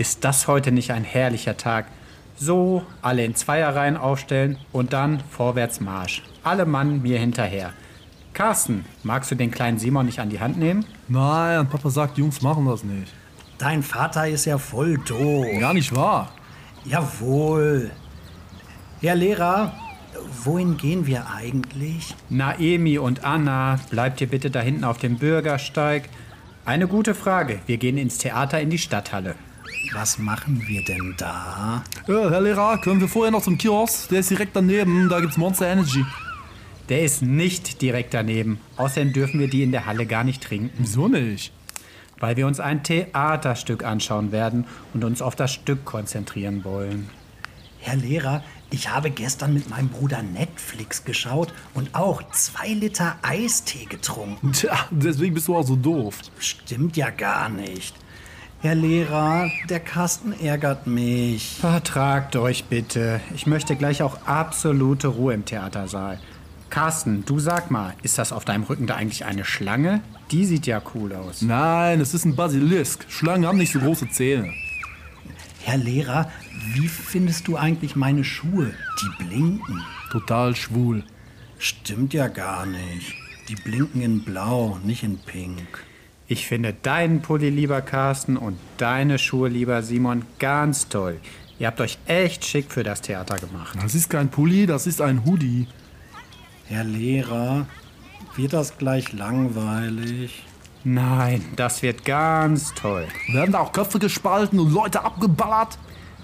[0.00, 1.84] ist das heute nicht ein herrlicher Tag?
[2.34, 6.22] So, alle in Zweierreihen aufstellen und dann vorwärts Marsch.
[6.42, 7.74] Alle Mann mir hinterher.
[8.32, 10.86] Carsten, magst du den kleinen Simon nicht an die Hand nehmen?
[11.08, 13.12] Nein, Papa sagt, Jungs machen das nicht.
[13.58, 15.44] Dein Vater ist ja voll doof.
[15.58, 16.32] Gar nicht wahr.
[16.86, 17.90] Jawohl.
[19.02, 19.74] Herr Lehrer,
[20.44, 22.16] wohin gehen wir eigentlich?
[22.30, 26.08] Naemi und Anna, bleibt ihr bitte da hinten auf dem Bürgersteig.
[26.64, 27.60] Eine gute Frage.
[27.66, 29.34] Wir gehen ins Theater in die Stadthalle.
[29.92, 31.82] Was machen wir denn da?
[32.06, 34.08] Äh, Herr Lehrer, können wir vorher noch zum Kiosk?
[34.10, 36.04] Der ist direkt daneben, da gibt's Monster Energy.
[36.88, 38.60] Der ist nicht direkt daneben.
[38.76, 41.52] Außerdem dürfen wir die in der Halle gar nicht trinken, Wieso nicht?
[42.18, 47.08] weil wir uns ein Theaterstück anschauen werden und uns auf das Stück konzentrieren wollen.
[47.78, 53.86] Herr Lehrer, ich habe gestern mit meinem Bruder Netflix geschaut und auch zwei Liter Eistee
[53.86, 54.52] getrunken.
[54.52, 56.18] Tja, deswegen bist du auch so doof.
[56.38, 57.94] Stimmt ja gar nicht.
[58.62, 61.56] Herr Lehrer, der Carsten ärgert mich.
[61.60, 63.22] Vertragt euch bitte.
[63.34, 66.20] Ich möchte gleich auch absolute Ruhe im Theatersaal.
[66.68, 70.02] Carsten, du sag mal, ist das auf deinem Rücken da eigentlich eine Schlange?
[70.30, 71.40] Die sieht ja cool aus.
[71.40, 73.06] Nein, es ist ein Basilisk.
[73.08, 74.52] Schlangen haben nicht so große Zähne.
[75.62, 76.30] Herr Lehrer,
[76.74, 78.74] wie findest du eigentlich meine Schuhe?
[79.00, 79.82] Die blinken.
[80.12, 81.02] Total schwul.
[81.58, 83.14] Stimmt ja gar nicht.
[83.48, 85.82] Die blinken in Blau, nicht in Pink.
[86.30, 91.18] Ich finde deinen Pulli, lieber Carsten, und deine Schuhe, lieber Simon, ganz toll.
[91.58, 93.76] Ihr habt euch echt schick für das Theater gemacht.
[93.82, 95.66] Das ist kein Pulli, das ist ein Hoodie.
[96.66, 97.66] Herr Lehrer,
[98.36, 100.44] wird das gleich langweilig?
[100.84, 103.08] Nein, das wird ganz toll.
[103.32, 105.78] Werden da auch Köpfe gespalten und Leute abgeballert?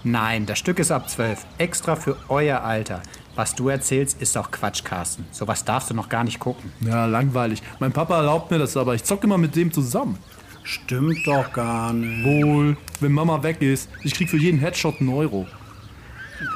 [0.04, 1.44] Nein, das Stück ist ab 12.
[1.58, 3.02] Extra für euer Alter.
[3.36, 5.26] Was du erzählst, ist doch Quatsch, Carsten.
[5.30, 6.72] Sowas darfst du noch gar nicht gucken.
[6.80, 7.62] Ja, langweilig.
[7.78, 10.18] Mein Papa erlaubt mir das, aber ich zocke immer mit dem zusammen.
[10.62, 12.24] Stimmt doch gar nicht.
[12.24, 13.90] Wohl, wenn Mama weg ist.
[14.02, 15.46] Ich krieg für jeden Headshot einen Euro.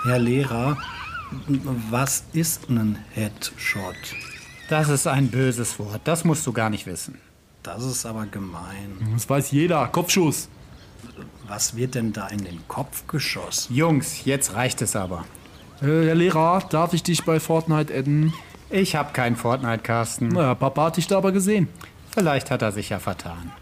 [0.05, 0.79] Herr Lehrer,
[1.91, 3.95] was ist ein Headshot?
[4.71, 6.01] Das ist ein böses Wort.
[6.05, 7.19] Das musst du gar nicht wissen.
[7.63, 8.97] Das ist aber gemein.
[9.13, 9.87] Das weiß jeder.
[9.89, 10.49] Kopfschuss.
[11.47, 13.75] Was wird denn da in den Kopf geschossen?
[13.75, 15.25] Jungs, jetzt reicht es aber.
[15.83, 18.33] Äh, Herr Lehrer, darf ich dich bei Fortnite adden?
[18.69, 20.29] Ich hab kein Fortnite, Carsten.
[20.29, 21.69] Naja, Papa hat dich da aber gesehen.
[22.11, 23.53] Vielleicht hat er sich ja vertan.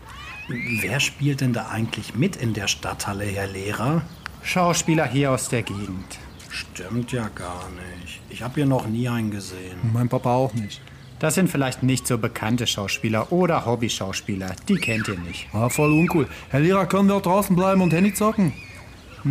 [0.48, 4.02] Wer spielt denn da eigentlich mit in der Stadthalle, Herr Lehrer?
[4.42, 6.18] Schauspieler hier aus der Gegend.
[6.50, 7.68] Stimmt ja gar
[8.00, 8.20] nicht.
[8.30, 9.78] Ich habe hier noch nie einen gesehen.
[9.92, 10.80] Mein Papa auch nicht.
[11.18, 14.54] Das sind vielleicht nicht so bekannte Schauspieler oder Hobbyschauspieler.
[14.68, 15.48] Die kennt ihr nicht.
[15.52, 16.26] Ah, voll uncool.
[16.48, 18.52] Herr Lehrer, können wir auch draußen bleiben und Handy zocken?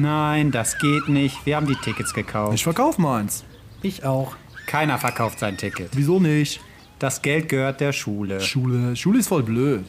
[0.01, 1.45] Nein, das geht nicht.
[1.45, 2.53] Wir haben die Tickets gekauft.
[2.53, 3.43] Ich verkauf meins.
[3.81, 4.35] Ich auch.
[4.67, 5.89] Keiner verkauft sein Ticket.
[5.93, 6.61] Wieso nicht?
[6.99, 8.39] Das Geld gehört der Schule.
[8.39, 8.95] Schule.
[8.95, 9.85] Schule ist voll blöd.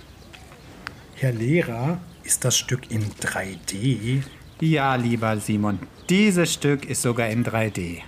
[1.14, 4.22] Herr Lehrer, ist das Stück in 3D?
[4.60, 8.00] Ja, lieber Simon, dieses Stück ist sogar in 3D.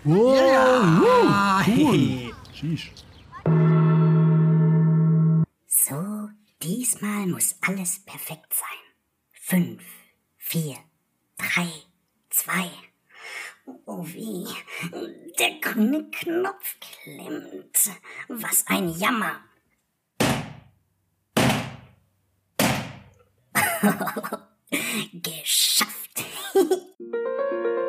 [1.29, 2.33] Ah, hey.
[2.55, 2.93] Sheesh.
[5.67, 6.29] So,
[6.63, 8.79] diesmal muss alles perfekt sein.
[9.33, 9.83] Fünf,
[10.39, 10.77] vier,
[11.37, 11.69] drei,
[12.31, 12.71] zwei.
[13.85, 14.49] Oh wie,
[15.39, 17.91] der grüne Knopf klemmt.
[18.29, 19.41] Was ein Jammer.
[25.13, 26.25] Geschafft.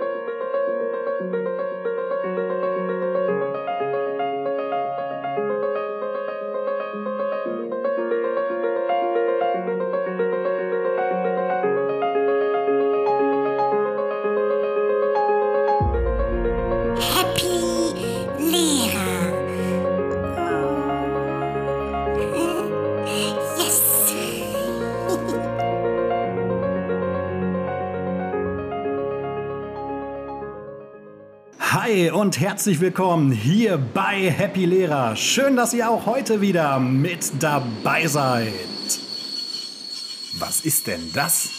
[32.41, 35.15] herzlich willkommen hier bei Happy Lehrer.
[35.15, 38.51] Schön, dass ihr auch heute wieder mit dabei seid.
[40.39, 41.49] Was ist denn das?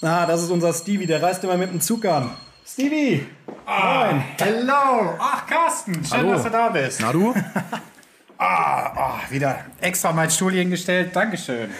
[0.00, 2.30] Ah, das ist unser Stevie, der reist immer mit dem Zug an.
[2.64, 3.26] Stevie!
[3.66, 4.22] Moin!
[4.38, 5.16] Hello!
[5.18, 6.34] Ach, Carsten, schön, Hallo.
[6.34, 7.00] dass du da bist.
[7.00, 7.34] Na du?
[8.40, 11.10] Ah, ah, wieder extra mein Stuhl hingestellt.
[11.16, 11.70] Dankeschön.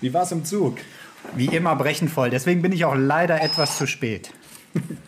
[0.00, 0.78] Wie war's im Zug?
[1.34, 4.32] Wie immer brechenvoll, deswegen bin ich auch leider etwas zu spät.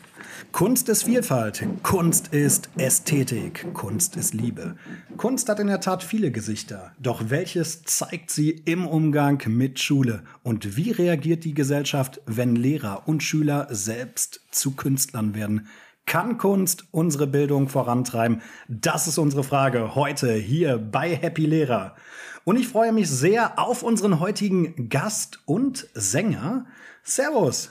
[0.52, 4.76] Kunst ist Vielfalt, Kunst ist Ästhetik, Kunst ist Liebe.
[5.16, 10.22] Kunst hat in der Tat viele Gesichter, doch welches zeigt sie im Umgang mit Schule?
[10.43, 15.69] Und wie reagiert die Gesellschaft, wenn Lehrer und Schüler selbst zu Künstlern werden?
[16.04, 18.43] Kann Kunst unsere Bildung vorantreiben?
[18.69, 21.96] Das ist unsere Frage heute hier bei Happy Lehrer.
[22.44, 26.66] Und ich freue mich sehr auf unseren heutigen Gast und Sänger.
[27.02, 27.70] Servus,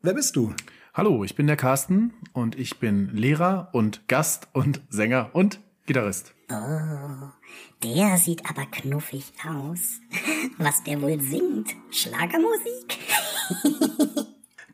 [0.00, 0.54] wer bist du?
[0.94, 6.34] Hallo, ich bin der Carsten und ich bin Lehrer und Gast und Sänger und Gitarrist.
[6.50, 7.30] Oh,
[7.82, 10.00] der sieht aber knuffig aus.
[10.58, 11.74] Was der wohl singt?
[11.90, 12.98] Schlagermusik?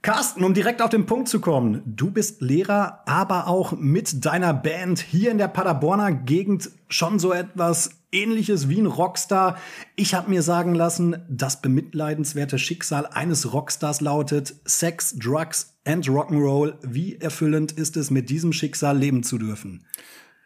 [0.08, 4.55] Carsten, um direkt auf den Punkt zu kommen, du bist Lehrer, aber auch mit deiner
[4.55, 9.58] Band hier in der Paderborner Gegend schon so etwas ähnliches wie ein Rockstar.
[9.96, 16.78] Ich habe mir sagen lassen, das bemitleidenswerte Schicksal eines Rockstars lautet Sex, Drugs and Rock'n'Roll.
[16.81, 19.84] Wie erfüllend ist es, mit diesem Schicksal leben zu dürfen?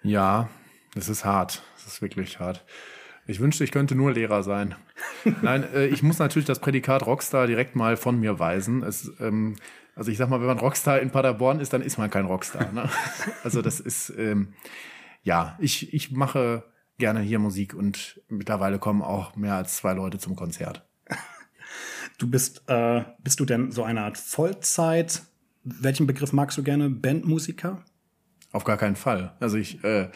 [0.02, 0.48] Ja,
[0.96, 1.62] das ist hart.
[1.76, 2.64] Das ist wirklich hart.
[3.26, 4.74] Ich wünschte, ich könnte nur Lehrer sein.
[5.42, 8.82] Nein, äh, ich muss natürlich das Prädikat Rockstar direkt mal von mir weisen.
[8.82, 9.56] Es, ähm,
[9.94, 12.72] also ich sag mal, wenn man Rockstar in Paderborn ist, dann ist man kein Rockstar.
[12.72, 12.88] Ne?
[13.44, 14.54] Also das ist, ähm,
[15.22, 16.64] ja, ich, ich mache
[16.98, 20.86] gerne hier Musik und mittlerweile kommen auch mehr als zwei Leute zum Konzert.
[22.18, 25.22] Du bist, äh, bist du denn so eine Art Vollzeit,
[25.64, 27.84] welchen Begriff magst du gerne, Bandmusiker?
[28.52, 29.34] Auf gar keinen Fall.
[29.40, 30.10] Also ich äh,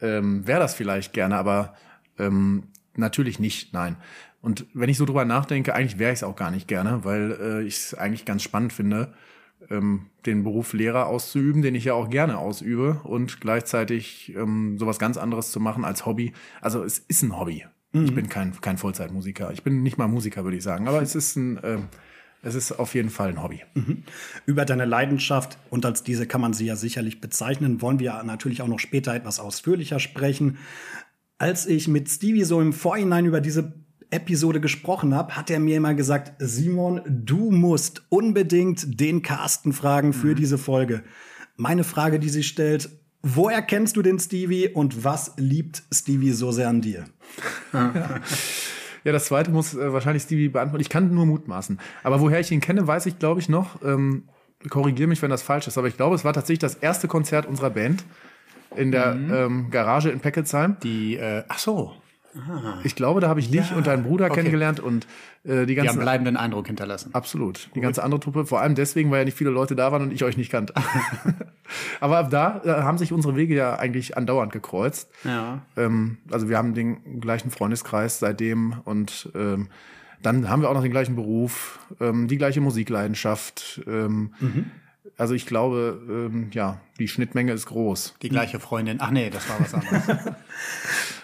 [0.00, 1.74] ähm, wäre das vielleicht gerne, aber
[2.18, 2.64] ähm,
[2.96, 3.96] natürlich nicht, nein.
[4.40, 7.38] Und wenn ich so drüber nachdenke, eigentlich wäre ich es auch gar nicht gerne, weil
[7.40, 9.14] äh, ich es eigentlich ganz spannend finde,
[9.70, 14.98] ähm, den Beruf Lehrer auszuüben, den ich ja auch gerne ausübe und gleichzeitig ähm, sowas
[14.98, 16.32] ganz anderes zu machen als Hobby.
[16.60, 17.64] Also es ist ein Hobby.
[17.92, 18.04] Mhm.
[18.04, 19.52] Ich bin kein, kein Vollzeitmusiker.
[19.52, 20.88] Ich bin nicht mal Musiker, würde ich sagen.
[20.88, 21.88] Aber es ist ein, ähm,
[22.42, 23.62] es ist auf jeden Fall ein Hobby.
[23.74, 24.02] Mhm.
[24.44, 28.60] Über deine Leidenschaft, und als diese kann man sie ja sicherlich bezeichnen, wollen wir natürlich
[28.60, 30.58] auch noch später etwas ausführlicher sprechen.
[31.38, 33.74] Als ich mit Stevie so im Vorhinein über diese
[34.10, 40.12] Episode gesprochen habe, hat er mir immer gesagt, Simon, du musst unbedingt den Carsten fragen
[40.12, 40.36] für mhm.
[40.36, 41.02] diese Folge.
[41.56, 42.88] Meine Frage, die sie stellt,
[43.22, 47.04] woher kennst du den Stevie und was liebt Stevie so sehr an dir?
[49.04, 50.80] Ja, das zweite muss äh, wahrscheinlich Stevie beantworten.
[50.80, 51.78] Ich kann nur mutmaßen.
[52.02, 53.82] Aber woher ich ihn kenne, weiß ich, glaube ich, noch.
[53.82, 54.30] Ähm,
[54.70, 55.76] Korrigiere mich, wenn das falsch ist.
[55.76, 58.02] Aber ich glaube, es war tatsächlich das erste Konzert unserer Band
[58.76, 59.34] in der mhm.
[59.34, 60.76] ähm, Garage in Peckelsheim.
[60.82, 61.92] Die, äh, ach so.
[62.36, 62.80] Ah.
[62.82, 63.76] Ich glaube, da habe ich dich ja.
[63.76, 64.36] und deinen Bruder okay.
[64.36, 65.06] kennengelernt und
[65.44, 65.92] äh, die ganze.
[65.92, 67.14] Die haben bleibenden Eindruck hinterlassen.
[67.14, 67.68] Absolut.
[67.74, 70.12] Die ganze andere Truppe, vor allem deswegen, weil ja nicht viele Leute da waren und
[70.12, 70.74] ich euch nicht kannte.
[72.00, 75.10] Aber ab da äh, haben sich unsere Wege ja eigentlich andauernd gekreuzt.
[75.22, 75.62] Ja.
[75.76, 79.68] Ähm, also wir haben den gleichen Freundeskreis seitdem und ähm,
[80.22, 83.82] dann haben wir auch noch den gleichen Beruf, ähm, die gleiche Musikleidenschaft.
[83.86, 84.70] Ähm, mhm.
[85.16, 88.14] Also ich glaube, ähm, ja, die Schnittmenge ist groß.
[88.22, 88.98] Die gleiche Freundin.
[89.00, 90.02] Ach nee, das war was anderes.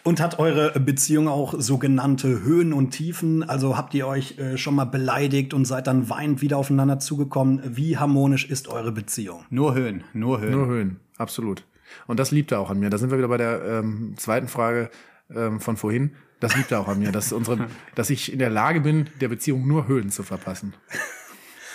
[0.04, 3.42] und hat eure Beziehung auch sogenannte Höhen und Tiefen?
[3.42, 7.62] Also habt ihr euch äh, schon mal beleidigt und seid dann weinend wieder aufeinander zugekommen?
[7.64, 9.44] Wie harmonisch ist eure Beziehung?
[9.50, 10.52] Nur Höhen, nur Höhen.
[10.52, 11.64] Nur Höhen, absolut.
[12.06, 12.90] Und das liebt er auch an mir.
[12.90, 14.90] Da sind wir wieder bei der ähm, zweiten Frage
[15.34, 16.12] ähm, von vorhin.
[16.38, 19.28] Das liebt er auch an mir, dass, unsere, dass ich in der Lage bin, der
[19.28, 20.74] Beziehung nur Höhen zu verpassen.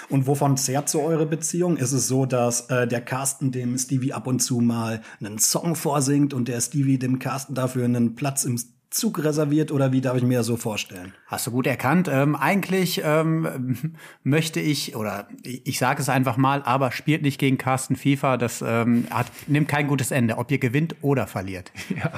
[0.10, 1.78] Und wovon zehrt so eure Beziehung?
[1.78, 5.76] Ist es so, dass äh, der Carsten dem Stevie ab und zu mal einen Song
[5.76, 8.58] vorsingt und der Stevie dem Carsten dafür einen Platz im
[8.96, 11.14] Zug reserviert oder wie darf ich mir das so vorstellen?
[11.28, 12.08] Hast du gut erkannt.
[12.10, 17.58] Ähm, eigentlich ähm, möchte ich, oder ich, sage es einfach mal, aber spielt nicht gegen
[17.58, 18.38] Carsten FIFA.
[18.38, 21.72] Das ähm, hat, nimmt kein gutes Ende, ob ihr gewinnt oder verliert.
[21.96, 22.12] Ja,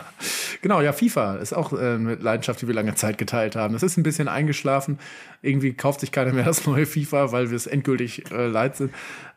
[0.62, 0.82] genau.
[0.82, 3.74] Ja, FIFA ist auch äh, eine Leidenschaft, die wir lange Zeit geteilt haben.
[3.74, 4.98] Das ist ein bisschen eingeschlafen.
[5.44, 8.92] Irgendwie kauft sich keiner mehr das neue FIFA, weil wir es endgültig äh, leid sind.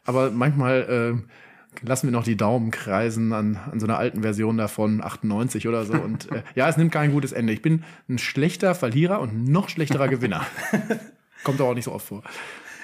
[0.05, 1.31] Aber manchmal äh,
[1.83, 5.85] lassen wir noch die Daumen kreisen an, an so einer alten Version davon, 98 oder
[5.85, 5.95] so.
[5.95, 7.53] Und äh, ja, es nimmt kein gutes Ende.
[7.53, 10.47] Ich bin ein schlechter Verlierer und noch schlechterer Gewinner.
[11.45, 12.23] Kommt aber auch nicht so oft vor.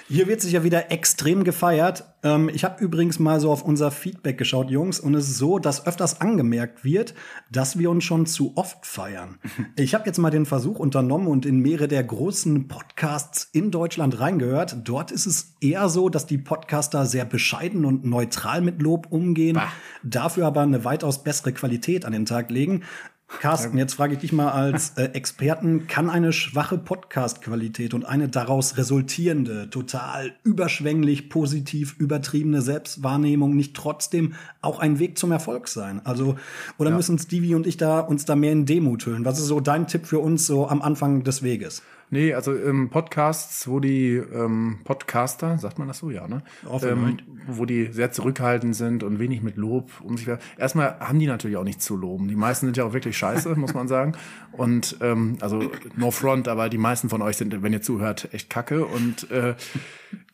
[0.09, 2.05] Hier wird sich ja wieder extrem gefeiert.
[2.23, 5.59] Ähm, ich habe übrigens mal so auf unser Feedback geschaut, Jungs, und es ist so,
[5.59, 7.13] dass öfters angemerkt wird,
[7.51, 9.37] dass wir uns schon zu oft feiern.
[9.75, 14.19] Ich habe jetzt mal den Versuch unternommen und in mehrere der großen Podcasts in Deutschland
[14.19, 14.77] reingehört.
[14.85, 19.55] Dort ist es eher so, dass die Podcaster sehr bescheiden und neutral mit Lob umgehen,
[19.55, 19.71] bah.
[20.03, 22.83] dafür aber eine weitaus bessere Qualität an den Tag legen.
[23.27, 28.29] Carsten, jetzt frage ich dich mal als äh, Experten, kann eine schwache Podcast-Qualität und eine
[28.29, 36.01] daraus resultierende, total überschwänglich, positiv übertriebene Selbstwahrnehmung nicht trotzdem auch ein Weg zum Erfolg sein?
[36.05, 36.37] Also,
[36.77, 36.95] oder ja.
[36.95, 39.25] müssen Stevie und ich da uns da mehr in Demut hüllen?
[39.25, 41.83] Was ist so dein Tipp für uns so am Anfang des Weges?
[42.09, 46.41] Nee, also ähm, Podcasts, wo die ähm, Podcaster, sagt man das so, ja, ne?
[46.81, 51.27] Ähm, wo die sehr zurückhaltend sind und wenig mit Lob um sich Erstmal haben die
[51.27, 52.29] natürlich auch nichts zu loben.
[52.29, 54.13] Die meisten sind ja auch wirklich scheiße, muss man sagen.
[54.53, 58.49] Und ähm, also no front, aber die meisten von euch sind, wenn ihr zuhört, echt
[58.49, 58.85] kacke.
[58.85, 59.55] Und äh,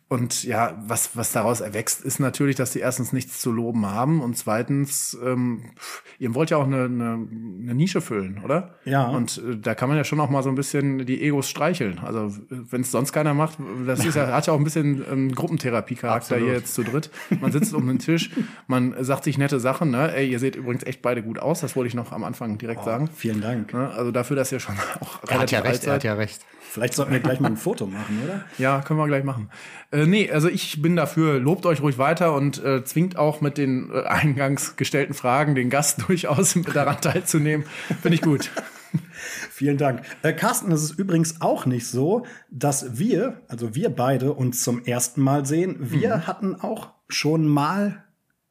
[0.09, 4.21] Und ja, was, was daraus erwächst, ist natürlich, dass sie erstens nichts zu loben haben
[4.21, 5.71] und zweitens, ähm,
[6.19, 8.75] ihr wollt ja auch eine, eine, eine Nische füllen, oder?
[8.85, 9.07] Ja.
[9.07, 11.97] Und äh, da kann man ja schon auch mal so ein bisschen die Egos streicheln.
[11.99, 13.57] Also wenn es sonst keiner macht,
[13.87, 17.09] das ist ja, hat ja auch ein bisschen ähm, Gruppentherapie-Charakter hier jetzt zu dritt.
[17.41, 18.29] Man sitzt um den Tisch,
[18.67, 20.13] man sagt sich nette Sachen, ne?
[20.13, 22.83] Ey, ihr seht übrigens echt beide gut aus, das wollte ich noch am Anfang direkt
[22.83, 23.09] sagen.
[23.15, 23.73] Vielen Dank.
[23.73, 23.89] Ne?
[23.89, 26.03] Also dafür, dass ihr schon auch Er hat ja alt recht, er hat seid.
[26.03, 26.45] ja recht.
[26.73, 28.45] Vielleicht sollten wir gleich mal ein Foto machen, oder?
[28.57, 29.51] Ja, können wir gleich machen.
[29.91, 33.59] Äh, nee, also ich bin dafür, lobt euch ruhig weiter und äh, zwingt auch mit
[33.59, 37.67] den äh, eingangs gestellten Fragen den Gast durchaus daran teilzunehmen.
[38.01, 38.49] Finde ich gut.
[39.51, 40.01] Vielen Dank.
[40.23, 44.83] Äh, Carsten, es ist übrigens auch nicht so, dass wir, also wir beide, uns zum
[44.83, 45.75] ersten Mal sehen.
[45.79, 46.27] Wir Mhm.
[46.27, 48.03] hatten auch schon mal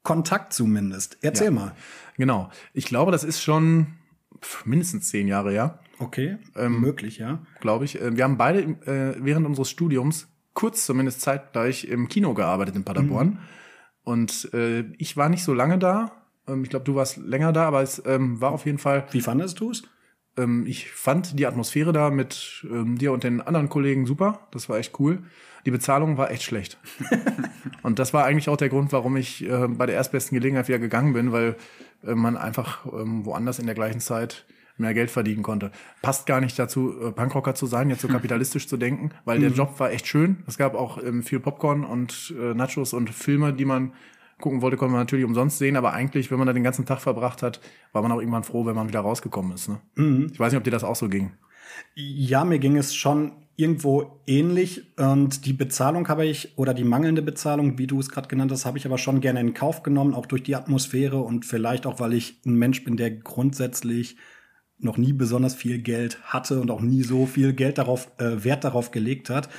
[0.04, 1.18] Kontakt zumindest.
[1.22, 1.50] Erzähl Ja.
[1.52, 1.72] mal.
[2.16, 2.50] Genau.
[2.72, 3.86] Ich glaube, das ist schon
[4.64, 7.42] mindestens zehn Jahre her, Okay, Ähm, möglich, ja.
[7.60, 8.00] glaube ich.
[8.00, 12.84] Äh, Wir haben beide äh, während unseres Studiums kurz zumindest zeitgleich im Kino gearbeitet in
[12.84, 13.38] Paderborn.
[14.04, 16.24] Und äh, ich war nicht so lange da.
[16.48, 19.20] Ähm, ich glaube, du warst länger da, aber es ähm, war auf jeden Fall Wie
[19.20, 19.84] fandest du es?
[20.36, 24.46] Ähm, ich fand die Atmosphäre da mit ähm, dir und den anderen Kollegen super.
[24.50, 25.22] Das war echt cool.
[25.64, 26.78] Die Bezahlung war echt schlecht.
[27.82, 30.78] und das war eigentlich auch der Grund, warum ich äh, bei der erstbesten Gelegenheit wieder
[30.78, 31.56] gegangen bin, weil
[32.04, 34.44] äh, man einfach ähm, woanders in der gleichen Zeit
[34.78, 35.70] mehr Geld verdienen konnte.
[36.00, 39.50] Passt gar nicht dazu, äh, Punkrocker zu sein, jetzt so kapitalistisch zu denken, weil der
[39.50, 40.42] Job war echt schön.
[40.46, 43.92] Es gab auch ähm, viel Popcorn und äh, Nachos und Filme, die man
[44.42, 47.00] gucken wollte, konnte man natürlich umsonst sehen, aber eigentlich, wenn man da den ganzen Tag
[47.00, 47.60] verbracht hat,
[47.92, 49.70] war man auch irgendwann froh, wenn man wieder rausgekommen ist.
[49.70, 49.80] Ne?
[50.30, 51.32] Ich weiß nicht, ob dir das auch so ging.
[51.94, 57.22] Ja, mir ging es schon irgendwo ähnlich und die Bezahlung habe ich oder die mangelnde
[57.22, 60.14] Bezahlung, wie du es gerade genannt hast, habe ich aber schon gerne in Kauf genommen,
[60.14, 64.16] auch durch die Atmosphäre und vielleicht auch, weil ich ein Mensch bin, der grundsätzlich
[64.84, 68.64] noch nie besonders viel Geld hatte und auch nie so viel Geld darauf äh, Wert
[68.64, 69.48] darauf gelegt hat.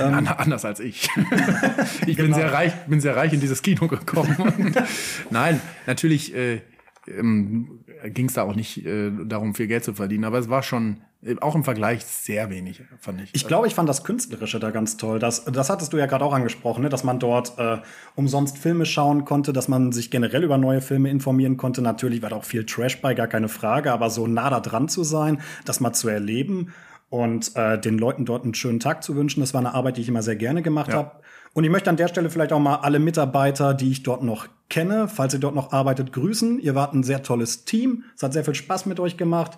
[0.00, 1.08] Ähm, An- Anders als ich.
[2.06, 2.36] ich bin Genau.
[2.38, 4.74] sehr reich, bin sehr reich in dieses Kino gekommen.
[5.30, 6.62] Nein, natürlich äh,
[7.06, 10.62] ähm, ging es da auch nicht äh, darum, viel Geld zu verdienen, aber es war
[10.62, 11.02] schon
[11.40, 13.30] auch im Vergleich sehr wenig, fand ich.
[13.32, 15.18] Ich glaube, ich fand das Künstlerische da ganz toll.
[15.18, 16.88] Das, das hattest du ja gerade auch angesprochen, ne?
[16.88, 17.78] dass man dort äh,
[18.14, 21.82] umsonst Filme schauen konnte, dass man sich generell über neue Filme informieren konnte.
[21.82, 24.88] Natürlich war da auch viel Trash bei, gar keine Frage, aber so nah da dran
[24.88, 26.72] zu sein, das mal zu erleben
[27.08, 30.00] und äh, den Leuten dort einen schönen Tag zu wünschen, das war eine Arbeit, die
[30.02, 30.96] ich immer sehr gerne gemacht Ja.
[30.96, 31.12] habe.
[31.52, 34.48] Und ich möchte an der Stelle vielleicht auch mal alle Mitarbeiter, die ich dort noch
[34.68, 36.58] kenne, falls ihr dort noch arbeitet, grüßen.
[36.58, 38.02] Ihr wart ein sehr tolles Team.
[38.16, 39.56] Es hat sehr viel Spaß mit euch gemacht.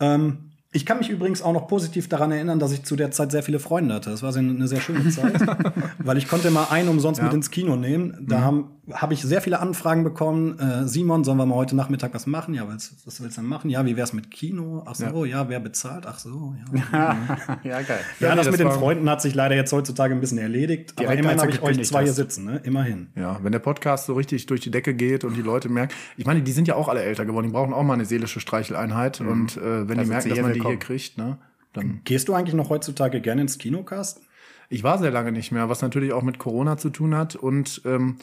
[0.00, 3.30] Ähm, ich kann mich übrigens auch noch positiv daran erinnern, dass ich zu der Zeit
[3.30, 4.10] sehr viele Freunde hatte.
[4.10, 5.34] Das war so eine sehr schöne Zeit,
[5.98, 8.16] weil ich konnte mal einen umsonst mit ins Kino nehmen.
[8.26, 10.58] Da haben habe ich sehr viele Anfragen bekommen.
[10.58, 12.52] Äh, Simon, sollen wir mal heute Nachmittag was machen?
[12.54, 13.70] Ja, was, was willst du denn machen?
[13.70, 14.82] Ja, wie wär's mit Kino?
[14.86, 16.04] Ach so, ja, wer bezahlt?
[16.06, 16.54] Ach so,
[16.92, 17.16] ja.
[17.62, 18.00] Ja, geil.
[18.18, 20.94] Ja, nee, das, das mit den Freunden hat sich leider jetzt heutzutage ein bisschen erledigt.
[20.96, 22.16] Aber Direkt, immerhin habe ich euch zwei hier hast.
[22.16, 22.60] sitzen, ne?
[22.64, 23.08] Immerhin.
[23.14, 26.26] Ja, wenn der Podcast so richtig durch die Decke geht und die Leute merken, ich
[26.26, 29.20] meine, die sind ja auch alle älter geworden, die brauchen auch mal eine seelische Streicheleinheit
[29.20, 30.98] und äh, wenn Da die merken, dass hier man die hier willkommen.
[30.98, 31.38] kriegt, ne,
[31.72, 34.22] dann Gehst du eigentlich noch heutzutage gerne ins Kino, Carsten?
[34.68, 37.82] Ich war sehr lange nicht mehr, was natürlich auch mit Corona zu tun hat und
[37.84, 38.16] ähm,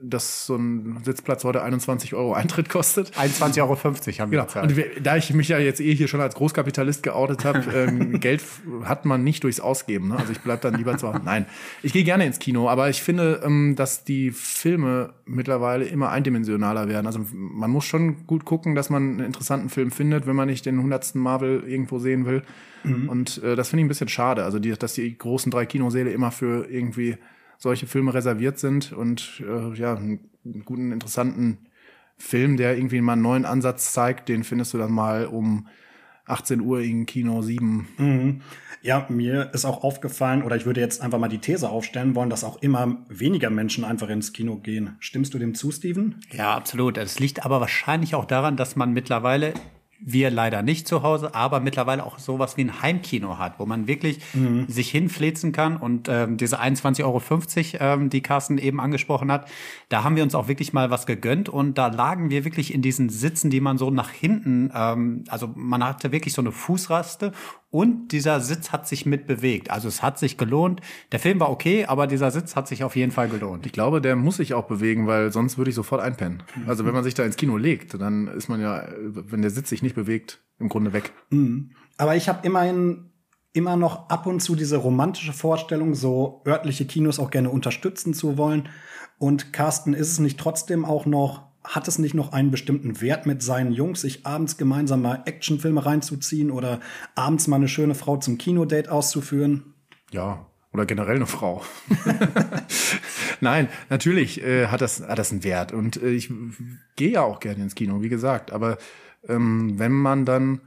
[0.00, 3.10] dass so ein Sitzplatz heute 21 Euro Eintritt kostet.
[3.16, 4.44] 21,50 Euro haben wir Genau.
[4.44, 4.70] bezahlt.
[4.70, 8.20] Und wir- da ich mich ja jetzt eh hier schon als Großkapitalist geoutet habe, ähm,
[8.20, 8.42] Geld
[8.84, 10.08] hat man nicht durchs Ausgeben.
[10.08, 10.16] Ne?
[10.16, 11.20] Also ich bleib dann lieber zu Hause.
[11.24, 11.46] Nein,
[11.82, 16.88] ich gehe gerne ins Kino, aber ich finde, ähm, dass die Filme mittlerweile immer eindimensionaler
[16.88, 17.06] werden.
[17.06, 20.66] Also man muss schon gut gucken, dass man einen interessanten Film findet, wenn man nicht
[20.66, 22.42] den hundertsten Marvel irgendwo sehen will.
[22.84, 24.42] Und äh, das finde ich ein bisschen schade.
[24.42, 27.16] Also die, dass die großen drei Kinosäle immer für irgendwie
[27.62, 30.30] solche Filme reserviert sind und äh, ja, einen
[30.64, 31.58] guten, interessanten
[32.18, 35.68] Film, der irgendwie mal einen neuen Ansatz zeigt, den findest du dann mal um
[36.26, 38.42] 18 Uhr in Kino 7.
[38.80, 42.30] Ja, mir ist auch aufgefallen, oder ich würde jetzt einfach mal die These aufstellen wollen,
[42.30, 44.96] dass auch immer weniger Menschen einfach ins Kino gehen.
[44.98, 46.16] Stimmst du dem zu, Steven?
[46.32, 46.98] Ja, absolut.
[46.98, 49.54] Es liegt aber wahrscheinlich auch daran, dass man mittlerweile,
[50.04, 53.86] wir leider nicht zu Hause, aber mittlerweile auch sowas wie ein Heimkino hat, wo man
[53.86, 54.20] wirklich
[54.68, 55.76] sich hinflezen kann.
[55.76, 57.22] Und ähm, diese 21,50 Euro,
[57.80, 59.48] ähm, die Carsten eben angesprochen hat,
[59.88, 61.48] da haben wir uns auch wirklich mal was gegönnt.
[61.48, 65.50] Und da lagen wir wirklich in diesen Sitzen, die man so nach hinten, ähm, also
[65.54, 67.32] man hatte wirklich so eine Fußraste
[67.72, 69.70] und dieser Sitz hat sich mitbewegt.
[69.70, 70.82] Also es hat sich gelohnt.
[71.10, 73.64] Der Film war okay, aber dieser Sitz hat sich auf jeden Fall gelohnt.
[73.64, 76.42] Ich glaube, der muss sich auch bewegen, weil sonst würde ich sofort einpennen.
[76.66, 79.70] Also wenn man sich da ins Kino legt, dann ist man ja, wenn der Sitz
[79.70, 81.12] sich nicht bewegt, im Grunde weg.
[81.96, 83.10] Aber ich habe immerhin
[83.54, 88.36] immer noch ab und zu diese romantische Vorstellung, so örtliche Kinos auch gerne unterstützen zu
[88.36, 88.68] wollen.
[89.16, 93.26] Und Carsten, ist es nicht trotzdem auch noch, hat es nicht noch einen bestimmten Wert
[93.26, 96.80] mit seinen Jungs, sich abends gemeinsam mal Actionfilme reinzuziehen oder
[97.14, 99.74] abends mal eine schöne Frau zum Kinodate auszuführen?
[100.10, 101.62] Ja, oder generell eine Frau.
[103.40, 106.32] Nein, natürlich äh, hat das hat das einen Wert und äh, ich
[106.96, 108.52] gehe ja auch gerne ins Kino, wie gesagt.
[108.52, 108.78] Aber
[109.28, 110.60] ähm, wenn man dann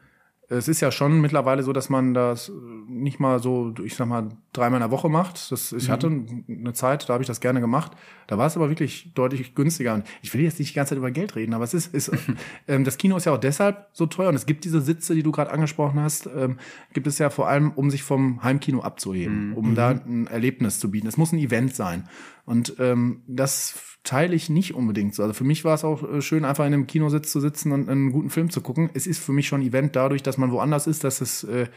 [0.50, 2.52] es ist ja schon mittlerweile so, dass man das
[2.88, 5.52] nicht mal so, ich sag mal, dreimal in der Woche macht.
[5.52, 5.92] Das, ich mhm.
[5.92, 7.92] hatte eine Zeit, da habe ich das gerne gemacht.
[8.28, 9.94] Da war es aber wirklich deutlich günstiger.
[9.94, 12.12] Und ich will jetzt nicht die ganze Zeit über Geld reden, aber es ist, ist
[12.68, 14.30] ähm, das Kino ist ja auch deshalb so teuer.
[14.30, 16.58] Und es gibt diese Sitze, die du gerade angesprochen hast, ähm,
[16.94, 19.54] gibt es ja vor allem, um sich vom Heimkino abzuheben, mhm.
[19.58, 21.08] um da ein Erlebnis zu bieten.
[21.08, 22.08] Es muss ein Event sein.
[22.46, 25.24] Und ähm, das teile ich nicht unbedingt so.
[25.24, 27.90] Also für mich war es auch äh, schön, einfach in einem Kinositz zu sitzen und
[27.90, 28.90] einen guten Film zu gucken.
[28.94, 31.68] Es ist für mich schon ein Event dadurch, dass man woanders ist, dass es äh,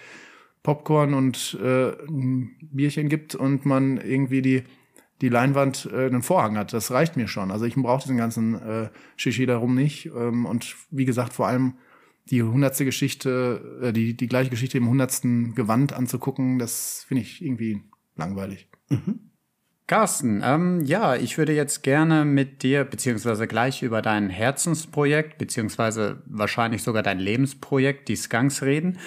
[0.62, 4.65] Popcorn und äh, ein Bierchen gibt und man irgendwie die
[5.21, 6.73] die Leinwand äh, einen Vorhang hat.
[6.73, 7.50] Das reicht mir schon.
[7.50, 10.07] Also ich brauche diesen ganzen äh, Shishi darum nicht.
[10.07, 11.75] Ähm, und wie gesagt, vor allem
[12.31, 17.45] die hundertste Geschichte, äh, die, die gleiche Geschichte im hundertsten Gewand anzugucken, das finde ich
[17.45, 17.83] irgendwie
[18.17, 18.69] langweilig.
[18.91, 19.21] Mhm.
[19.88, 26.23] Carsten, ähm, ja, ich würde jetzt gerne mit dir, beziehungsweise gleich über dein Herzensprojekt, beziehungsweise
[26.27, 28.99] wahrscheinlich sogar dein Lebensprojekt, die Skunks, reden.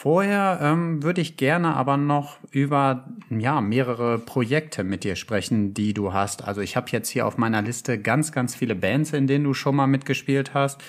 [0.00, 5.92] Vorher ähm, würde ich gerne aber noch über ja mehrere Projekte mit dir sprechen, die
[5.92, 6.46] du hast.
[6.46, 9.54] Also ich habe jetzt hier auf meiner Liste ganz, ganz viele Bands, in denen du
[9.54, 10.80] schon mal mitgespielt hast.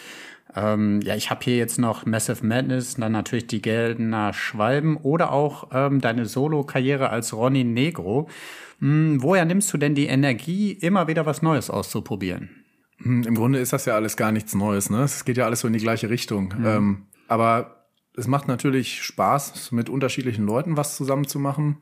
[0.55, 5.31] Ähm, ja, ich habe hier jetzt noch Massive Madness, dann natürlich die Geldener Schwalben oder
[5.31, 8.29] auch ähm, deine Solo-Karriere als Ronny Negro.
[8.77, 12.51] Hm, woher nimmst du denn die Energie, immer wieder was Neues auszuprobieren?
[12.97, 15.01] Hm, Im Grunde ist das ja alles gar nichts Neues, ne?
[15.01, 16.53] Es geht ja alles so in die gleiche Richtung.
[16.55, 17.07] Mhm.
[17.27, 17.78] Aber
[18.15, 21.77] es macht natürlich Spaß, mit unterschiedlichen Leuten was zusammen zu machen.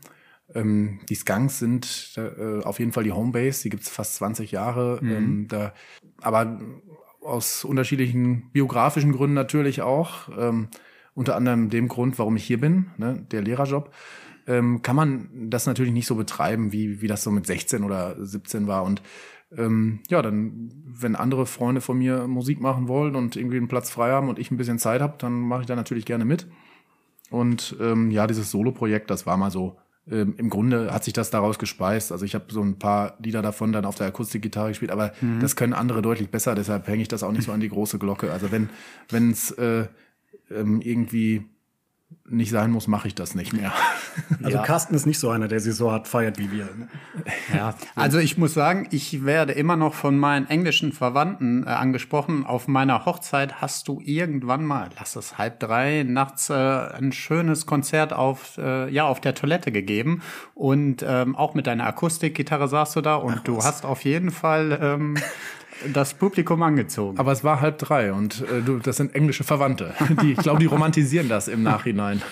[0.54, 5.00] Ähm, die Skunks sind äh, auf jeden Fall die Homebase, die gibt's fast 20 Jahre.
[5.02, 5.12] Mhm.
[5.12, 5.74] Ähm, da,
[6.22, 6.60] aber
[7.22, 10.30] aus unterschiedlichen biografischen Gründen natürlich auch.
[10.38, 10.70] Ähm,
[11.14, 13.92] unter anderem dem Grund, warum ich hier bin, ne, der Lehrerjob
[14.48, 18.16] ähm, kann man das natürlich nicht so betreiben, wie, wie das so mit 16 oder
[18.18, 18.84] 17 war.
[18.84, 19.02] Und
[19.56, 23.90] ähm, ja, dann, wenn andere Freunde von mir Musik machen wollen und irgendwie einen Platz
[23.90, 26.48] frei haben und ich ein bisschen Zeit habe, dann mache ich da natürlich gerne mit.
[27.30, 29.78] Und ähm, ja, dieses Solo-Projekt, das war mal so.
[30.10, 32.12] Ähm, Im Grunde hat sich das daraus gespeist.
[32.12, 35.40] Also ich habe so ein paar Lieder davon dann auf der Akustikgitarre gespielt, aber mhm.
[35.42, 38.00] das können andere deutlich besser, deshalb hänge ich das auch nicht so an die große
[38.00, 38.32] Glocke.
[38.32, 38.70] Also wenn
[39.10, 39.88] wenn es äh,
[40.50, 41.46] ähm, irgendwie
[42.30, 43.72] nicht sein muss, mache ich das nicht mehr.
[44.44, 44.64] Also ja.
[44.64, 46.66] Carsten ist nicht so einer, der sie so hart feiert wie wir.
[46.66, 46.88] Ne?
[47.54, 52.46] Ja, also ich muss sagen, ich werde immer noch von meinen englischen Verwandten äh, angesprochen.
[52.46, 57.66] Auf meiner Hochzeit hast du irgendwann mal, lass es halb drei nachts, äh, ein schönes
[57.66, 60.22] Konzert auf, äh, ja, auf der Toilette gegeben.
[60.56, 64.32] Und ähm, auch mit deiner Akustikgitarre saßt du da und Ach, du hast auf jeden
[64.32, 65.18] Fall ähm,
[65.94, 67.18] das Publikum angezogen.
[67.20, 69.94] Aber es war halb drei und äh, du, das sind englische Verwandte.
[70.22, 72.22] Die, ich glaube, die romantisieren das im Nachhinein.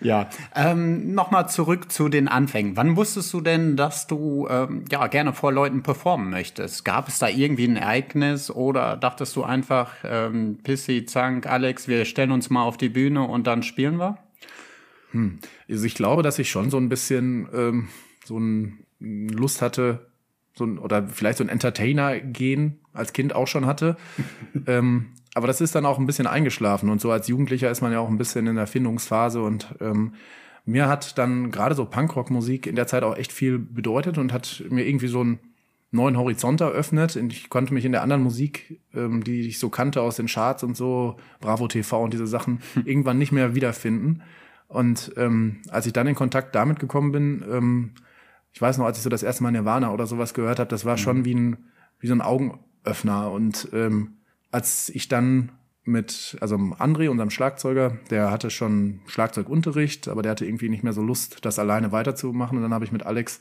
[0.00, 2.76] Ja, ähm, nochmal zurück zu den Anfängen.
[2.76, 6.84] Wann wusstest du denn, dass du ähm, ja gerne vor Leuten performen möchtest?
[6.84, 12.04] Gab es da irgendwie ein Ereignis oder dachtest du einfach, ähm, Pissy, Zank, Alex, wir
[12.04, 14.18] stellen uns mal auf die Bühne und dann spielen wir?
[15.10, 15.40] Hm.
[15.68, 17.88] Also ich glaube, dass ich schon so ein bisschen ähm,
[18.24, 20.07] so ein Lust hatte,
[20.58, 23.96] so ein, oder vielleicht so ein Entertainer-Gen als Kind auch schon hatte.
[24.66, 27.92] ähm, aber das ist dann auch ein bisschen eingeschlafen und so als Jugendlicher ist man
[27.92, 30.14] ja auch ein bisschen in der Findungsphase und ähm,
[30.64, 34.62] mir hat dann gerade so Punkrock-Musik in der Zeit auch echt viel bedeutet und hat
[34.68, 35.38] mir irgendwie so einen
[35.90, 37.16] neuen Horizont eröffnet.
[37.16, 40.26] Und ich konnte mich in der anderen Musik, ähm, die ich so kannte aus den
[40.26, 44.22] Charts und so, Bravo TV und diese Sachen, irgendwann nicht mehr wiederfinden.
[44.66, 47.92] Und ähm, als ich dann in Kontakt damit gekommen bin, ähm,
[48.52, 50.84] ich weiß noch, als ich so das erste Mal Nirvana oder sowas gehört habe, das
[50.84, 51.00] war mhm.
[51.00, 51.68] schon wie ein
[52.00, 53.30] wie so ein Augenöffner.
[53.30, 54.18] Und ähm,
[54.50, 55.52] als ich dann
[55.84, 60.92] mit, also André, unserem Schlagzeuger, der hatte schon Schlagzeugunterricht, aber der hatte irgendwie nicht mehr
[60.92, 62.58] so Lust, das alleine weiterzumachen.
[62.58, 63.40] Und dann habe ich mit Alex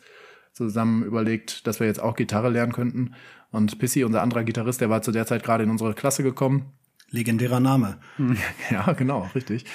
[0.54, 3.14] zusammen überlegt, dass wir jetzt auch Gitarre lernen könnten.
[3.52, 6.74] Und Pissy, unser anderer Gitarrist, der war zu der Zeit gerade in unsere Klasse gekommen.
[7.10, 7.98] Legendärer Name.
[8.70, 9.66] Ja, genau, richtig.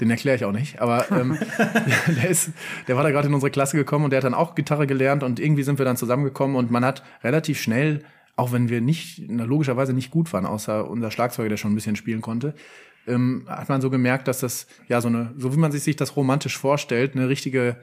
[0.00, 0.80] Den erkläre ich auch nicht.
[0.80, 1.38] Aber ähm,
[2.06, 2.50] der, ist,
[2.86, 5.22] der war da gerade in unsere Klasse gekommen und der hat dann auch Gitarre gelernt
[5.22, 8.04] und irgendwie sind wir dann zusammengekommen und man hat relativ schnell,
[8.36, 11.96] auch wenn wir nicht, logischerweise nicht gut waren, außer unser Schlagzeuger, der schon ein bisschen
[11.96, 12.54] spielen konnte,
[13.06, 16.16] ähm, hat man so gemerkt, dass das ja so eine, so wie man sich das
[16.16, 17.76] romantisch vorstellt, eine richtige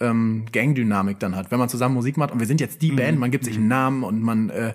[0.00, 1.50] ähm, Gangdynamik dann hat.
[1.50, 2.96] Wenn man zusammen Musik macht und wir sind jetzt die mhm.
[2.96, 4.74] Band, man gibt sich einen Namen und man äh,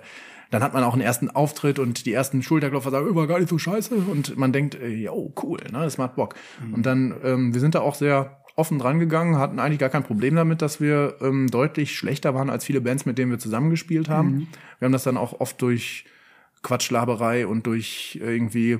[0.54, 3.48] dann hat man auch einen ersten Auftritt und die ersten Schulterklopfer sagen, über gar nicht
[3.48, 3.92] so scheiße.
[3.96, 6.36] Und man denkt, äh, yo, cool, ne, das macht Bock.
[6.64, 6.74] Mhm.
[6.74, 10.04] Und dann, ähm, wir sind da auch sehr offen dran gegangen, hatten eigentlich gar kein
[10.04, 14.08] Problem damit, dass wir ähm, deutlich schlechter waren als viele Bands, mit denen wir zusammengespielt
[14.08, 14.28] haben.
[14.28, 14.46] Mhm.
[14.78, 16.04] Wir haben das dann auch oft durch
[16.62, 18.78] Quatschlaberei und durch irgendwie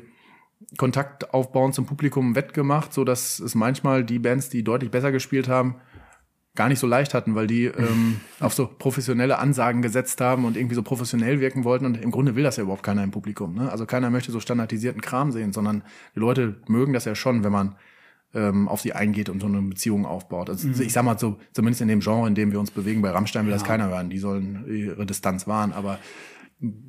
[0.78, 5.48] Kontakt aufbauen zum Publikum wettgemacht, so dass es manchmal die Bands, die deutlich besser gespielt
[5.48, 5.74] haben,
[6.55, 10.57] gar nicht so leicht hatten, weil die ähm, auf so professionelle Ansagen gesetzt haben und
[10.57, 11.87] irgendwie so professionell wirken wollten.
[11.87, 13.55] Und im Grunde will das ja überhaupt keiner im Publikum.
[13.55, 13.71] Ne?
[13.71, 15.83] Also keiner möchte so standardisierten Kram sehen, sondern
[16.14, 17.75] die Leute mögen das ja schon, wenn man
[18.35, 20.51] ähm, auf sie eingeht und so eine Beziehung aufbaut.
[20.51, 23.11] Also ich sag mal so, zumindest in dem Genre, in dem wir uns bewegen, bei
[23.11, 24.11] Rammstein will das keiner hören.
[24.11, 25.73] Die sollen ihre Distanz wahren.
[25.73, 25.99] Aber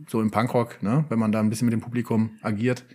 [0.07, 2.85] so im Punkrock, ne, wenn man da ein bisschen mit dem Publikum agiert,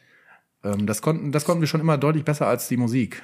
[0.63, 3.23] das konnten, das konnten wir schon immer deutlich besser als die Musik.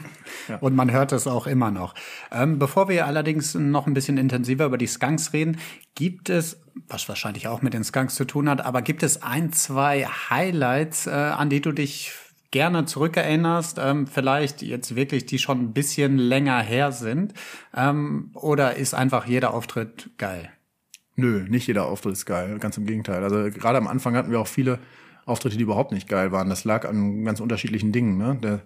[0.60, 1.94] Und man hört es auch immer noch.
[2.32, 5.58] Ähm, bevor wir allerdings noch ein bisschen intensiver über die Skunks reden,
[5.94, 9.52] gibt es, was wahrscheinlich auch mit den Skunks zu tun hat, aber gibt es ein,
[9.52, 12.12] zwei Highlights, äh, an die du dich
[12.50, 17.32] gerne zurückerinnerst, ähm, vielleicht jetzt wirklich, die schon ein bisschen länger her sind?
[17.74, 20.50] Ähm, oder ist einfach jeder Auftritt geil?
[21.14, 23.22] Nö, nicht jeder Auftritt ist geil, ganz im Gegenteil.
[23.22, 24.78] Also gerade am Anfang hatten wir auch viele
[25.24, 26.48] Auftritte, die überhaupt nicht geil waren.
[26.48, 28.38] Das lag an ganz unterschiedlichen Dingen, ne?
[28.42, 28.60] Der,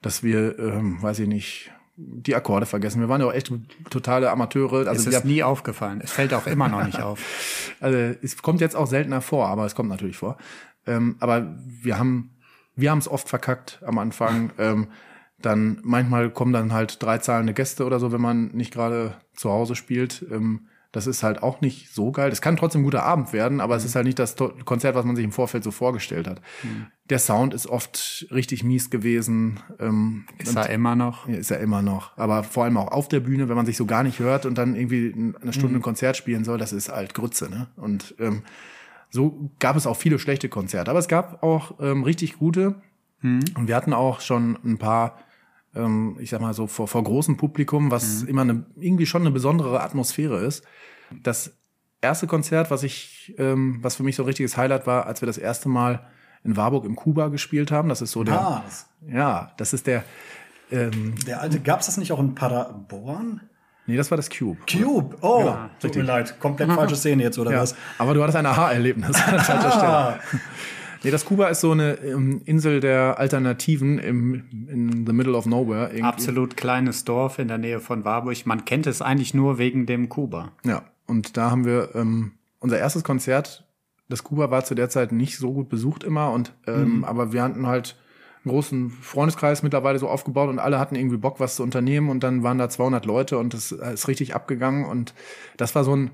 [0.00, 3.00] dass wir, ähm, weiß ich nicht, die Akkorde vergessen.
[3.00, 3.52] Wir waren ja auch echt
[3.90, 4.86] totale Amateure.
[4.86, 6.00] Also es ist nie aufgefallen.
[6.02, 7.20] Es fällt auch immer noch nicht auf.
[7.80, 10.36] Also es kommt jetzt auch seltener vor, aber es kommt natürlich vor.
[10.84, 12.36] Ähm, aber wir haben,
[12.74, 14.50] wir haben es oft verkackt am Anfang.
[14.58, 14.88] ähm,
[15.40, 19.50] dann manchmal kommen dann halt drei zahlende Gäste oder so, wenn man nicht gerade zu
[19.50, 20.26] Hause spielt.
[20.28, 22.32] Ähm, das ist halt auch nicht so geil.
[22.32, 23.78] Es kann trotzdem ein guter Abend werden, aber mhm.
[23.78, 26.40] es ist halt nicht das Konzert, was man sich im Vorfeld so vorgestellt hat.
[26.62, 26.86] Mhm.
[27.10, 29.60] Der Sound ist oft richtig mies gewesen.
[29.78, 31.28] Ähm, ist er immer noch?
[31.28, 32.16] Ist er immer noch.
[32.16, 34.56] Aber vor allem auch auf der Bühne, wenn man sich so gar nicht hört und
[34.56, 35.76] dann irgendwie eine Stunde mhm.
[35.76, 37.50] ein Konzert spielen soll, das ist halt Grütze.
[37.50, 37.68] Ne?
[37.76, 38.42] Und ähm,
[39.10, 40.90] so gab es auch viele schlechte Konzerte.
[40.90, 42.76] Aber es gab auch ähm, richtig gute.
[43.20, 43.40] Mhm.
[43.56, 45.18] Und wir hatten auch schon ein paar
[45.78, 48.28] ähm, ich sag mal so vor, vor großem Publikum, was mhm.
[48.28, 50.64] immer eine, irgendwie schon eine besondere Atmosphäre ist.
[51.22, 51.52] Das
[52.00, 55.26] erste Konzert, was ich, ähm, was für mich so ein richtiges Highlight war, als wir
[55.26, 56.06] das erste Mal
[56.44, 57.88] in Warburg im Kuba gespielt haben.
[57.88, 58.40] Das ist so der.
[58.40, 58.64] Ah.
[59.06, 60.04] Ja, das ist der.
[60.70, 63.40] Ähm, der alte, gab's das nicht auch in Paderborn?
[63.86, 64.58] Nee, das war das Cube.
[64.70, 66.38] Cube, oh, ja, tut mir leid.
[66.38, 67.74] Komplett falsche Szene jetzt, oder ja, was?
[67.96, 70.20] Aber du hattest ein Aha-Erlebnis an falscher Stelle.
[71.04, 75.46] Nee, das Kuba ist so eine ähm, Insel der Alternativen im, in the middle of
[75.46, 75.86] nowhere.
[75.86, 76.02] Irgendwie.
[76.02, 78.46] Absolut kleines Dorf in der Nähe von Warburg.
[78.46, 80.52] Man kennt es eigentlich nur wegen dem Kuba.
[80.64, 83.64] Ja, und da haben wir ähm, unser erstes Konzert.
[84.08, 87.04] Das Kuba war zu der Zeit nicht so gut besucht immer und ähm, mhm.
[87.04, 87.96] aber wir hatten halt
[88.44, 92.22] einen großen Freundeskreis mittlerweile so aufgebaut und alle hatten irgendwie Bock, was zu unternehmen und
[92.22, 95.12] dann waren da 200 Leute und das ist richtig abgegangen und
[95.56, 96.10] das war so ein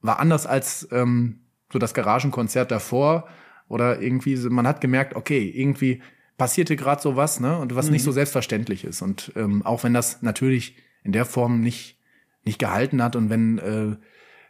[0.00, 1.40] war anders als ähm,
[1.72, 3.28] so das Garagenkonzert davor,
[3.68, 6.02] oder irgendwie, man hat gemerkt, okay, irgendwie
[6.36, 7.58] passierte gerade so was, ne?
[7.58, 7.92] Und was mhm.
[7.92, 9.02] nicht so selbstverständlich ist.
[9.02, 11.98] Und ähm, auch wenn das natürlich in der Form nicht,
[12.44, 13.96] nicht gehalten hat und wenn, äh,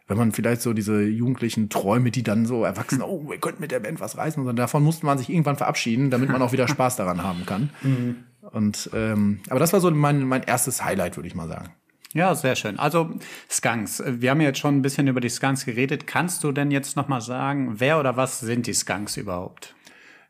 [0.07, 3.71] wenn man vielleicht so diese jugendlichen Träume, die dann so erwachsen, oh, wir könnten mit
[3.71, 6.67] der Band was reißen, sondern davon musste man sich irgendwann verabschieden, damit man auch wieder
[6.69, 7.71] Spaß daran haben kann.
[7.81, 8.15] Mhm.
[8.51, 11.69] Und ähm, aber das war so mein, mein erstes Highlight, würde ich mal sagen.
[12.13, 12.79] Ja, sehr schön.
[12.79, 13.11] Also
[13.49, 14.01] Skunks.
[14.05, 16.07] Wir haben jetzt schon ein bisschen über die Skunks geredet.
[16.07, 19.75] Kannst du denn jetzt noch mal sagen, wer oder was sind die Skunks überhaupt?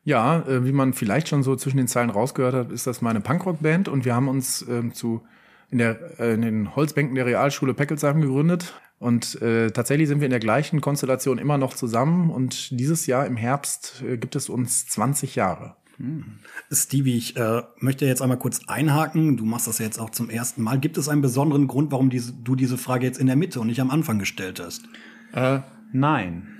[0.04, 3.20] Ja, äh, wie man vielleicht schon so zwischen den Zeilen rausgehört hat, ist das meine
[3.20, 5.22] Punkrock-Band und wir haben uns ähm, zu
[5.70, 8.74] in, der, äh, in den Holzbänken der Realschule Peckelsheim gegründet.
[8.98, 12.30] Und äh, tatsächlich sind wir in der gleichen Konstellation immer noch zusammen.
[12.30, 15.76] Und dieses Jahr im Herbst äh, gibt es uns 20 Jahre.
[16.00, 16.24] Hm.
[16.72, 19.36] Stevie, ich äh, möchte jetzt einmal kurz einhaken.
[19.36, 20.80] Du machst das ja jetzt auch zum ersten Mal.
[20.80, 23.66] Gibt es einen besonderen Grund, warum diese, du diese Frage jetzt in der Mitte und
[23.66, 24.82] nicht am Anfang gestellt hast?
[25.32, 25.60] Äh,
[25.92, 26.48] nein.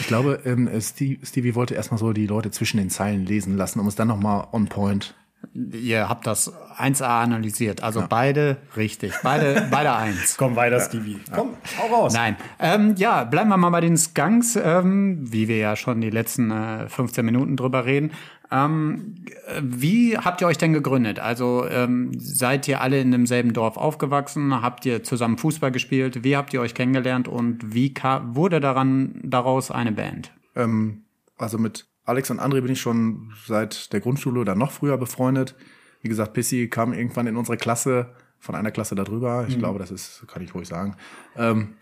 [0.00, 3.78] Ich glaube, ähm, Stevie, Stevie wollte erstmal so die Leute zwischen den Zeilen lesen lassen,
[3.78, 5.14] um es dann nochmal on point
[5.52, 7.82] Ihr habt das 1A analysiert.
[7.82, 8.06] Also ja.
[8.06, 9.12] beide richtig.
[9.22, 10.36] Beide, beide eins.
[10.38, 11.20] Komm weiter, Stevie.
[11.28, 11.36] Ja.
[11.36, 12.14] Komm, hau raus.
[12.14, 12.36] Nein.
[12.58, 16.50] Ähm, ja, bleiben wir mal bei den Skunks, ähm, wie wir ja schon die letzten
[16.50, 18.12] äh, 15 Minuten drüber reden.
[18.50, 19.16] Ähm,
[19.60, 21.18] wie habt ihr euch denn gegründet?
[21.18, 24.62] Also ähm, seid ihr alle in demselben Dorf aufgewachsen?
[24.62, 26.22] Habt ihr zusammen Fußball gespielt?
[26.24, 27.94] Wie habt ihr euch kennengelernt und wie
[28.26, 30.32] wurde daran daraus eine Band?
[30.54, 31.04] Ähm,
[31.36, 35.54] also mit Alex und André bin ich schon seit der Grundschule oder noch früher befreundet.
[36.02, 38.14] Wie gesagt, Pissy kam irgendwann in unsere Klasse,
[38.44, 39.46] von einer Klasse darüber.
[39.48, 39.60] Ich mhm.
[39.60, 40.96] glaube, das ist, kann ich ruhig sagen.
[41.36, 41.74] Ähm,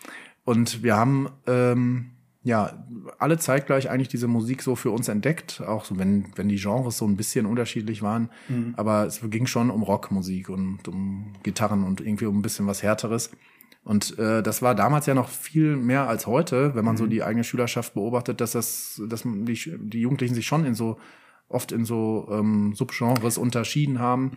[0.45, 2.13] und wir haben ähm,
[2.45, 2.85] ja
[3.19, 6.99] alle zeitgleich eigentlich diese Musik so für uns entdeckt, auch so wenn wenn die Genres
[6.99, 8.75] so ein bisschen unterschiedlich waren, mhm.
[8.77, 12.83] aber es ging schon um Rockmusik und um Gitarren und irgendwie um ein bisschen was
[12.83, 13.31] härteres.
[13.85, 16.99] Und äh, das war damals ja noch viel mehr als heute, wenn man mhm.
[16.99, 20.99] so die eigene Schülerschaft beobachtet, dass das, dass die, die Jugendlichen sich schon in so
[21.49, 24.33] oft in so ähm, Subgenres unterschieden haben.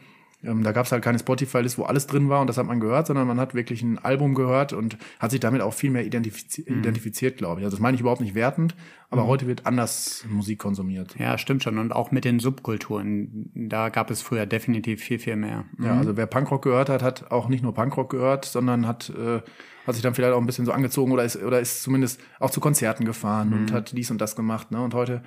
[0.45, 2.79] Ähm, da gab es halt keine Spotify-List, wo alles drin war und das hat man
[2.79, 6.05] gehört, sondern man hat wirklich ein Album gehört und hat sich damit auch viel mehr
[6.05, 6.79] identifiz Mhm.
[6.79, 7.65] identifiziert, glaube ich.
[7.65, 8.75] Also das meine ich überhaupt nicht wertend,
[9.09, 11.15] aber heute wird anders Musik konsumiert.
[11.17, 11.77] Ja, stimmt schon.
[11.77, 13.49] Und auch mit den Subkulturen.
[13.55, 15.65] Da gab es früher definitiv viel, viel mehr.
[15.79, 19.41] Ja, also wer Punkrock gehört hat, hat auch nicht nur Punkrock gehört, sondern hat, äh,
[19.87, 22.49] hat sich dann vielleicht auch ein bisschen so angezogen oder ist, oder ist zumindest auch
[22.49, 24.71] zu Konzerten gefahren und hat dies und das gemacht.
[24.71, 24.81] Ne?
[24.81, 25.21] Und heute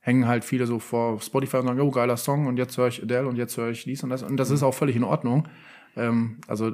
[0.00, 3.02] hängen halt viele so vor Spotify und sagen, oh, geiler Song und jetzt höre ich
[3.02, 4.22] Adele und jetzt höre ich dies und das.
[4.22, 5.46] Und das ist auch völlig in Ordnung.
[5.96, 6.72] Ähm, also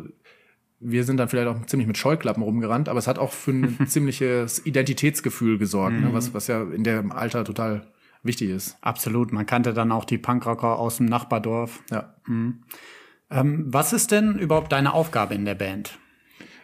[0.79, 3.79] wir sind dann vielleicht auch ziemlich mit Scheuklappen rumgerannt, aber es hat auch für ein
[3.87, 6.13] ziemliches Identitätsgefühl gesorgt, ne?
[6.13, 7.87] was, was ja in dem Alter total
[8.23, 8.77] wichtig ist.
[8.81, 9.33] Absolut.
[9.33, 11.83] Man kannte dann auch die Punkrocker aus dem Nachbardorf.
[11.91, 12.15] Ja.
[12.29, 15.99] Ähm, was ist denn überhaupt deine Aufgabe in der Band?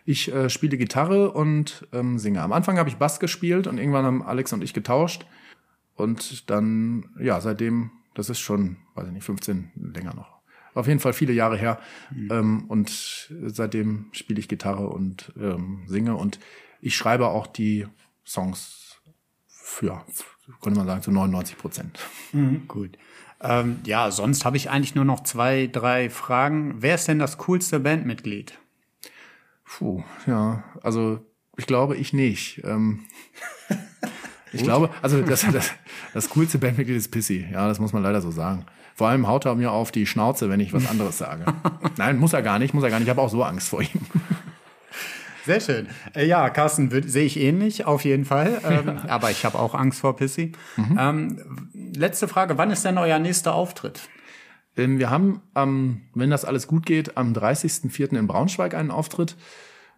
[0.04, 2.42] Ich äh, spiele Gitarre und ähm, singe.
[2.42, 5.26] Am Anfang habe ich Bass gespielt und irgendwann haben Alex und ich getauscht.
[5.94, 10.40] Und dann, ja, seitdem, das ist schon, weiß ich nicht, 15, länger noch.
[10.74, 11.78] Auf jeden Fall viele Jahre her.
[12.30, 16.16] Ähm, und seitdem spiele ich Gitarre und ähm, singe.
[16.16, 16.40] Und
[16.80, 17.86] ich schreibe auch die
[18.24, 19.00] Songs
[19.46, 20.04] für,
[20.62, 21.98] könnte man sagen, zu 99 Prozent.
[22.68, 22.96] Gut.
[23.42, 26.76] Ähm, ja, sonst habe ich eigentlich nur noch zwei, drei Fragen.
[26.80, 28.58] Wer ist denn das coolste Bandmitglied?
[29.64, 31.24] Puh, ja, also
[31.56, 32.62] ich glaube, ich nicht.
[32.64, 33.04] Ähm,
[34.52, 35.70] ich glaube, also das, das,
[36.14, 37.46] das coolste Bandmitglied ist Pissy.
[37.52, 38.66] Ja, das muss man leider so sagen.
[38.94, 41.44] Vor allem haut er mir auf die Schnauze, wenn ich was anderes sage.
[41.96, 43.06] Nein, muss er gar nicht, muss er gar nicht.
[43.06, 43.88] Ich habe auch so Angst vor ihm.
[45.44, 45.88] Sehr schön.
[46.14, 48.60] Äh, ja, Carsten sehe ich ähnlich, auf jeden Fall.
[48.64, 50.52] Ähm, aber ich habe auch Angst vor Pissy.
[50.96, 54.02] Ähm, letzte Frage, wann ist denn euer nächster Auftritt?
[54.76, 58.16] Ähm, wir haben, am, wenn das alles gut geht, am 30.04.
[58.16, 59.36] in Braunschweig einen Auftritt.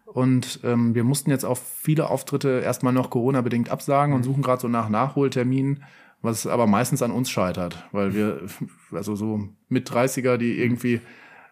[0.05, 4.61] Und ähm, wir mussten jetzt auch viele Auftritte erstmal noch Corona-bedingt absagen und suchen gerade
[4.61, 5.83] so nach Nachholterminen,
[6.21, 8.41] was aber meistens an uns scheitert, weil wir,
[8.91, 11.01] also so mit 30er, die irgendwie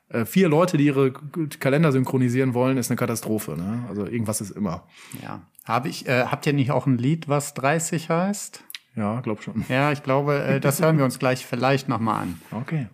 [0.10, 1.12] äh, vier Leute, die ihre
[1.60, 3.58] Kalender synchronisieren wollen, ist eine Katastrophe.
[3.58, 3.86] Ne?
[3.90, 4.88] Also irgendwas ist immer.
[5.22, 5.42] Ja.
[5.66, 8.64] Hab ich, äh, habt ihr nicht auch ein Lied, was 30 heißt?
[8.96, 9.66] Ja, glaub schon.
[9.70, 12.42] Ja, ich glaube, äh, das hören wir uns gleich vielleicht nochmal an.
[12.52, 12.88] Okay.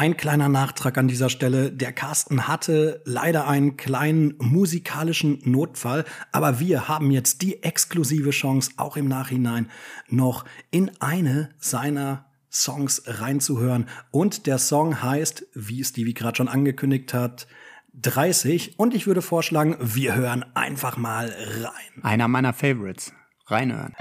[0.00, 1.70] Ein kleiner Nachtrag an dieser Stelle.
[1.70, 8.70] Der Carsten hatte leider einen kleinen musikalischen Notfall, aber wir haben jetzt die exklusive Chance,
[8.78, 9.68] auch im Nachhinein
[10.08, 13.90] noch in eine seiner Songs reinzuhören.
[14.10, 17.46] Und der Song heißt, wie Stevie gerade schon angekündigt hat,
[17.92, 18.78] 30.
[18.78, 22.02] Und ich würde vorschlagen, wir hören einfach mal rein.
[22.02, 23.12] Einer meiner Favorites.
[23.48, 23.94] Reinhören.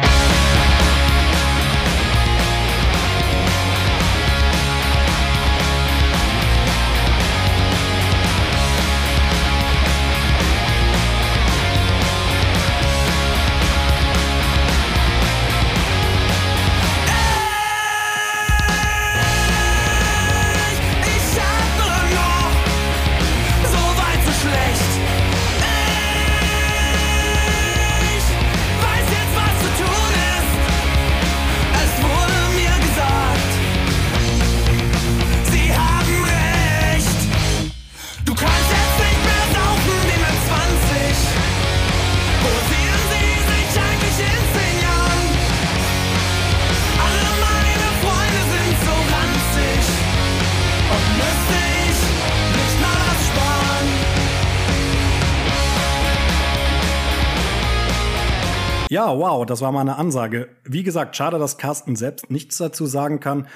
[59.10, 60.50] Ja, wow, das war mal eine Ansage.
[60.66, 63.48] Wie gesagt, schade, dass Carsten selbst nichts dazu sagen kann.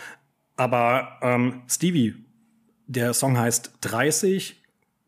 [0.56, 2.16] Aber ähm, Stevie,
[2.88, 4.60] der Song heißt 30.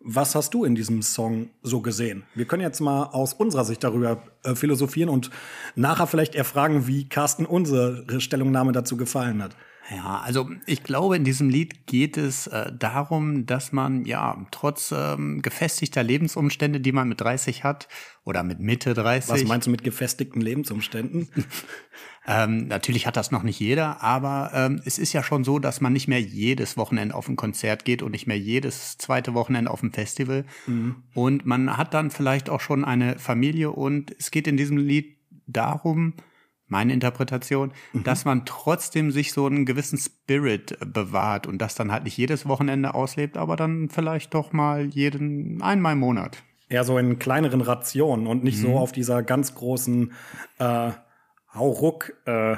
[0.02, 2.26] Was hast du in diesem Song so gesehen?
[2.36, 5.32] Wir können jetzt mal aus unserer Sicht darüber äh, philosophieren und
[5.74, 9.56] nachher vielleicht erfragen, wie Carsten unsere Stellungnahme dazu gefallen hat.
[9.90, 14.92] Ja, also ich glaube, in diesem Lied geht es äh, darum, dass man ja trotz
[14.96, 17.88] ähm, gefestigter Lebensumstände, die man mit 30 hat
[18.26, 21.30] oder mit Mitte 30, Was meinst du mit gefestigten Lebensumständen?
[22.28, 25.80] ähm, natürlich hat das noch nicht jeder, aber ähm, es ist ja schon so, dass
[25.80, 29.70] man nicht mehr jedes Wochenende auf ein Konzert geht und nicht mehr jedes zweite Wochenende
[29.70, 30.44] auf ein Festival.
[31.14, 35.18] Und man hat dann vielleicht auch schon eine Familie und es geht in diesem Lied
[35.46, 36.16] darum,
[36.68, 42.06] meine Interpretation, dass man trotzdem sich so einen gewissen Spirit bewahrt und das dann halt
[42.06, 46.42] nicht jedes Wochenende auslebt, aber dann vielleicht doch mal jeden einmal im Monat.
[46.68, 50.14] Eher so in kleineren Rationen und nicht so auf dieser ganz großen
[50.60, 50.92] äh,
[51.54, 52.58] Hauruck äh,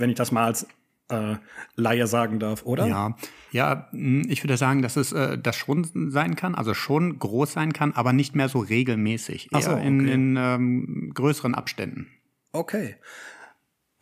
[0.00, 0.66] wenn ich das mal als
[1.08, 1.36] äh,
[1.76, 2.86] Laie sagen darf, oder?
[2.86, 3.16] Ja,
[3.50, 7.52] ja, mh, ich würde sagen, dass es äh, das schon sein kann, also schon groß
[7.52, 10.12] sein kann, aber nicht mehr so regelmäßig, eher so, in, okay.
[10.12, 12.08] in ähm, größeren Abständen.
[12.52, 12.96] Okay.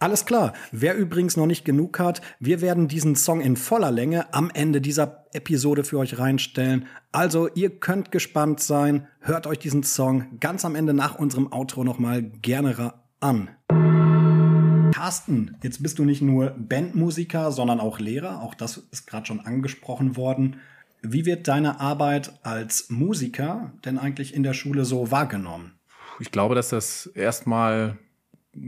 [0.00, 0.52] Alles klar.
[0.70, 4.80] Wer übrigens noch nicht genug hat, wir werden diesen Song in voller Länge am Ende
[4.80, 6.86] dieser Episode für euch reinstellen.
[7.10, 9.08] Also ihr könnt gespannt sein.
[9.18, 13.48] Hört euch diesen Song ganz am Ende nach unserem Outro nochmal gerne an.
[14.92, 18.40] Carsten, jetzt bist du nicht nur Bandmusiker, sondern auch Lehrer.
[18.40, 20.60] Auch das ist gerade schon angesprochen worden.
[21.02, 25.72] Wie wird deine Arbeit als Musiker denn eigentlich in der Schule so wahrgenommen?
[26.20, 27.98] Ich glaube, dass das erstmal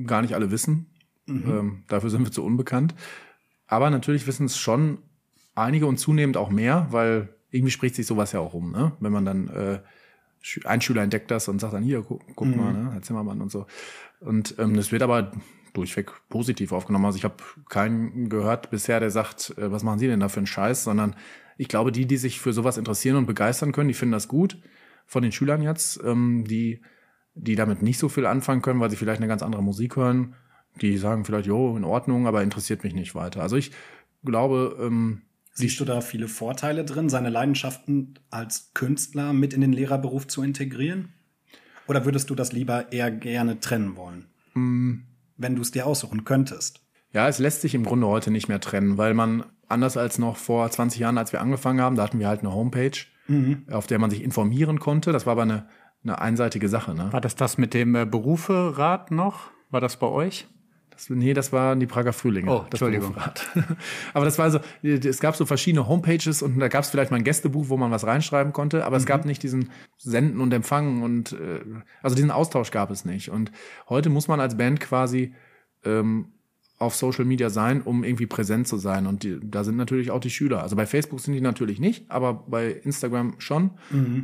[0.07, 0.90] gar nicht alle wissen.
[1.31, 2.95] Ähm, dafür sind wir zu unbekannt.
[3.67, 4.99] Aber natürlich wissen es schon
[5.55, 8.93] einige und zunehmend auch mehr, weil irgendwie spricht sich sowas ja auch um, ne?
[9.01, 9.81] Wenn man dann äh,
[10.65, 13.51] ein Schüler entdeckt das und sagt dann hier, guck, guck mal, ne, Herr Zimmermann und
[13.51, 13.67] so.
[14.21, 15.33] Und ähm, das wird aber
[15.73, 17.05] durchweg positiv aufgenommen.
[17.05, 17.37] Also ich habe
[17.69, 21.15] keinen gehört bisher, der sagt, äh, was machen Sie denn da für einen Scheiß, sondern
[21.59, 24.59] ich glaube, die, die sich für sowas interessieren und begeistern können, die finden das gut.
[25.07, 26.81] Von den Schülern jetzt, ähm, die,
[27.35, 30.35] die damit nicht so viel anfangen können, weil sie vielleicht eine ganz andere Musik hören,
[30.81, 33.43] die sagen vielleicht, jo, in Ordnung, aber interessiert mich nicht weiter.
[33.43, 33.73] Also ich
[34.25, 39.73] glaube, ähm, Siehst du da viele Vorteile drin, seine Leidenschaften als Künstler mit in den
[39.73, 41.13] Lehrerberuf zu integrieren?
[41.87, 44.27] Oder würdest du das lieber eher gerne trennen wollen?
[44.55, 46.81] Wenn du es dir aussuchen könntest.
[47.13, 50.37] Ja, es lässt sich im Grunde heute nicht mehr trennen, weil man anders als noch
[50.37, 52.97] vor 20 Jahren, als wir angefangen haben, da hatten wir halt eine Homepage,
[53.71, 55.13] auf der man sich informieren konnte.
[55.13, 55.69] Das war aber eine,
[56.05, 56.95] eine einseitige Sache.
[56.95, 57.13] Ne?
[57.13, 59.51] War das das mit dem äh, Beruferat noch?
[59.71, 60.47] War das bei euch?
[61.01, 62.51] Das, nee, das waren die Prager Frühlinge.
[62.51, 63.15] Oh, das Entschuldigung.
[63.15, 63.49] Berufsrat.
[64.13, 67.17] aber das war so, es gab so verschiedene Homepages und da gab es vielleicht mal
[67.17, 71.03] ein Gästebuch, wo man was reinschreiben konnte, aber es gab nicht diesen Senden und Empfangen
[71.03, 71.61] und äh,
[72.03, 73.31] also diesen Austausch gab es nicht.
[73.31, 73.51] Und
[73.89, 75.33] heute muss man als Band quasi
[75.85, 76.27] ähm,
[76.79, 79.07] auf Social Media sein, um irgendwie präsent zu sein.
[79.07, 80.63] Und die, da sind natürlich auch die Schüler.
[80.63, 83.71] Also bei Facebook sind die natürlich nicht, aber bei Instagram schon.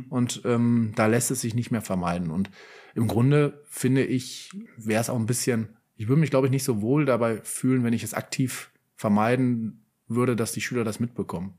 [0.09, 2.31] Und ähm, da lässt es sich nicht mehr vermeiden.
[2.31, 2.49] Und
[2.95, 6.63] im Grunde finde ich, wäre es auch ein bisschen, ich würde mich, glaube ich, nicht
[6.63, 11.53] so wohl dabei fühlen, wenn ich es aktiv vermeiden würde, dass die Schüler das mitbekommen.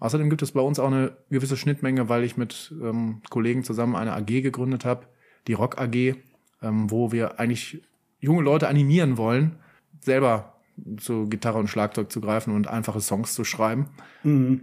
[0.00, 3.96] Außerdem gibt es bei uns auch eine gewisse Schnittmenge, weil ich mit ähm, Kollegen zusammen
[3.96, 5.06] eine AG gegründet habe,
[5.46, 6.16] die Rock AG,
[6.62, 7.82] ähm, wo wir eigentlich
[8.20, 9.56] junge Leute animieren wollen,
[10.00, 10.54] selber
[10.98, 13.86] zu Gitarre und Schlagzeug zu greifen und einfache Songs zu schreiben.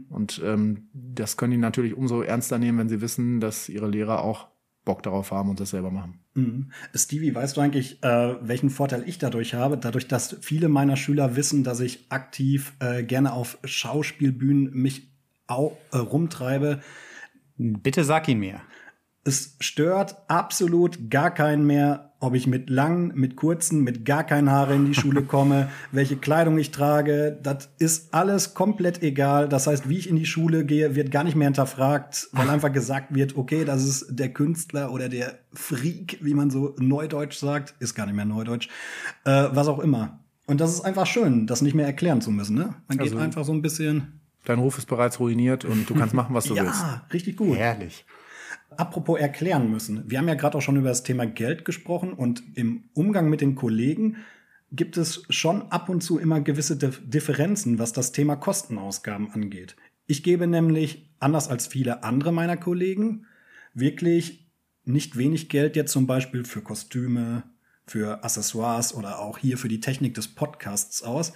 [0.10, 4.22] Und ähm, das können die natürlich umso ernster nehmen, wenn sie wissen, dass ihre Lehrer
[4.24, 4.48] auch
[4.86, 6.20] Bock darauf haben und das selber machen.
[6.36, 6.71] Mhm.
[6.93, 9.78] Stevie, weißt du eigentlich, äh, welchen Vorteil ich dadurch habe?
[9.78, 15.10] Dadurch, dass viele meiner Schüler wissen, dass ich aktiv äh, gerne auf Schauspielbühnen mich
[15.48, 16.82] au äh, rumtreibe.
[17.58, 18.62] Bitte sag ihn mir.
[19.27, 24.51] Es stört absolut gar keinen mehr, ob ich mit langen, mit kurzen, mit gar keinen
[24.51, 27.38] Haare in die Schule komme, welche Kleidung ich trage.
[27.41, 29.49] Das ist alles komplett egal.
[29.49, 32.71] Das heißt, wie ich in die Schule gehe, wird gar nicht mehr hinterfragt, weil einfach
[32.71, 37.73] gesagt wird, okay, das ist der Künstler oder der Freak, wie man so neudeutsch sagt.
[37.79, 38.69] Ist gar nicht mehr neudeutsch.
[39.23, 40.19] Äh, was auch immer.
[40.45, 42.55] Und das ist einfach schön, das nicht mehr erklären zu müssen.
[42.55, 42.75] Ne?
[42.88, 44.19] Man geht Also- einfach so ein bisschen.
[44.45, 46.79] Dein Ruf ist bereits ruiniert und du kannst machen, was du willst.
[46.79, 47.57] Ja, richtig gut.
[47.57, 48.05] Herrlich.
[48.77, 50.09] Apropos erklären müssen.
[50.09, 53.41] Wir haben ja gerade auch schon über das Thema Geld gesprochen und im Umgang mit
[53.41, 54.17] den Kollegen
[54.71, 59.75] gibt es schon ab und zu immer gewisse Dif- Differenzen, was das Thema Kostenausgaben angeht.
[60.07, 63.25] Ich gebe nämlich, anders als viele andere meiner Kollegen,
[63.73, 64.47] wirklich
[64.83, 67.43] nicht wenig Geld jetzt zum Beispiel für Kostüme,
[67.88, 71.33] für Accessoires oder auch hier für die Technik des Podcasts aus.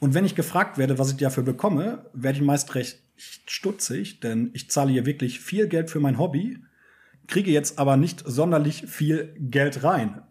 [0.00, 4.50] Und wenn ich gefragt werde, was ich dafür bekomme, werde ich meist recht stutzig, denn
[4.52, 6.58] ich zahle hier wirklich viel Geld für mein Hobby,
[7.26, 10.22] kriege jetzt aber nicht sonderlich viel Geld rein.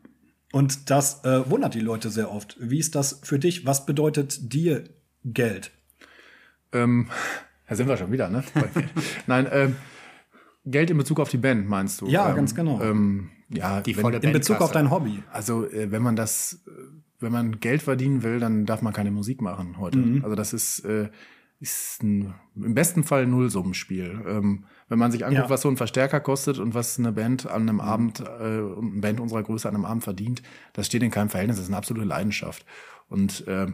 [0.51, 2.55] Und das äh, wundert die Leute sehr oft.
[2.59, 3.65] Wie ist das für dich?
[3.65, 4.83] Was bedeutet dir
[5.25, 5.71] Geld?
[6.71, 7.09] Ähm,
[7.67, 8.43] da sind wir schon wieder, ne?
[9.27, 9.75] Nein, ähm,
[10.65, 12.07] Geld in Bezug auf die Band, meinst du?
[12.07, 12.81] Ja, ähm, ganz genau.
[12.81, 15.23] Ähm, ja, Die wenn- In Bezug auf dein Hobby.
[15.31, 16.63] Also, äh, wenn man das,
[17.19, 19.97] wenn man Geld verdienen will, dann darf man keine Musik machen heute.
[19.97, 20.23] Mhm.
[20.23, 21.09] Also, das ist, äh,
[21.59, 24.21] ist ein, im besten Fall ein Nullsummenspiel.
[24.27, 25.49] Ähm, wenn man sich anguckt, Ja.
[25.49, 29.19] was so ein Verstärker kostet und was eine Band an einem Abend, äh, eine Band
[29.19, 31.57] unserer Größe an einem Abend verdient, das steht in keinem Verhältnis.
[31.57, 32.63] Das ist eine absolute Leidenschaft.
[33.09, 33.73] Und ähm,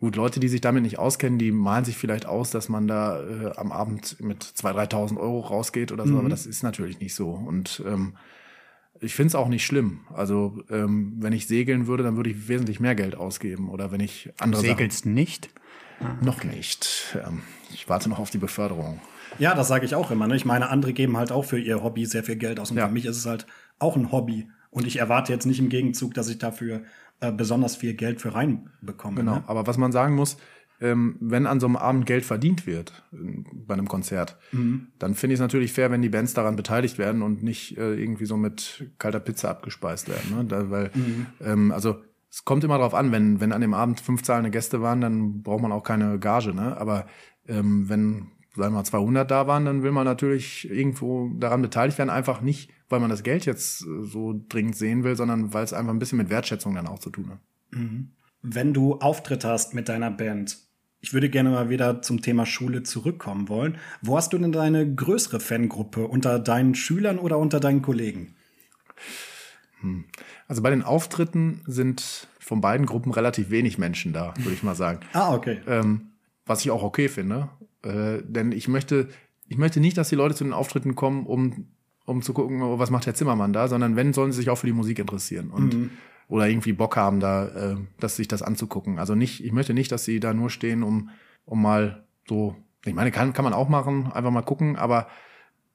[0.00, 3.22] gut, Leute, die sich damit nicht auskennen, die malen sich vielleicht aus, dass man da
[3.22, 7.14] äh, am Abend mit 2.000, 3.000 Euro rausgeht oder so, aber das ist natürlich nicht
[7.14, 7.30] so.
[7.30, 8.16] Und ähm,
[9.00, 10.00] ich finde es auch nicht schlimm.
[10.12, 13.68] Also ähm, wenn ich segeln würde, dann würde ich wesentlich mehr Geld ausgeben.
[13.68, 15.44] Oder wenn ich andere Segelst nicht?
[16.00, 17.16] Sachen noch nicht.
[17.26, 19.00] Ähm, ich warte noch auf die Beförderung.
[19.38, 20.26] Ja, das sage ich auch immer.
[20.26, 20.36] Ne?
[20.36, 22.70] Ich meine, andere geben halt auch für ihr Hobby sehr viel Geld aus.
[22.70, 22.86] Und Ja.
[22.88, 23.46] für mich ist es halt
[23.78, 24.48] auch ein Hobby.
[24.70, 26.82] Und ich erwarte jetzt nicht im Gegenzug, dass ich dafür
[27.20, 29.16] äh, besonders viel Geld für reinbekomme.
[29.16, 29.36] Genau.
[29.36, 29.44] Ne?
[29.46, 30.36] Aber was man sagen muss,
[30.80, 33.16] ähm, wenn an so einem Abend Geld verdient wird äh,
[33.54, 37.22] bei einem Konzert, dann finde ich es natürlich fair, wenn die Bands daran beteiligt werden
[37.22, 40.36] und nicht äh, irgendwie so mit kalter Pizza abgespeist werden.
[40.36, 40.44] Ne?
[40.44, 40.90] Da, weil,
[41.40, 41.96] ähm, also
[42.30, 45.42] es kommt immer drauf an, wenn, wenn an dem Abend fünf zahlende Gäste waren, dann
[45.42, 46.76] braucht man auch keine Gage, ne?
[46.76, 47.06] Aber
[47.48, 48.26] ähm, wenn,
[48.56, 52.40] sagen wir mal, 200 da waren, dann will man natürlich irgendwo daran beteiligt werden, einfach
[52.40, 55.92] nicht, weil man das Geld jetzt äh, so dringend sehen will, sondern weil es einfach
[55.92, 57.38] ein bisschen mit Wertschätzung dann auch zu tun hat.
[58.42, 60.58] Wenn du Auftritt hast mit deiner Band,
[61.00, 63.78] ich würde gerne mal wieder zum Thema Schule zurückkommen wollen.
[64.02, 66.08] Wo hast du denn deine größere Fangruppe?
[66.08, 68.34] Unter deinen Schülern oder unter deinen Kollegen?
[70.48, 74.74] Also bei den Auftritten sind von beiden Gruppen relativ wenig Menschen da, würde ich mal
[74.74, 75.00] sagen.
[75.12, 75.60] Ah, okay.
[75.66, 76.12] ähm,
[76.46, 77.50] was ich auch okay finde.
[77.82, 79.08] Äh, denn ich möchte,
[79.48, 81.66] ich möchte nicht, dass die Leute zu den Auftritten kommen, um,
[82.06, 84.58] um zu gucken, oh, was macht der Zimmermann da, sondern wenn, sollen sie sich auch
[84.58, 85.90] für die Musik interessieren und
[86.28, 88.98] oder irgendwie Bock haben, da, äh, dass sich das anzugucken.
[88.98, 91.10] Also nicht, ich möchte nicht, dass sie da nur stehen, um,
[91.44, 95.06] um mal so, ich meine, kann, kann man auch machen, einfach mal gucken, aber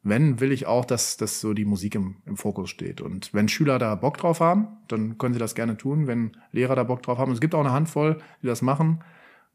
[0.03, 3.01] wenn, will ich auch, dass, dass so die Musik im, im Fokus steht.
[3.01, 6.07] Und wenn Schüler da Bock drauf haben, dann können sie das gerne tun.
[6.07, 9.03] Wenn Lehrer da Bock drauf haben, es gibt auch eine Handvoll, die das machen.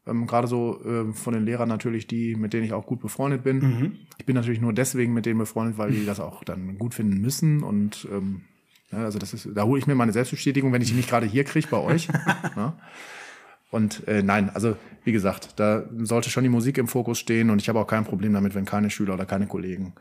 [0.07, 3.43] Ähm, Gerade so äh, von den Lehrern natürlich die, mit denen ich auch gut befreundet
[3.43, 3.97] bin.
[4.17, 7.21] Ich bin natürlich nur deswegen mit denen befreundet, weil die das auch dann gut finden
[7.21, 7.63] müssen.
[7.63, 8.41] Und ähm,
[8.91, 11.25] ja, also das ist, da hole ich mir meine Selbstbestätigung, wenn ich die nicht gerade
[11.25, 12.07] hier kriege bei euch.
[12.55, 12.77] ja.
[13.69, 17.61] Und äh, nein, also wie gesagt, da sollte schon die Musik im Fokus stehen und
[17.61, 19.93] ich habe auch kein Problem damit, wenn keine Schüler oder keine Kollegen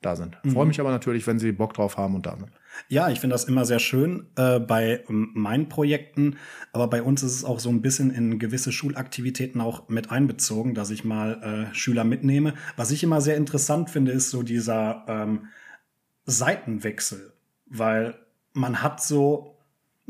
[0.00, 0.38] da sind.
[0.52, 2.50] Freue mich aber natürlich, wenn sie Bock drauf haben und da sind.
[2.88, 6.36] Ja, ich finde das immer sehr schön äh, bei ähm, meinen Projekten,
[6.72, 10.74] aber bei uns ist es auch so ein bisschen in gewisse Schulaktivitäten auch mit einbezogen,
[10.74, 12.54] dass ich mal äh, Schüler mitnehme.
[12.76, 15.48] Was ich immer sehr interessant finde, ist so dieser ähm,
[16.26, 17.32] Seitenwechsel,
[17.66, 18.14] weil
[18.52, 19.56] man hat so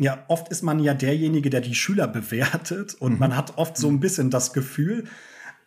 [0.01, 3.89] ja, oft ist man ja derjenige, der die Schüler bewertet und man hat oft so
[3.89, 5.05] ein bisschen das Gefühl,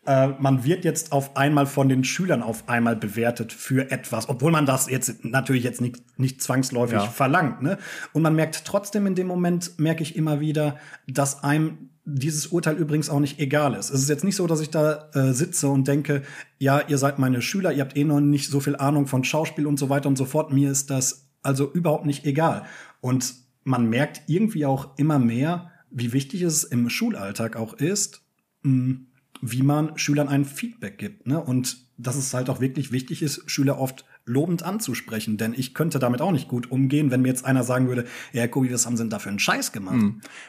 [0.05, 4.51] äh, man wird jetzt auf einmal von den Schülern auf einmal bewertet für etwas, obwohl
[4.51, 7.05] man das jetzt natürlich jetzt nicht, nicht zwangsläufig Ja.
[7.07, 7.61] verlangt.
[7.61, 7.77] Ne?
[8.13, 10.77] Und man merkt trotzdem in dem Moment, merke ich immer wieder,
[11.07, 13.91] dass einem dieses Urteil übrigens auch nicht egal ist.
[13.91, 16.23] Es ist jetzt nicht so, dass ich da äh, sitze und denke,
[16.57, 19.67] ja, ihr seid meine Schüler, ihr habt eh noch nicht so viel Ahnung von Schauspiel
[19.67, 20.51] und so weiter und so fort.
[20.51, 22.63] Mir ist das also überhaupt nicht egal.
[23.01, 28.23] Und man merkt irgendwie auch immer mehr, wie wichtig es im Schulalltag auch ist,
[28.63, 29.01] mh,
[29.41, 31.27] wie man Schülern ein Feedback gibt.
[31.27, 31.39] Ne?
[31.41, 35.37] Und dass es halt auch wirklich wichtig ist, Schüler oft lobend anzusprechen.
[35.37, 38.47] Denn ich könnte damit auch nicht gut umgehen, wenn mir jetzt einer sagen würde, ja,
[38.47, 39.97] Kobi, was haben sie denn da für einen Scheiß gemacht?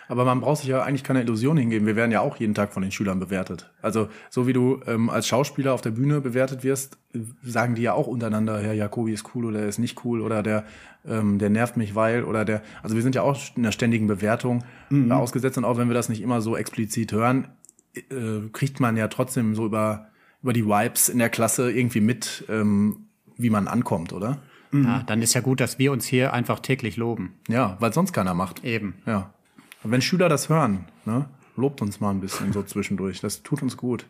[0.08, 1.86] Aber man braucht sich ja eigentlich keine Illusion hingeben.
[1.86, 3.70] Wir werden ja auch jeden Tag von den Schülern bewertet.
[3.80, 6.98] Also so wie du ähm, als Schauspieler auf der Bühne bewertet wirst,
[7.42, 10.42] sagen die ja auch untereinander, Herr Jakobi ist cool oder er ist nicht cool oder
[10.42, 10.64] der,
[11.06, 12.62] ähm, der nervt mich, weil oder der.
[12.82, 15.94] Also wir sind ja auch in einer ständigen Bewertung äh, ausgesetzt und auch wenn wir
[15.94, 17.48] das nicht immer so explizit hören,
[17.94, 20.08] äh, kriegt man ja trotzdem so über
[20.42, 24.38] über die Vibes in der Klasse irgendwie mit, ähm, wie man ankommt, oder?
[24.72, 27.34] Ja, dann ist ja gut, dass wir uns hier einfach täglich loben.
[27.46, 28.64] Ja, weil sonst keiner macht.
[28.64, 28.94] Eben.
[29.04, 29.34] Ja.
[29.82, 31.26] Und wenn Schüler das hören, ne,
[31.56, 33.20] lobt uns mal ein bisschen so zwischendurch.
[33.20, 34.06] Das tut uns gut.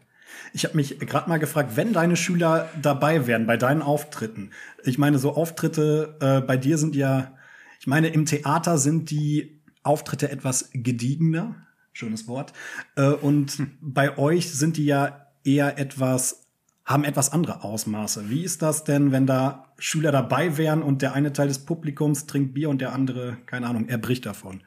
[0.53, 4.51] Ich habe mich gerade mal gefragt, wenn deine Schüler dabei wären bei deinen Auftritten.
[4.85, 7.33] Ich meine, so Auftritte äh, bei dir sind ja,
[7.81, 11.57] ich meine, im Theater sind die Auftritte etwas gediegener,
[11.93, 12.53] schönes Wort.
[12.97, 16.47] Äh, und bei euch sind die ja eher etwas,
[16.85, 18.31] haben etwas andere Ausmaße.
[18.31, 22.27] Wie ist das denn, wenn da Schüler dabei wären und der eine Teil des Publikums
[22.27, 24.63] trinkt Bier und der andere, keine Ahnung, er bricht davon?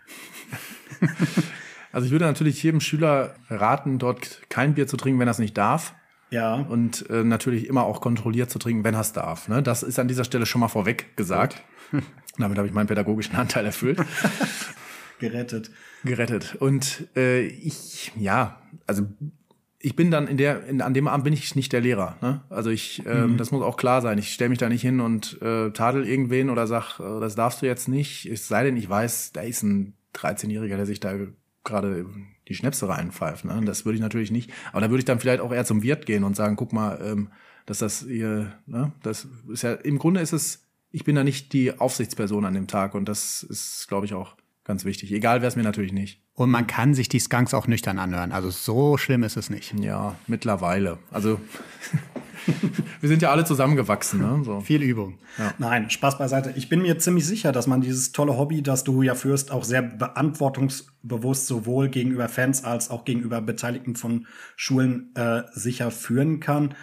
[1.96, 5.40] Also ich würde natürlich jedem Schüler raten, dort kein Bier zu trinken, wenn er es
[5.40, 5.96] nicht darf.
[6.30, 6.56] Ja.
[6.56, 9.48] Und äh, natürlich immer auch kontrolliert zu trinken, wenn er es darf.
[9.48, 9.64] Ne?
[9.64, 11.64] Das ist an dieser Stelle schon mal vorweg gesagt.
[12.38, 13.98] Damit habe ich meinen pädagogischen Anteil erfüllt.
[15.20, 15.72] gerettet.
[16.04, 16.56] gerettet.
[16.60, 19.08] Und äh, ich, ja, also
[19.80, 22.18] ich bin dann in der, in, an dem Abend bin ich nicht der Lehrer.
[22.22, 22.42] Ne?
[22.50, 24.18] Also ich, ähm, das muss auch klar sein.
[24.18, 27.62] Ich stelle mich da nicht hin und äh, tadel irgendwen oder sag, äh, das darfst
[27.62, 28.26] du jetzt nicht.
[28.26, 31.14] Es sei denn, ich weiß, da ist ein 13-Jähriger, der sich da
[31.64, 32.08] gerade
[32.48, 33.46] die Schnäpse reinpfeift.
[33.46, 33.62] Ne?
[33.64, 34.52] Das würde ich natürlich nicht.
[34.72, 37.00] Aber da würde ich dann vielleicht auch eher zum Wirt gehen und sagen, guck mal,
[37.04, 37.30] ähm,
[37.66, 41.54] dass das hier, ne, das ist ja, im Grunde ist es, ich bin da nicht
[41.54, 44.36] die Aufsichtsperson an dem Tag und das ist, glaube ich, auch
[44.66, 45.12] ganz wichtig.
[45.14, 46.22] Egal wäre es mir natürlich nicht.
[46.34, 48.32] Und man kann sich die Skunks auch nüchtern anhören.
[48.32, 49.74] Also so schlimm ist es nicht.
[49.80, 50.98] Ja, mittlerweile.
[51.12, 51.40] Also
[53.00, 54.20] wir sind ja alle zusammengewachsen.
[54.20, 54.44] Ne?
[54.44, 54.60] So.
[54.62, 55.20] Viel Übung.
[55.60, 56.54] Nein, Spaß beiseite.
[56.56, 59.64] Ich bin mir ziemlich sicher, dass man dieses tolle Hobby, das du ja führst, auch
[59.64, 66.74] sehr beantwortungsbewusst sowohl gegenüber Fans als auch gegenüber Beteiligten von Schulen äh, sicher führen kann.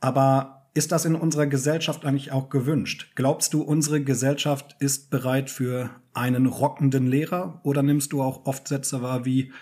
[0.00, 3.12] Aber ist das in unserer Gesellschaft eigentlich auch gewünscht?
[3.14, 7.60] Glaubst du, unsere Gesellschaft ist bereit für einen rockenden Lehrer?
[7.62, 9.52] Oder nimmst du auch oft Sätze wahr wie,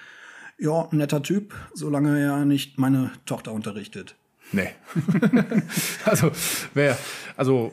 [0.58, 4.16] ja, netter Typ, solange er nicht meine Tochter unterrichtet?
[4.52, 4.70] Nee.
[6.06, 6.30] also,
[6.72, 6.96] wer,
[7.36, 7.72] also,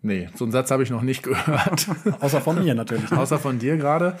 [0.00, 1.88] nee, so einen Satz habe ich noch nicht gehört.
[2.20, 3.12] Außer von mir natürlich.
[3.12, 4.18] Außer von dir gerade.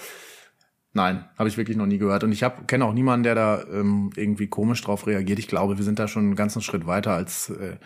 [0.92, 2.24] Nein, habe ich wirklich noch nie gehört.
[2.24, 5.38] Und ich kenne auch niemanden, der da ähm, irgendwie komisch drauf reagiert.
[5.38, 7.76] Ich glaube, wir sind da schon einen ganzen Schritt weiter als äh,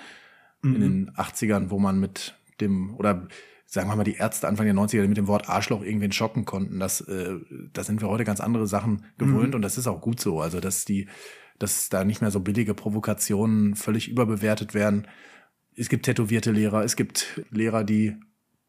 [0.65, 3.29] in den 80ern, wo man mit dem, oder
[3.67, 6.81] sagen wir mal, die Ärzte Anfang der 90er mit dem Wort Arschloch irgendwen schocken konnten.
[6.81, 7.35] Das, äh,
[7.73, 10.41] da sind wir heute ganz andere Sachen gewöhnt und das ist auch gut so.
[10.41, 11.09] Also, dass die,
[11.59, 15.07] dass da nicht mehr so billige Provokationen völlig überbewertet werden.
[15.77, 18.17] Es gibt tätowierte Lehrer, es gibt Lehrer, die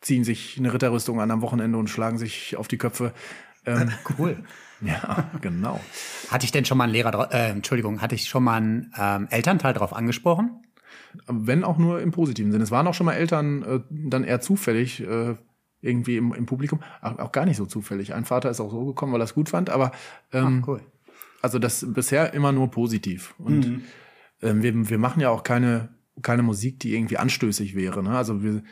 [0.02, 3.14] ziehen sich eine Ritterrüstung an am Wochenende und schlagen sich auf die Köpfe.
[3.66, 4.44] Ähm, Cool.
[4.82, 5.80] ja, genau.
[6.30, 9.28] Hatte ich denn schon mal einen Lehrer, äh, Entschuldigung, hatte ich schon mal einen ähm,
[9.30, 10.65] Elternteil drauf angesprochen?
[11.28, 12.64] Wenn auch nur im positiven Sinne.
[12.64, 15.36] Es waren auch schon mal Eltern äh, dann eher zufällig äh,
[15.82, 16.82] irgendwie im, im Publikum.
[17.02, 18.14] Auch, auch gar nicht so zufällig.
[18.14, 19.92] Ein Vater ist auch so gekommen, weil er es gut fand, aber
[20.34, 20.82] ähm, cool.
[21.42, 23.36] also das bisher immer nur positiv.
[23.38, 23.84] Und
[24.42, 25.90] ähm, wir, wir machen ja auch keine,
[26.22, 28.04] keine Musik, die irgendwie anstößig wäre.
[28.04, 28.18] Ne?
[28.18, 28.64] Also wir,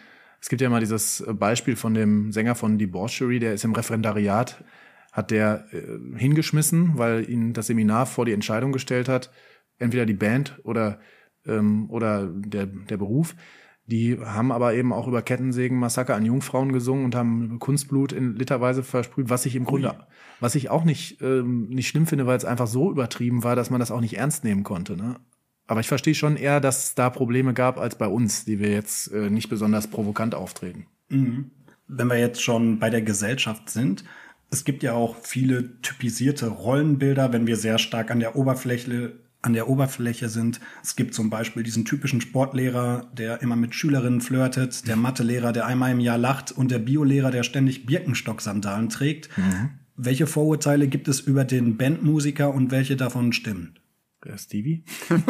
[0.41, 4.64] es gibt ja mal dieses Beispiel von dem Sänger von Debauchery, der ist im Referendariat,
[5.12, 9.32] hat der äh, hingeschmissen, weil ihn das Seminar vor die Entscheidung gestellt hat,
[9.78, 11.00] entweder die Band oder,
[11.48, 13.36] ähm, oder der, der Beruf.
[13.86, 18.36] Die haben aber eben auch über Kettensägen Massaker an Jungfrauen gesungen und haben Kunstblut in
[18.36, 19.94] literweise versprüht, was ich im Grunde,
[20.39, 23.70] was ich auch nicht, ähm, nicht schlimm finde, weil es einfach so übertrieben war, dass
[23.70, 24.96] man das auch nicht ernst nehmen konnte.
[24.96, 25.18] Ne?
[25.68, 28.72] Aber ich verstehe schon eher, dass es da Probleme gab als bei uns, die wir
[28.72, 30.86] jetzt äh, nicht besonders provokant auftreten.
[31.88, 34.04] wenn wir jetzt schon bei der Gesellschaft sind,
[34.50, 39.14] es gibt ja auch viele typisierte Rollenbilder, wenn wir sehr stark an der Oberfläche
[39.44, 40.60] an der Oberfläche sind.
[40.82, 45.68] Es gibt zum Beispiel diesen typischen Sportlehrer, der immer mit Schülerinnen flirtet, der Mathelehrer, der
[45.68, 49.30] einmal im Jahr lacht und der Biolehrer, der ständig Birkenstock-Sandalen trägt.
[49.96, 53.76] Welche Vorurteile gibt es über den Bandmusiker und welche davon stimmen?
[54.26, 54.84] Äh, Stevie?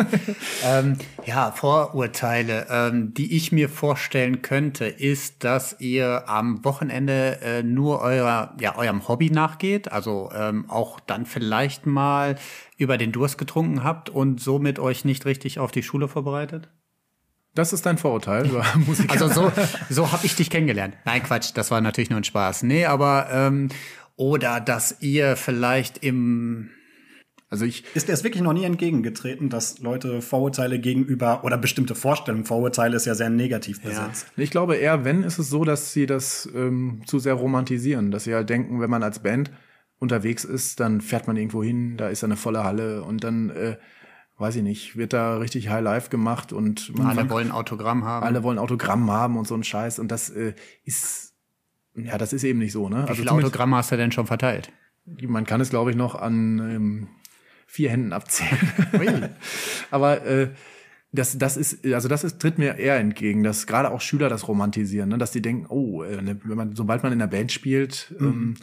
[0.66, 7.64] Ähm, ja, Vorurteile, ähm, die ich mir vorstellen könnte, ist, dass ihr am Wochenende äh,
[7.64, 12.38] nur eurer, ja, eurem Hobby nachgeht, also ähm, auch dann vielleicht mal
[12.78, 16.70] über den Durst getrunken habt und somit euch nicht richtig auf die Schule vorbereitet?
[17.56, 19.12] Das ist dein Vorurteil über Musik.
[19.12, 19.52] Also so,
[19.90, 20.96] so habe ich dich kennengelernt.
[21.06, 22.64] Nein, Quatsch, das war natürlich nur ein Spaß.
[22.64, 23.70] Nee, aber ähm,
[24.16, 26.70] oder dass ihr vielleicht im
[27.54, 31.94] also ich, Ist dir es wirklich noch nie entgegengetreten, dass Leute Vorurteile gegenüber oder bestimmte
[31.94, 34.26] Vorstellungen, Vorurteile ist ja sehr negativ besetzt.
[34.38, 38.24] ich glaube eher, wenn, ist es so, dass sie das ähm, zu sehr romantisieren, dass
[38.24, 39.52] sie halt denken, wenn man als Band
[40.00, 43.78] unterwegs ist, dann fährt man irgendwo hin, da ist eine volle Halle und dann, äh,
[44.40, 48.26] weiß ich nicht, wird da richtig High Life gemacht und man alle wollen Autogramm haben.
[48.26, 51.36] alle wollen Autogramm haben und so ein Scheiß und das äh, ist,
[51.94, 53.04] ja, das ist eben nicht so, ne?
[53.08, 54.72] Wie viele zumindest- Autogramme hast du denn schon verteilt?
[55.28, 57.08] man kann es, glaube ich, noch an ähm,
[57.74, 58.56] vier Händen abzählen.
[59.92, 60.52] Aber äh,
[61.12, 64.48] das, das ist, also das ist, tritt mir eher entgegen, dass gerade auch Schüler das
[64.48, 65.18] romantisieren, ne?
[65.18, 68.54] dass die denken, oh, äh, ne, wenn man, sobald man in der Band spielt, ähm,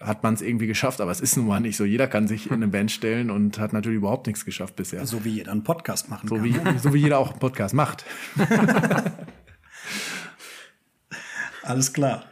[0.00, 1.84] hat man es irgendwie geschafft, aber es ist nun mal nicht so.
[1.84, 5.04] Jeder kann sich in eine Band stellen und hat natürlich überhaupt nichts geschafft bisher.
[5.04, 6.44] So wie jeder einen Podcast machen So kann.
[6.44, 8.04] wie, so wie jeder auch einen Podcast macht.
[11.64, 12.24] Alles klar.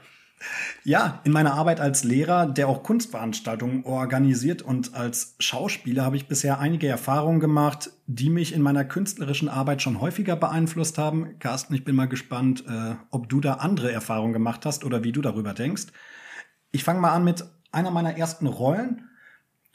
[0.84, 6.26] Ja, in meiner Arbeit als Lehrer, der auch Kunstveranstaltungen organisiert und als Schauspieler habe ich
[6.26, 11.38] bisher einige Erfahrungen gemacht, die mich in meiner künstlerischen Arbeit schon häufiger beeinflusst haben.
[11.38, 15.12] Carsten, ich bin mal gespannt, äh, ob du da andere Erfahrungen gemacht hast oder wie
[15.12, 15.86] du darüber denkst.
[16.72, 19.08] Ich fange mal an mit einer meiner ersten Rollen,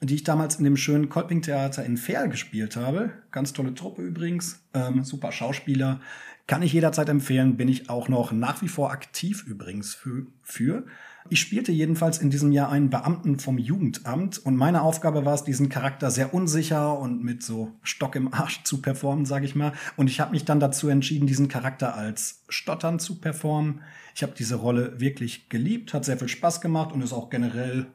[0.01, 3.13] die ich damals in dem schönen Kolping-Theater in Verl gespielt habe.
[3.31, 6.01] Ganz tolle Truppe übrigens, ähm, super Schauspieler.
[6.47, 10.27] Kann ich jederzeit empfehlen, bin ich auch noch nach wie vor aktiv übrigens für.
[10.41, 10.85] für.
[11.29, 15.43] Ich spielte jedenfalls in diesem Jahr einen Beamten vom Jugendamt und meine Aufgabe war es,
[15.43, 19.73] diesen Charakter sehr unsicher und mit so Stock im Arsch zu performen, sage ich mal.
[19.97, 23.81] Und ich habe mich dann dazu entschieden, diesen Charakter als Stottern zu performen.
[24.15, 27.87] Ich habe diese Rolle wirklich geliebt, hat sehr viel Spaß gemacht und ist auch generell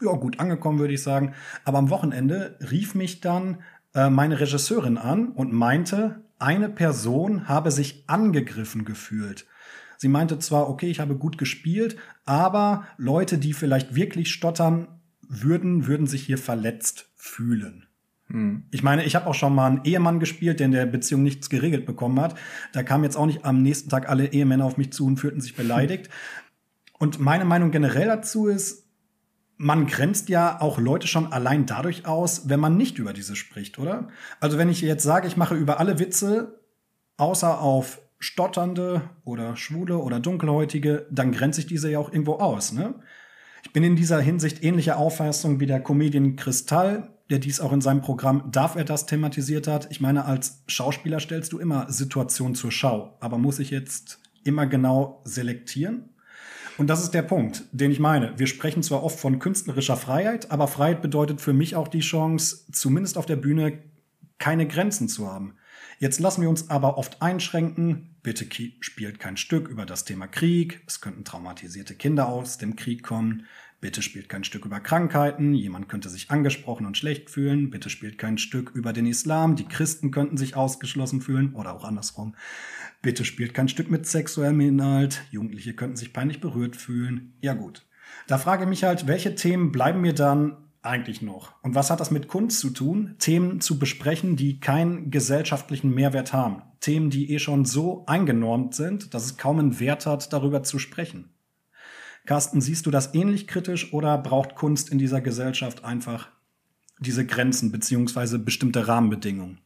[0.00, 1.34] ja, gut angekommen, würde ich sagen.
[1.66, 3.58] Aber am Wochenende rief mich dann
[3.94, 9.46] äh, meine Regisseurin an und meinte, eine Person habe sich angegriffen gefühlt.
[9.98, 14.88] Sie meinte zwar, okay, ich habe gut gespielt, aber Leute, die vielleicht wirklich stottern
[15.28, 17.86] würden, würden sich hier verletzt fühlen.
[18.70, 21.50] Ich meine, ich habe auch schon mal einen Ehemann gespielt, der in der Beziehung nichts
[21.50, 22.36] geregelt bekommen hat.
[22.72, 25.40] Da kamen jetzt auch nicht am nächsten Tag alle Ehemänner auf mich zu und fühlten
[25.40, 26.08] sich beleidigt.
[26.98, 28.86] Und meine Meinung generell dazu ist,
[29.62, 33.78] man grenzt ja auch Leute schon allein dadurch aus, wenn man nicht über diese spricht,
[33.78, 34.08] oder?
[34.40, 36.62] Also wenn ich jetzt sage, ich mache über alle Witze,
[37.18, 42.72] außer auf Stotternde oder Schwule oder Dunkelhäutige, dann grenze ich diese ja auch irgendwo aus,
[42.72, 42.94] ne?
[43.62, 47.82] Ich bin in dieser Hinsicht ähnlicher Auffassung wie der Comedian Kristall, der dies auch in
[47.82, 49.88] seinem Programm Darf er das thematisiert hat.
[49.90, 54.66] Ich meine, als Schauspieler stellst du immer Situationen zur Schau, aber muss ich jetzt immer
[54.66, 56.08] genau selektieren?
[56.80, 58.38] Und das ist der Punkt, den ich meine.
[58.38, 62.64] Wir sprechen zwar oft von künstlerischer Freiheit, aber Freiheit bedeutet für mich auch die Chance,
[62.72, 63.80] zumindest auf der Bühne
[64.38, 65.56] keine Grenzen zu haben.
[65.98, 68.16] Jetzt lassen wir uns aber oft einschränken.
[68.22, 68.46] Bitte
[68.80, 70.80] spielt kein Stück über das Thema Krieg.
[70.86, 73.44] Es könnten traumatisierte Kinder aus dem Krieg kommen.
[73.80, 75.54] Bitte spielt kein Stück über Krankheiten.
[75.54, 77.70] Jemand könnte sich angesprochen und schlecht fühlen.
[77.70, 79.56] Bitte spielt kein Stück über den Islam.
[79.56, 82.34] Die Christen könnten sich ausgeschlossen fühlen oder auch andersrum.
[83.00, 85.22] Bitte spielt kein Stück mit sexuellem Inhalt.
[85.30, 87.32] Jugendliche könnten sich peinlich berührt fühlen.
[87.40, 87.86] Ja gut.
[88.26, 91.52] Da frage ich mich halt, welche Themen bleiben mir dann eigentlich noch?
[91.62, 93.14] Und was hat das mit Kunst zu tun?
[93.18, 96.62] Themen zu besprechen, die keinen gesellschaftlichen Mehrwert haben.
[96.80, 100.78] Themen, die eh schon so eingenormt sind, dass es kaum einen Wert hat, darüber zu
[100.78, 101.30] sprechen.
[102.26, 106.28] Carsten, siehst du das ähnlich kritisch oder braucht Kunst in dieser Gesellschaft einfach
[106.98, 109.60] diese Grenzen beziehungsweise bestimmte Rahmenbedingungen?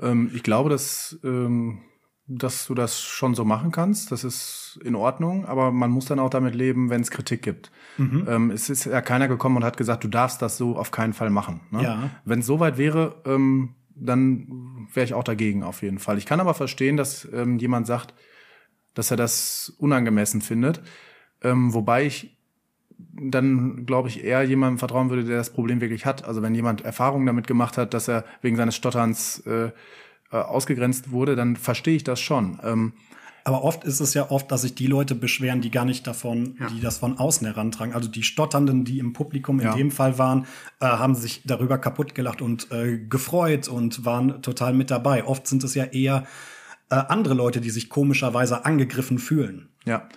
[0.00, 1.82] Ähm, ich glaube, dass ähm,
[2.28, 4.10] dass du das schon so machen kannst.
[4.10, 7.70] Das ist in Ordnung, aber man muss dann auch damit leben, wenn es Kritik gibt.
[7.98, 8.26] Mhm.
[8.28, 11.12] Ähm, es ist ja keiner gekommen und hat gesagt, du darfst das so auf keinen
[11.12, 11.60] Fall machen.
[11.70, 11.82] Ne?
[11.82, 12.10] Ja.
[12.24, 16.18] Wenn es soweit wäre, ähm, dann wäre ich auch dagegen auf jeden Fall.
[16.18, 18.12] Ich kann aber verstehen, dass ähm, jemand sagt,
[18.94, 20.82] dass er das unangemessen findet.
[21.46, 22.36] Ähm, wobei ich
[22.98, 26.24] dann, glaube ich, eher jemandem vertrauen würde, der das Problem wirklich hat.
[26.24, 29.70] Also wenn jemand Erfahrungen damit gemacht hat, dass er wegen seines Stotterns äh,
[30.32, 32.58] äh, ausgegrenzt wurde, dann verstehe ich das schon.
[32.62, 32.92] Ähm,
[33.44, 36.56] aber oft ist es ja oft, dass sich die Leute beschweren, die gar nicht davon,
[36.58, 36.66] ja.
[36.66, 37.94] die das von außen herantragen.
[37.94, 39.74] Also die Stotternden, die im Publikum in ja.
[39.74, 40.46] dem Fall waren,
[40.80, 45.24] äh, haben sich darüber kaputt gelacht und äh, gefreut und waren total mit dabei.
[45.24, 46.26] Oft sind es ja eher
[46.90, 49.68] äh, andere Leute, die sich komischerweise angegriffen fühlen.
[49.84, 50.08] Ja.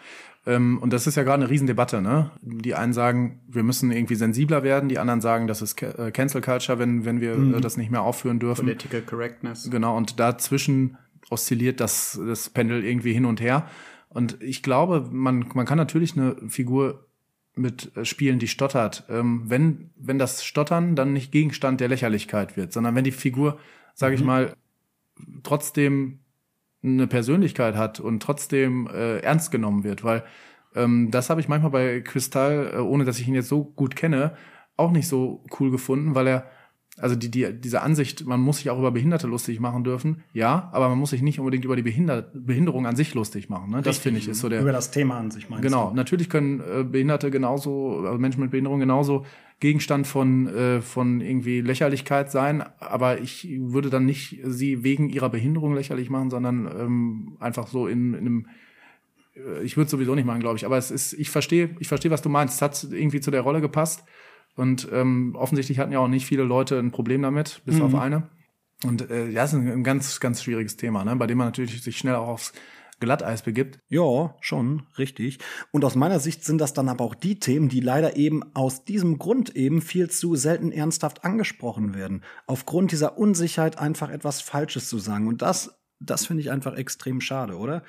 [0.45, 2.31] Ähm, und das ist ja gerade eine Riesendebatte, ne?
[2.41, 6.41] Die einen sagen, wir müssen irgendwie sensibler werden, die anderen sagen, das ist äh, Cancel
[6.41, 7.61] Culture, wenn, wenn wir mhm.
[7.61, 8.65] das nicht mehr aufführen dürfen.
[8.65, 9.69] Political Correctness.
[9.69, 10.97] Genau, und dazwischen
[11.29, 13.67] oszilliert das, das Pendel irgendwie hin und her.
[14.07, 17.05] Und ich glaube, man, man kann natürlich eine Figur
[17.55, 22.57] mit äh, Spielen, die stottert, ähm, wenn, wenn das Stottern dann nicht Gegenstand der Lächerlichkeit
[22.57, 23.59] wird, sondern wenn die Figur,
[23.93, 24.27] sage ich mhm.
[24.27, 24.53] mal,
[25.43, 26.19] trotzdem
[26.83, 30.23] eine Persönlichkeit hat und trotzdem äh, ernst genommen wird, weil
[30.75, 33.95] ähm, das habe ich manchmal bei Kristall, äh, ohne dass ich ihn jetzt so gut
[33.95, 34.33] kenne,
[34.77, 36.45] auch nicht so cool gefunden, weil er
[37.01, 40.69] also die, die, diese Ansicht, man muss sich auch über Behinderte lustig machen dürfen, ja,
[40.73, 43.71] aber man muss sich nicht unbedingt über die Behinder Behinderung an sich lustig machen.
[43.71, 43.81] Ne?
[43.81, 44.61] Das finde ich ist so der.
[44.61, 45.95] Über das Thema an sich meinst Genau, du?
[45.95, 49.25] natürlich können äh, Behinderte genauso, also Menschen mit Behinderung genauso
[49.59, 55.29] Gegenstand von, äh, von irgendwie Lächerlichkeit sein, aber ich würde dann nicht sie wegen ihrer
[55.29, 58.47] Behinderung lächerlich machen, sondern ähm, einfach so in, in einem
[59.35, 60.65] äh, ich würde sowieso nicht machen, glaube ich.
[60.65, 62.55] Aber es ist, ich verstehe, ich verstehe, was du meinst.
[62.55, 64.03] Es hat irgendwie zu der Rolle gepasst.
[64.55, 67.81] Und ähm, offensichtlich hatten ja auch nicht viele Leute ein Problem damit, bis mhm.
[67.83, 68.29] auf eine.
[68.83, 71.15] Und äh, ja, es ist ein, ein ganz, ganz schwieriges Thema, ne?
[71.15, 72.53] bei dem man natürlich sich schnell auch aufs
[72.99, 73.79] Glatteis begibt.
[73.89, 75.39] Ja, schon, richtig.
[75.71, 78.85] Und aus meiner Sicht sind das dann aber auch die Themen, die leider eben aus
[78.85, 82.23] diesem Grund eben viel zu selten ernsthaft angesprochen werden.
[82.45, 85.27] Aufgrund dieser Unsicherheit einfach etwas Falsches zu sagen.
[85.27, 87.83] Und das das finde ich einfach extrem schade, oder?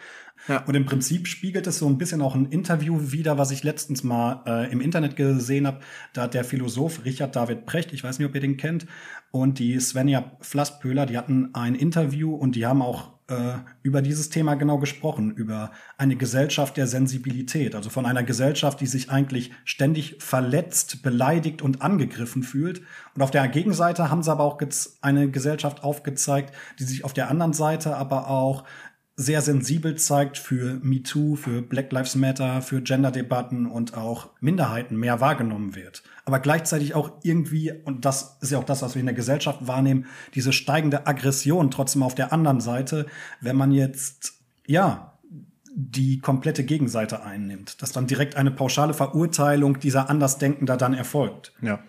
[0.49, 0.65] Ja.
[0.65, 4.03] Und im Prinzip spiegelt es so ein bisschen auch ein Interview wieder, was ich letztens
[4.03, 5.81] mal äh, im Internet gesehen habe.
[6.13, 8.87] Da hat der Philosoph Richard David Precht, ich weiß nicht, ob ihr den kennt,
[9.31, 14.29] und die Svenja Flasspöhler, die hatten ein Interview und die haben auch äh, über dieses
[14.29, 19.53] Thema genau gesprochen, über eine Gesellschaft der Sensibilität, also von einer Gesellschaft, die sich eigentlich
[19.65, 22.83] ständig verletzt, beleidigt und angegriffen fühlt.
[23.15, 24.59] Und auf der Gegenseite haben sie aber auch
[25.01, 28.65] eine Gesellschaft aufgezeigt, die sich auf der anderen Seite aber auch
[29.21, 35.21] sehr sensibel zeigt für MeToo, für Black Lives Matter, für Gender-Debatten und auch Minderheiten mehr
[35.21, 36.03] wahrgenommen wird.
[36.25, 39.67] Aber gleichzeitig auch irgendwie, und das ist ja auch das, was wir in der Gesellschaft
[39.67, 43.05] wahrnehmen, diese steigende Aggression trotzdem auf der anderen Seite,
[43.43, 44.33] wenn man jetzt,
[44.67, 45.19] ja,
[45.75, 51.53] die komplette Gegenseite einnimmt, dass dann direkt eine pauschale Verurteilung dieser Andersdenkender dann erfolgt.
[51.61, 51.81] Ja.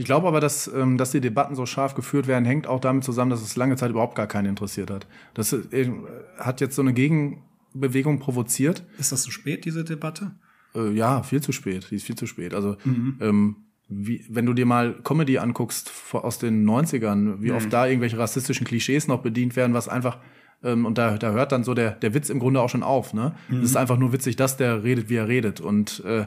[0.00, 3.04] Ich glaube aber, dass, ähm, dass die Debatten so scharf geführt werden, hängt auch damit
[3.04, 5.06] zusammen, dass es lange Zeit überhaupt gar keinen interessiert hat.
[5.34, 5.90] Das äh,
[6.38, 8.82] hat jetzt so eine Gegenbewegung provoziert.
[8.96, 10.30] Ist das zu spät, diese Debatte?
[10.74, 11.88] Äh, ja, viel zu spät.
[11.90, 12.54] Die ist viel zu spät.
[12.54, 13.18] Also, mhm.
[13.20, 13.56] ähm,
[13.90, 17.56] wie, wenn du dir mal Comedy anguckst aus den 90ern, wie mhm.
[17.56, 20.16] oft da irgendwelche rassistischen Klischees noch bedient werden, was einfach
[20.64, 23.12] ähm, und da, da hört dann so der, der Witz im Grunde auch schon auf.
[23.12, 23.34] Ne?
[23.50, 23.58] Mhm.
[23.58, 25.60] Es ist einfach nur witzig, dass der redet, wie er redet.
[25.60, 26.24] Und äh,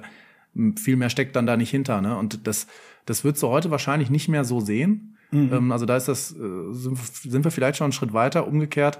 [0.77, 2.01] viel mehr steckt dann da nicht hinter.
[2.01, 2.15] Ne?
[2.15, 2.67] Und das,
[3.05, 5.17] das würdest du heute wahrscheinlich nicht mehr so sehen.
[5.31, 5.53] Mhm.
[5.53, 8.47] Ähm, also da ist das, äh, sind wir vielleicht schon einen Schritt weiter.
[8.47, 8.99] Umgekehrt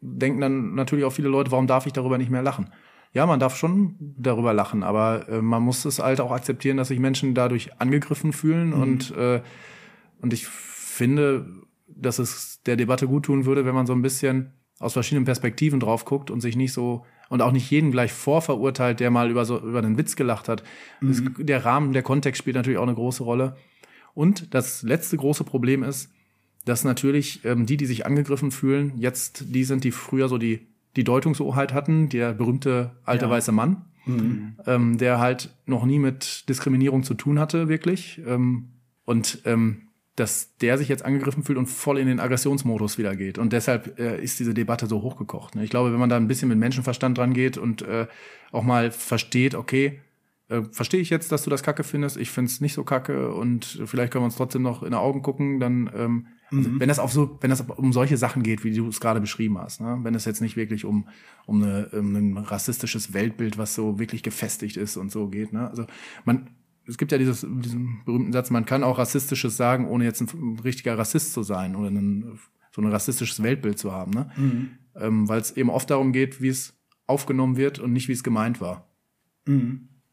[0.00, 2.70] denken dann natürlich auch viele Leute, warum darf ich darüber nicht mehr lachen?
[3.12, 6.88] Ja, man darf schon darüber lachen, aber äh, man muss es halt auch akzeptieren, dass
[6.88, 8.82] sich Menschen dadurch angegriffen fühlen mhm.
[8.82, 9.40] und äh,
[10.20, 11.46] und ich finde,
[11.86, 15.80] dass es der Debatte gut tun würde, wenn man so ein bisschen aus verschiedenen Perspektiven
[15.80, 19.44] drauf guckt und sich nicht so und auch nicht jeden gleich vorverurteilt, der mal über
[19.44, 20.62] so über einen Witz gelacht hat.
[21.00, 23.56] Es, der Rahmen, der Kontext spielt natürlich auch eine große Rolle.
[24.14, 26.10] Und das letzte große Problem ist,
[26.64, 30.66] dass natürlich ähm, die, die sich angegriffen fühlen, jetzt die sind, die früher so die
[30.96, 33.30] die Deutungshoheit hatten, der berühmte alte Ja.
[33.30, 33.84] weiße Mann,
[34.66, 38.20] ähm, der halt noch nie mit Diskriminierung zu tun hatte, wirklich.
[38.26, 38.68] Ähm,
[39.04, 43.38] und ähm, dass der sich jetzt angegriffen fühlt und voll in den Aggressionsmodus wieder geht.
[43.38, 45.56] Und deshalb äh, ist diese Debatte so hochgekocht.
[45.56, 45.64] Ne?
[45.64, 48.06] Ich glaube, wenn man da ein bisschen mit Menschenverstand dran geht und äh,
[48.52, 50.00] auch mal versteht, okay,
[50.48, 53.82] äh, verstehe ich jetzt, dass du das kacke findest, ich find's nicht so kacke und
[53.86, 56.98] vielleicht können wir uns trotzdem noch in die Augen gucken, dann ähm, also wenn das
[56.98, 59.98] auf so, wenn das um solche Sachen geht, wie du es gerade beschrieben hast, ne?
[60.02, 61.08] wenn es jetzt nicht wirklich um,
[61.46, 65.68] um, eine, um ein rassistisches Weltbild, was so wirklich gefestigt ist und so geht, ne?
[65.68, 65.86] Also
[66.24, 66.50] man,
[66.86, 70.58] es gibt ja dieses, diesen berühmten Satz, man kann auch Rassistisches sagen, ohne jetzt ein,
[70.62, 72.38] richtiger Rassist zu sein oder ein,
[72.72, 74.30] so ein rassistisches Weltbild zu haben, ne?
[74.96, 76.74] Ähm, Weil es eben oft darum geht, wie es
[77.06, 78.88] aufgenommen wird und nicht, wie es gemeint war.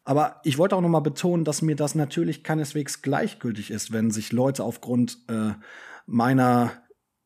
[0.03, 4.11] Aber ich wollte auch noch mal betonen, dass mir das natürlich keineswegs gleichgültig ist, wenn
[4.11, 5.51] sich Leute aufgrund äh,
[6.07, 6.71] meiner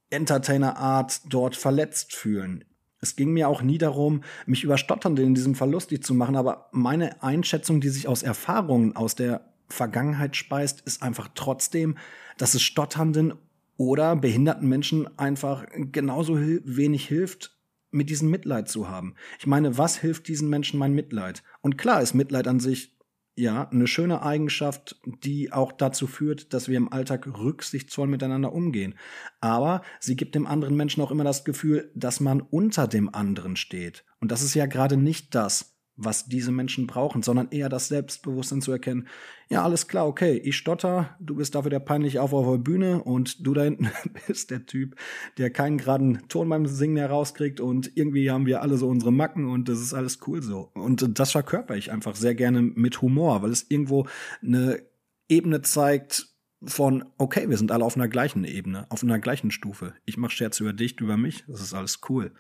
[0.10, 2.66] Entertainer-Art dort verletzt fühlen.
[3.06, 6.36] Es ging mir auch nie darum, mich über Stotternde in diesem Fall lustig zu machen,
[6.36, 11.98] aber meine Einschätzung, die sich aus Erfahrungen aus der Vergangenheit speist, ist einfach trotzdem,
[12.38, 13.36] dass es stotternden
[13.78, 17.56] oder behinderten Menschen einfach genauso hil wenig hilft,
[17.92, 19.14] mit diesem Mitleid zu haben.
[19.40, 21.44] Ich meine, was hilft diesen Menschen mein Mitleid?
[21.62, 22.95] Und klar ist Mitleid an sich
[23.36, 28.96] ja eine schöne Eigenschaft, die auch dazu führt, dass wir im Alltag rücksichtsvoll miteinander umgehen.
[29.42, 33.56] Aber sie gibt dem anderen Menschen auch immer das Gefühl, dass man unter dem anderen
[33.56, 34.06] steht.
[34.20, 38.62] Und das ist ja gerade nicht das, was diese Menschen brauchen, sondern eher das Selbstbewusstsein
[38.62, 39.08] zu erkennen,
[39.48, 43.46] ja, alles klar, okay, ich stotter, du bist dafür der peinliche Auf der Bühne und
[43.46, 43.92] du da hinten
[44.28, 44.96] bist der Typ,
[45.38, 49.48] der keinen geraden Ton beim Singen herauskriegt und irgendwie haben wir alle so unsere Macken
[49.48, 50.72] und das ist alles cool so.
[50.74, 54.08] Und das verkörper ich einfach sehr gerne mit Humor, weil es irgendwo
[54.42, 54.82] eine
[55.30, 56.28] Ebene zeigt
[56.64, 59.94] von, okay, wir sind alle auf einer gleichen Ebene, auf einer gleichen Stufe.
[60.06, 62.32] Ich mache Scherze über dich, über mich, das ist alles cool.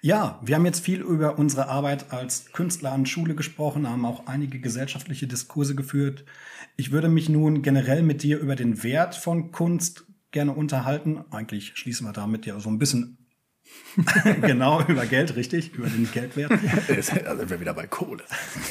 [0.00, 4.26] Ja, wir haben jetzt viel über unsere Arbeit als Künstler an Schule gesprochen, haben auch
[4.26, 6.24] einige gesellschaftliche Diskurse geführt.
[6.76, 11.24] Ich würde mich nun generell mit dir über den Wert von Kunst gerne unterhalten.
[11.30, 13.18] Eigentlich schließen wir damit ja so ein bisschen
[14.42, 15.74] genau über Geld, richtig?
[15.74, 16.52] Über den Geldwert.
[16.52, 17.02] Da
[17.36, 18.24] sind wir wieder bei Kohle.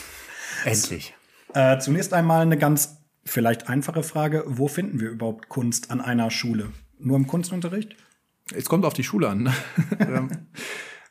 [0.65, 1.13] Endlich.
[1.53, 4.43] Äh, zunächst einmal eine ganz vielleicht einfache Frage.
[4.47, 6.71] Wo finden wir überhaupt Kunst an einer Schule?
[6.99, 7.95] Nur im Kunstunterricht?
[8.53, 9.53] Es kommt auf die Schule an.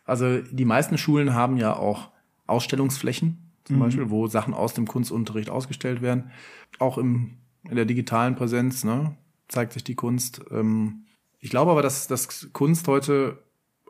[0.07, 2.11] Also die meisten Schulen haben ja auch
[2.47, 6.31] Ausstellungsflächen, zum Beispiel, wo Sachen aus dem Kunstunterricht ausgestellt werden.
[6.79, 7.39] Auch im,
[7.69, 9.17] in der digitalen Präsenz ne,
[9.49, 10.43] zeigt sich die Kunst.
[10.53, 11.07] Ähm,
[11.41, 13.43] ich glaube aber, dass, dass Kunst heute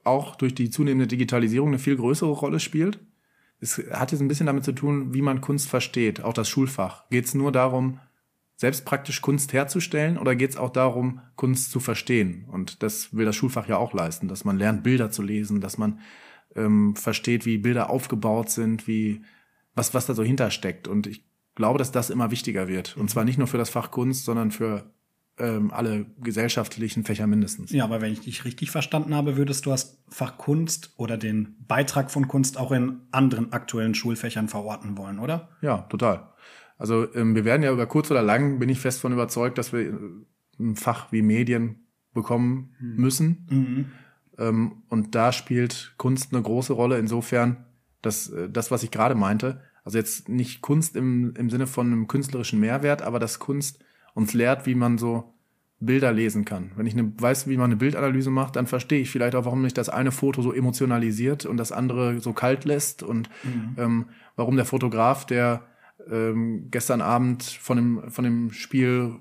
[0.05, 2.99] auch durch die zunehmende Digitalisierung eine viel größere Rolle spielt.
[3.61, 7.09] Es hat jetzt ein bisschen damit zu tun, wie man Kunst versteht, auch das Schulfach.
[7.11, 8.01] Geht es nur darum,
[8.57, 12.47] selbst praktisch Kunst herzustellen oder geht es auch darum, Kunst zu verstehen?
[12.51, 15.79] Und das will das Schulfach ja auch leisten, dass man lernt, Bilder zu lesen, dass
[15.79, 16.01] man
[16.55, 19.23] ähm, versteht, wie Bilder aufgebaut sind, wie
[19.75, 20.89] was, was da so hintersteckt.
[20.89, 22.97] Und ich glaube, dass das immer wichtiger wird.
[22.97, 24.91] Und zwar nicht nur für das Fach Kunst, sondern für
[25.39, 27.73] ähm, alle gesellschaftlichen Fächer mindestens.
[27.73, 31.57] Ja, aber wenn ich dich richtig verstanden habe, würdest du das Fach Kunst oder den
[31.67, 35.51] Beitrag von Kunst auch in anderen aktuellen Schulfächern verorten wollen, oder?
[35.61, 36.31] Ja, total.
[36.79, 39.73] Also ähm, wir werden ja über kurz oder lang, bin ich fest von überzeugt, dass
[39.73, 39.99] wir äh,
[40.59, 43.47] ein Fach wie Medien bekommen müssen.
[44.39, 47.65] Ähm, und da spielt Kunst eine große Rolle insofern,
[48.03, 51.87] dass äh, das, was ich gerade meinte, also jetzt nicht Kunst im, im Sinne von
[51.87, 55.33] einem künstlerischen Mehrwert, aber dass Kunst uns lehrt, wie man so
[55.79, 56.73] Bilder lesen kann.
[56.75, 59.63] Wenn ich eine, weiß, wie man eine Bildanalyse macht, dann verstehe ich vielleicht auch, warum
[59.63, 63.29] mich das eine Foto so emotionalisiert und das andere so kalt lässt und
[63.77, 64.07] ähm,
[64.37, 65.67] warum der Fotograf, der
[66.11, 69.17] ähm, gestern Abend von dem, von dem Spiel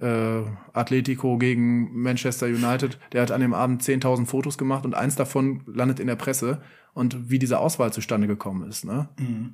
[0.00, 5.16] äh, Atletico gegen Manchester United, der hat an dem Abend 10.000 Fotos gemacht und eins
[5.16, 6.62] davon landet in der Presse
[6.94, 8.84] und wie diese Auswahl zustande gekommen ist.
[8.84, 9.08] Ne?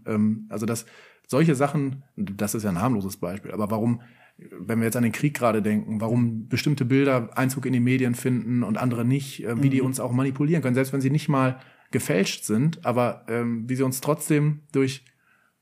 [0.06, 0.86] Ähm, also dass
[1.26, 4.02] solche Sachen, das ist ja ein harmloses Beispiel, aber warum,
[4.36, 8.14] wenn wir jetzt an den Krieg gerade denken, warum bestimmte Bilder Einzug in die Medien
[8.14, 11.28] finden und andere nicht, äh, wie die uns auch manipulieren können, selbst wenn sie nicht
[11.28, 11.58] mal
[11.90, 15.04] gefälscht sind, aber ähm, wie sie uns trotzdem durch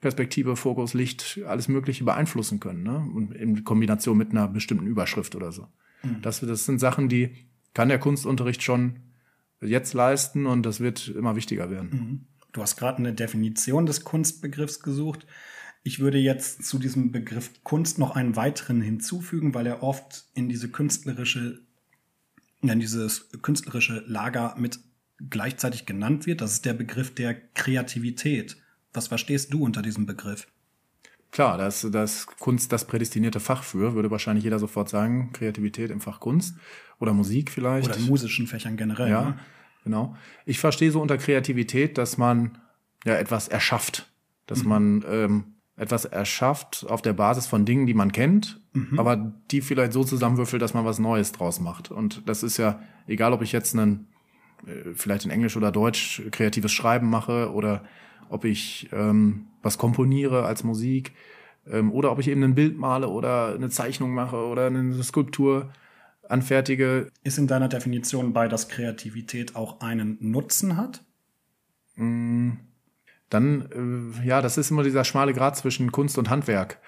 [0.04, 2.98] Perspektive, Fokus, Licht, alles Mögliche beeinflussen können, ne?
[2.98, 5.66] Und in Kombination mit einer bestimmten Überschrift oder so.
[6.20, 7.30] Das, das sind Sachen, die
[7.72, 9.00] kann der Kunstunterricht schon
[9.62, 12.26] jetzt leisten und das wird immer wichtiger werden.
[12.52, 15.26] Du hast gerade eine Definition des Kunstbegriffs gesucht.
[15.84, 20.50] Ich würde jetzt zu diesem Begriff Kunst noch einen weiteren hinzufügen, weil er oft in
[20.50, 21.62] diese künstlerische,
[22.60, 24.80] in dieses künstlerische Lager mit
[25.30, 26.42] gleichzeitig genannt wird.
[26.42, 28.58] Das ist der Begriff der Kreativität.
[28.94, 30.46] Was verstehst du unter diesem Begriff?
[31.32, 36.00] Klar, das, das Kunst das prädestinierte Fach für, würde wahrscheinlich jeder sofort sagen, Kreativität im
[36.00, 36.56] Fach Kunst
[37.00, 37.88] oder Musik vielleicht.
[37.88, 39.10] Oder in musischen Fächern generell.
[39.10, 39.38] Ja, Ne?
[39.82, 40.16] genau.
[40.46, 42.58] Ich verstehe so unter Kreativität, dass man
[43.04, 44.12] ja etwas erschafft,
[44.46, 45.44] dass man ähm,
[45.76, 48.60] etwas erschafft auf der Basis von Dingen, die man kennt,
[48.96, 51.90] aber die vielleicht so zusammenwürfelt, dass man was Neues draus macht.
[51.90, 54.06] Und das ist ja egal, ob ich jetzt einen
[54.66, 57.84] äh, vielleicht in Englisch oder Deutsch kreatives Schreiben mache oder
[58.28, 61.12] ob ich ähm, was komponiere als Musik
[61.70, 65.70] ähm, oder ob ich eben ein Bild male oder eine Zeichnung mache oder eine Skulptur
[66.28, 67.08] anfertige.
[67.22, 71.02] Ist in deiner Definition bei, dass Kreativität auch einen Nutzen hat?
[73.30, 76.78] dann, äh, ja, das ist immer dieser schmale Grat zwischen Kunst und Handwerk.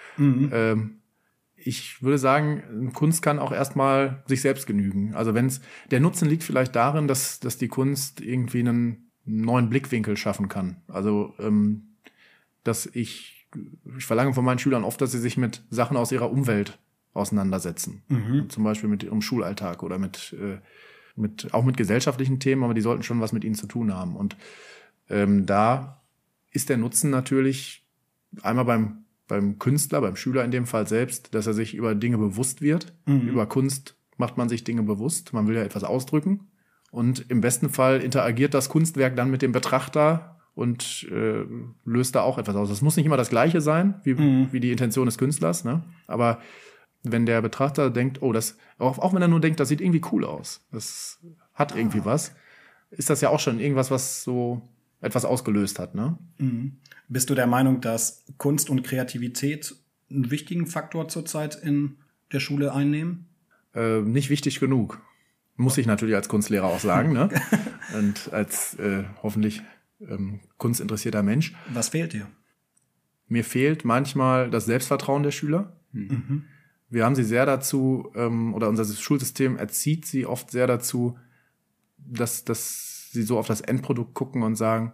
[0.52, 1.00] Ähm,
[1.56, 5.14] ich würde sagen, Kunst kann auch erstmal sich selbst genügen.
[5.14, 5.60] Also wenn's,
[5.90, 10.76] der Nutzen liegt vielleicht darin, dass, dass die Kunst irgendwie einen neuen Blickwinkel schaffen kann.
[10.88, 11.88] Also, ähm,
[12.64, 13.48] dass ich,
[13.96, 16.78] ich verlange von meinen Schülern oft, dass sie sich mit Sachen aus ihrer Umwelt
[17.12, 18.02] auseinandersetzen.
[18.48, 20.58] Zum Beispiel mit ihrem Schulalltag oder mit, äh,
[21.16, 24.16] mit, auch mit gesellschaftlichen Themen, aber die sollten schon was mit ihnen zu tun haben.
[24.16, 24.36] Und
[25.08, 26.02] ähm, da
[26.50, 27.84] ist der Nutzen natürlich
[28.42, 32.18] einmal beim, beim Künstler, beim Schüler in dem Fall selbst, dass er sich über Dinge
[32.18, 32.94] bewusst wird.
[33.28, 35.32] Über Kunst macht man sich Dinge bewusst.
[35.32, 36.48] Man will ja etwas ausdrücken.
[36.96, 41.44] Und im besten Fall interagiert das Kunstwerk dann mit dem Betrachter und äh,
[41.84, 42.70] löst da auch etwas aus.
[42.70, 44.16] Das muss nicht immer das Gleiche sein, wie,
[44.50, 45.84] wie die Intention des Künstlers, ne?
[46.06, 46.40] Aber
[47.02, 50.00] wenn der Betrachter denkt, oh, das, auch, auch wenn er nur denkt, das sieht irgendwie
[50.10, 51.18] cool aus, das
[51.52, 52.34] hat irgendwie was,
[52.90, 54.62] ist das ja auch schon irgendwas, was so
[55.02, 56.16] etwas ausgelöst hat, ne?
[57.08, 59.76] Bist du der Meinung, dass Kunst und Kreativität
[60.10, 61.98] einen wichtigen Faktor zurzeit in
[62.32, 63.26] der Schule einnehmen?
[63.74, 65.02] Äh, nicht wichtig genug.
[65.56, 67.28] Muss ich natürlich als Kunstlehrer auch sagen, ne?
[67.96, 69.62] Und als äh, hoffentlich
[70.00, 71.54] ähm, kunstinteressierter Mensch.
[71.72, 72.26] Was fehlt dir?
[73.28, 75.76] Mir fehlt manchmal das Selbstvertrauen der Schüler.
[76.88, 81.18] Wir haben sie sehr dazu, ähm, oder unser Schulsystem erzieht sie oft sehr dazu,
[81.96, 84.92] dass, dass sie so auf das Endprodukt gucken und sagen,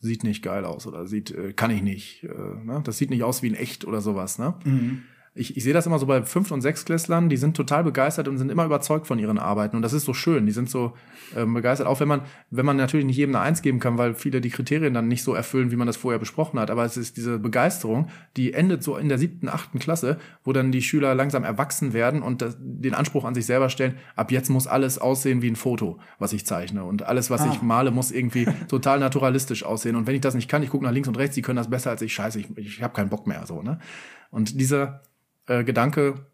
[0.00, 2.24] sieht nicht geil aus oder sieht, äh, kann ich nicht.
[2.24, 2.80] Äh, ne?
[2.84, 4.38] Das sieht nicht aus wie ein echt oder sowas.
[4.38, 4.54] Ne?
[5.36, 8.38] Ich, ich sehe das immer so bei Fünft- und Sechstklässlern, die sind total begeistert und
[8.38, 9.74] sind immer überzeugt von ihren Arbeiten.
[9.74, 10.46] Und das ist so schön.
[10.46, 10.92] Die sind so
[11.34, 14.14] ähm, begeistert, auch wenn man, wenn man natürlich nicht jedem eine Eins geben kann, weil
[14.14, 16.70] viele die Kriterien dann nicht so erfüllen, wie man das vorher besprochen hat.
[16.70, 20.70] Aber es ist diese Begeisterung, die endet so in der siebten, achten Klasse, wo dann
[20.70, 24.50] die Schüler langsam erwachsen werden und das, den Anspruch an sich selber stellen, ab jetzt
[24.50, 26.84] muss alles aussehen wie ein Foto, was ich zeichne.
[26.84, 29.96] Und alles, was ich male, muss irgendwie total naturalistisch aussehen.
[29.96, 31.70] Und wenn ich das nicht kann, ich gucke nach links und rechts, die können das
[31.70, 32.14] besser als ich.
[32.14, 33.44] Scheiße, ich, ich habe keinen Bock mehr.
[33.46, 33.80] so ne?
[34.30, 35.02] Und dieser
[35.46, 36.26] äh, Gedanke,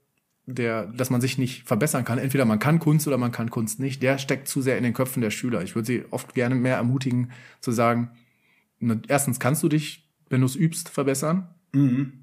[0.47, 2.19] der, dass man sich nicht verbessern kann.
[2.19, 4.03] Entweder man kann Kunst oder man kann Kunst nicht.
[4.03, 5.63] Der steckt zu sehr in den Köpfen der Schüler.
[5.63, 7.31] Ich würde sie oft gerne mehr ermutigen,
[7.61, 8.11] zu sagen,
[9.09, 11.49] erstens kannst du dich, wenn du es übst, verbessern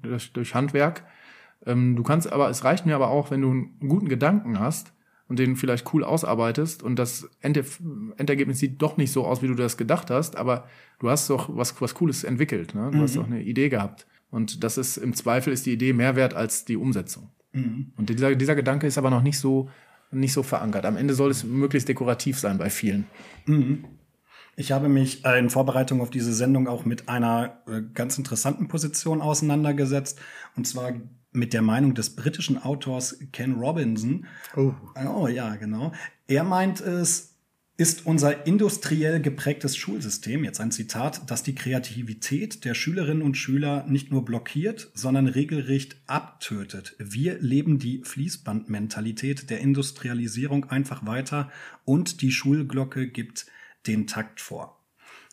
[0.02, 1.04] durch, durch Handwerk.
[1.66, 4.92] Ähm, du kannst aber, es reicht mir aber auch, wenn du einen guten Gedanken hast
[5.28, 7.64] und den vielleicht cool ausarbeitest und das Ende,
[8.16, 10.66] Endergebnis sieht doch nicht so aus, wie du das gedacht hast, aber
[11.00, 12.74] du hast doch was, was Cooles entwickelt.
[12.74, 12.90] Ne?
[12.92, 14.06] Du hast doch eine Idee gehabt.
[14.30, 17.30] Und das ist im Zweifel ist die Idee mehr wert als die Umsetzung.
[17.96, 19.70] Und dieser, dieser Gedanke ist aber noch nicht so,
[20.10, 20.84] nicht so verankert.
[20.84, 23.06] Am Ende soll es möglichst dekorativ sein bei vielen.
[24.56, 29.20] Ich habe mich in Vorbereitung auf diese Sendung auch mit einer äh, ganz interessanten Position
[29.20, 30.20] auseinandergesetzt.
[30.56, 30.92] Und zwar
[31.32, 34.26] mit der Meinung des britischen Autors Ken Robinson.
[34.56, 34.74] Oh.
[35.06, 35.92] Oh ja, genau.
[36.26, 37.37] Er meint es,
[37.78, 43.86] ist unser industriell geprägtes Schulsystem, jetzt ein Zitat, das die Kreativität der Schülerinnen und Schüler
[43.86, 46.96] nicht nur blockiert, sondern regelrecht abtötet.
[46.98, 51.52] Wir leben die Fließbandmentalität der Industrialisierung einfach weiter
[51.84, 53.46] und die Schulglocke gibt
[53.86, 54.84] den Takt vor.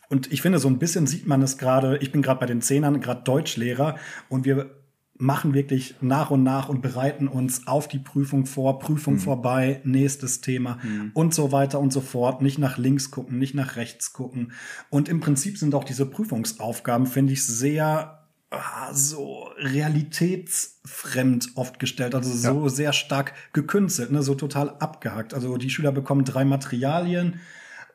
[0.07, 2.61] Und ich finde, so ein bisschen sieht man es gerade, ich bin gerade bei den
[2.61, 3.97] Zehnern, gerade Deutschlehrer
[4.29, 4.84] und wir
[5.17, 10.41] machen wirklich nach und nach und bereiten uns auf die Prüfung vor, Prüfung vorbei, nächstes
[10.41, 10.79] Thema
[11.13, 12.41] und so weiter und so fort.
[12.41, 14.51] Nicht nach links gucken, nicht nach rechts gucken.
[14.89, 22.13] Und im Prinzip sind auch diese Prüfungsaufgaben, finde ich, sehr ah, so realitätsfremd oft gestellt,
[22.13, 25.33] also so sehr stark gekünstelt, ne, so total abgehackt.
[25.33, 27.39] Also die Schüler bekommen drei Materialien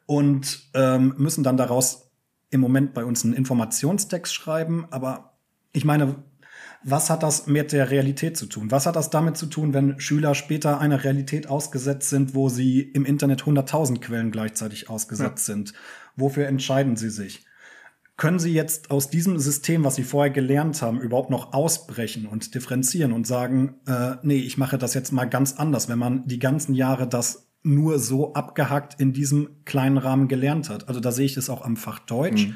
[0.06, 2.10] und ähm, müssen dann daraus
[2.48, 5.34] im Moment bei uns einen Informationstext schreiben, aber
[5.72, 6.16] ich meine,
[6.82, 8.70] was hat das mit der Realität zu tun?
[8.70, 12.80] Was hat das damit zu tun, wenn Schüler später einer Realität ausgesetzt sind, wo sie
[12.80, 15.74] im Internet 100.000 Quellen gleichzeitig ausgesetzt sind?
[16.16, 17.44] Wofür entscheiden sie sich?
[18.16, 22.54] Können sie jetzt aus diesem System, was sie vorher gelernt haben, überhaupt noch ausbrechen und
[22.54, 26.38] differenzieren und sagen, äh, nee, ich mache das jetzt mal ganz anders, wenn man die
[26.38, 30.88] ganzen Jahre das nur so abgehackt in diesem kleinen Rahmen gelernt hat.
[30.88, 32.48] Also da sehe ich das auch am Fach Deutsch,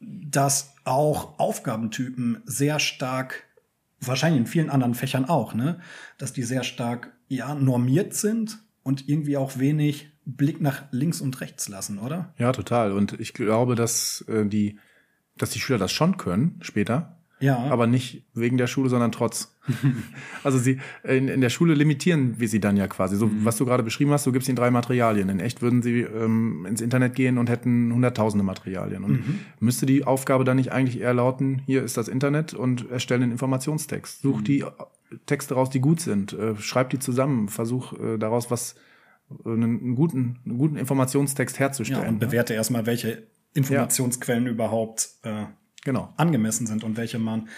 [0.00, 3.44] dass auch Aufgabentypen sehr stark,
[4.00, 5.80] wahrscheinlich in vielen anderen Fächern auch, ne,
[6.18, 11.40] dass die sehr stark ja normiert sind und irgendwie auch wenig Blick nach links und
[11.40, 12.34] rechts lassen, oder?
[12.36, 12.92] Ja, total.
[12.92, 14.78] Und ich glaube, dass äh, die,
[15.36, 17.15] dass die Schüler das schon können später.
[17.38, 17.58] Ja.
[17.58, 19.54] Aber nicht wegen der Schule, sondern trotz.
[20.44, 23.16] also sie in, in der Schule limitieren wir sie dann ja quasi.
[23.16, 25.28] So was du gerade beschrieben hast, du gibst ihnen drei Materialien.
[25.28, 29.04] In echt würden sie ähm, ins Internet gehen und hätten hunderttausende Materialien.
[29.04, 29.22] Und
[29.60, 33.32] müsste die Aufgabe dann nicht eigentlich eher lauten, hier ist das Internet und erstelle einen
[33.32, 34.22] Informationstext.
[34.22, 34.70] Such die äh,
[35.26, 36.32] Texte raus, die gut sind.
[36.32, 37.48] Äh, schreib die zusammen.
[37.48, 38.76] Versuch äh, daraus was
[39.44, 42.02] äh, einen, einen guten, einen guten Informationstext herzustellen.
[42.02, 45.44] Ja, und bewerte erstmal, welche Informationsquellen überhaupt äh,
[45.86, 46.12] genau.
[46.18, 47.48] angemessen sind und welche man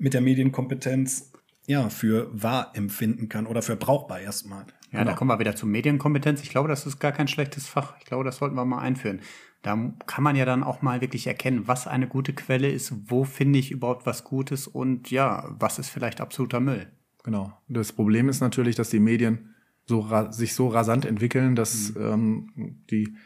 [0.00, 1.30] mit der Medienkompetenz
[1.66, 4.66] ja für wahr empfinden kann oder für brauchbar erstmal.
[4.90, 6.42] Ja, da kommen wir wieder zur Medienkompetenz.
[6.42, 7.94] Ich glaube, das ist gar kein schlechtes Fach.
[7.98, 9.20] Ich glaube, das sollten wir mal einführen.
[9.62, 9.76] Da
[10.06, 13.58] kann man ja dann auch mal wirklich erkennen, was eine gute Quelle ist, wo finde
[13.58, 16.86] ich überhaupt was Gutes und ja, was ist vielleicht absoluter Müll.
[17.24, 17.52] Genau.
[17.66, 19.54] Das Problem ist natürlich, dass die Medien
[19.86, 23.16] so sich so rasant entwickeln, dass ähm, die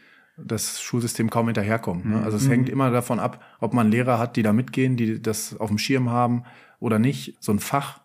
[0.43, 2.07] das Schulsystem kaum hinterherkommt.
[2.07, 2.23] Ne?
[2.23, 5.59] Also es hängt immer davon ab, ob man Lehrer hat, die da mitgehen, die das
[5.59, 6.45] auf dem Schirm haben
[6.81, 7.37] oder nicht.
[7.41, 8.01] So ein Fach,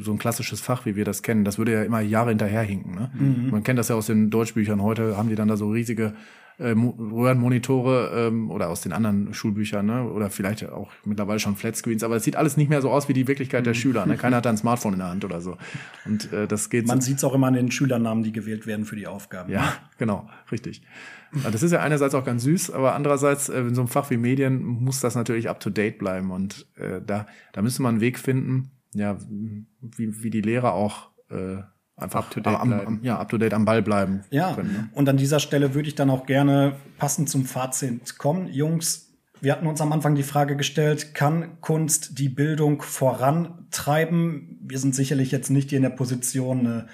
[0.00, 2.94] so ein klassisches Fach, wie wir das kennen, das würde ja immer Jahre hinterherhinken.
[2.94, 3.10] Ne?
[3.50, 4.82] Man kennt das ja aus den Deutschbüchern.
[4.82, 6.14] Heute haben die dann da so riesige
[6.58, 6.90] äh, Mo-
[7.44, 10.04] Röhrenmonitore ähm, oder aus den anderen Schulbüchern, ne?
[10.10, 13.14] oder vielleicht auch mittlerweile schon Flatscreens, aber es sieht alles nicht mehr so aus wie
[13.14, 14.04] die Wirklichkeit der Schüler.
[14.04, 14.16] Ne?
[14.16, 15.56] Keiner hat da ein Smartphone in der Hand oder so.
[16.04, 18.66] Und äh, das geht Man so, sieht es auch immer an den Schülernamen, die gewählt
[18.66, 19.50] werden für die Aufgaben.
[19.50, 20.82] ja, genau, richtig.
[21.44, 24.10] Ja, Das ist ja einerseits auch ganz süß, aber andererseits äh, in so einem Fach
[24.10, 27.94] wie Medien muss das natürlich up to date bleiben und äh, da da müsste man
[27.94, 29.16] einen Weg finden, ja,
[29.80, 31.58] wie, wie die Lehrer auch äh,
[31.96, 34.72] einfach Up to date am, am, ja, up to date am Ball bleiben Ja, können.
[34.72, 34.88] Ne?
[34.94, 38.48] und an dieser Stelle würde ich dann auch gerne passend zum Fazit kommen.
[38.48, 39.06] Jungs,
[39.42, 44.58] wir hatten uns am Anfang die Frage gestellt, kann Kunst die Bildung vorantreiben?
[44.62, 46.86] Wir sind sicherlich jetzt nicht hier in der Position, eine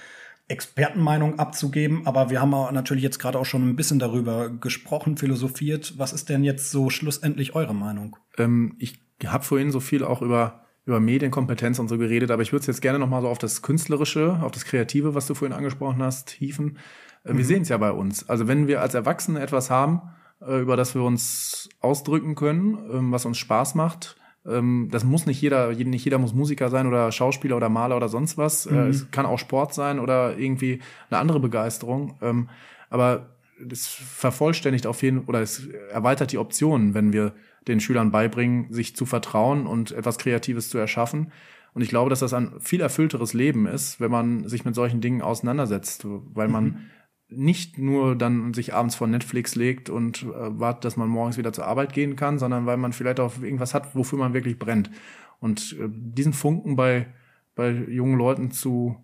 [0.49, 5.95] Expertenmeinung abzugeben, aber wir haben natürlich jetzt gerade auch schon ein bisschen darüber gesprochen, philosophiert.
[5.99, 8.17] Was ist denn jetzt so schlussendlich eure Meinung?
[8.39, 12.53] Ähm, ich habe vorhin so viel auch über über Medienkompetenz und so geredet, aber ich
[12.53, 15.35] würde es jetzt gerne noch mal so auf das Künstlerische, auf das Kreative, was du
[15.35, 16.79] vorhin angesprochen hast, hieven.
[17.25, 18.29] Äh, Wir sehen es ja bei uns.
[18.29, 20.03] Also wenn wir als Erwachsene etwas haben,
[20.41, 24.17] äh, über das wir uns ausdrücken können, ähm, was uns Spaß macht,
[24.49, 28.09] ähm, das muss nicht jeder, nicht jeder muss Musiker sein oder Schauspieler oder Maler oder
[28.09, 28.67] sonst was.
[28.67, 30.81] Äh, Es kann auch Sport sein oder irgendwie
[31.11, 32.15] eine andere Begeisterung.
[32.23, 32.49] Ähm,
[32.89, 33.27] Aber
[33.61, 37.33] das vervollständigt auf jeden oder es erweitert die Optionen, wenn wir
[37.67, 41.33] den Schülern beibringen, sich zu vertrauen und etwas Kreatives zu erschaffen.
[41.75, 45.01] Und ich glaube, dass das ein viel erfüllteres Leben ist, wenn man sich mit solchen
[45.01, 46.87] Dingen auseinandersetzt, weil man
[47.29, 50.27] nicht nur dann sich abends vor Netflix legt und äh,
[50.61, 53.75] wartet, dass man morgens wieder zur Arbeit gehen kann, sondern weil man vielleicht auch irgendwas
[53.75, 54.91] hat, wofür man wirklich brennt.
[55.41, 57.07] Und äh, diesen Funken bei,
[57.57, 58.97] bei jungen Leuten zu,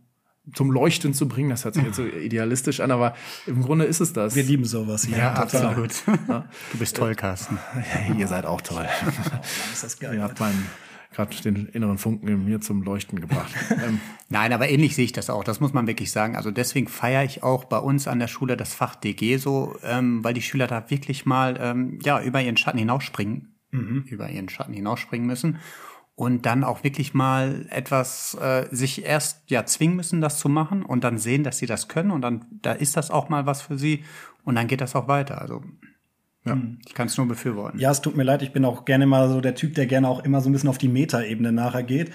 [0.55, 3.15] zum Leuchten zu bringen, das hört sich jetzt so idealistisch an, aber
[3.47, 4.37] im Grunde ist es das.
[4.37, 5.37] Wir lieben sowas hier.
[5.37, 5.93] absolut.
[6.73, 7.59] Du bist toll, Carsten.
[7.75, 8.87] Ja, ihr seid auch toll.
[9.73, 10.15] Ist das geil.
[10.15, 10.67] ihr habt meinen
[11.13, 13.53] gerade den inneren Funken in mir zum Leuchten gebracht.
[13.71, 15.45] ähm, Nein, aber ähnlich sehe ich das auch.
[15.45, 16.37] Das muss man wirklich sagen.
[16.37, 20.25] Also deswegen feiere ich auch bei uns an der Schule das Fach DG so, ähm,
[20.25, 23.55] weil die Schüler da wirklich mal ähm, ja über ihren Schatten hinausspringen,
[24.07, 25.59] über ihren Schatten hinausspringen müssen
[26.15, 30.83] und dann auch wirklich mal etwas äh, sich erst ja zwingen müssen, das zu machen
[30.83, 33.63] und dann sehen, dass sie das können und dann da ist das auch mal was
[33.63, 34.05] für sie
[34.45, 35.41] und dann geht das auch weiter.
[35.41, 35.63] Also
[36.45, 37.79] ja, ich kann es nur befürworten.
[37.79, 40.09] Ja, es tut mir leid, ich bin auch gerne mal so der Typ, der gerne
[40.09, 42.11] auch immer so ein bisschen auf die Metaebene nachher geht.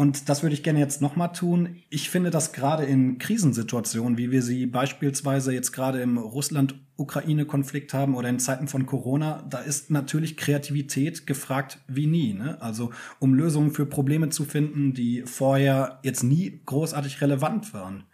[0.00, 1.76] Und das würde ich gerne jetzt nochmal tun.
[1.90, 8.14] Ich finde, dass gerade in Krisensituationen, wie wir sie beispielsweise jetzt gerade im Russland-Ukraine-Konflikt haben
[8.14, 12.32] oder in Zeiten von Corona, da ist natürlich Kreativität gefragt wie nie.
[12.32, 12.56] Ne?
[12.62, 18.04] Also um Lösungen für Probleme zu finden, die vorher jetzt nie großartig relevant waren.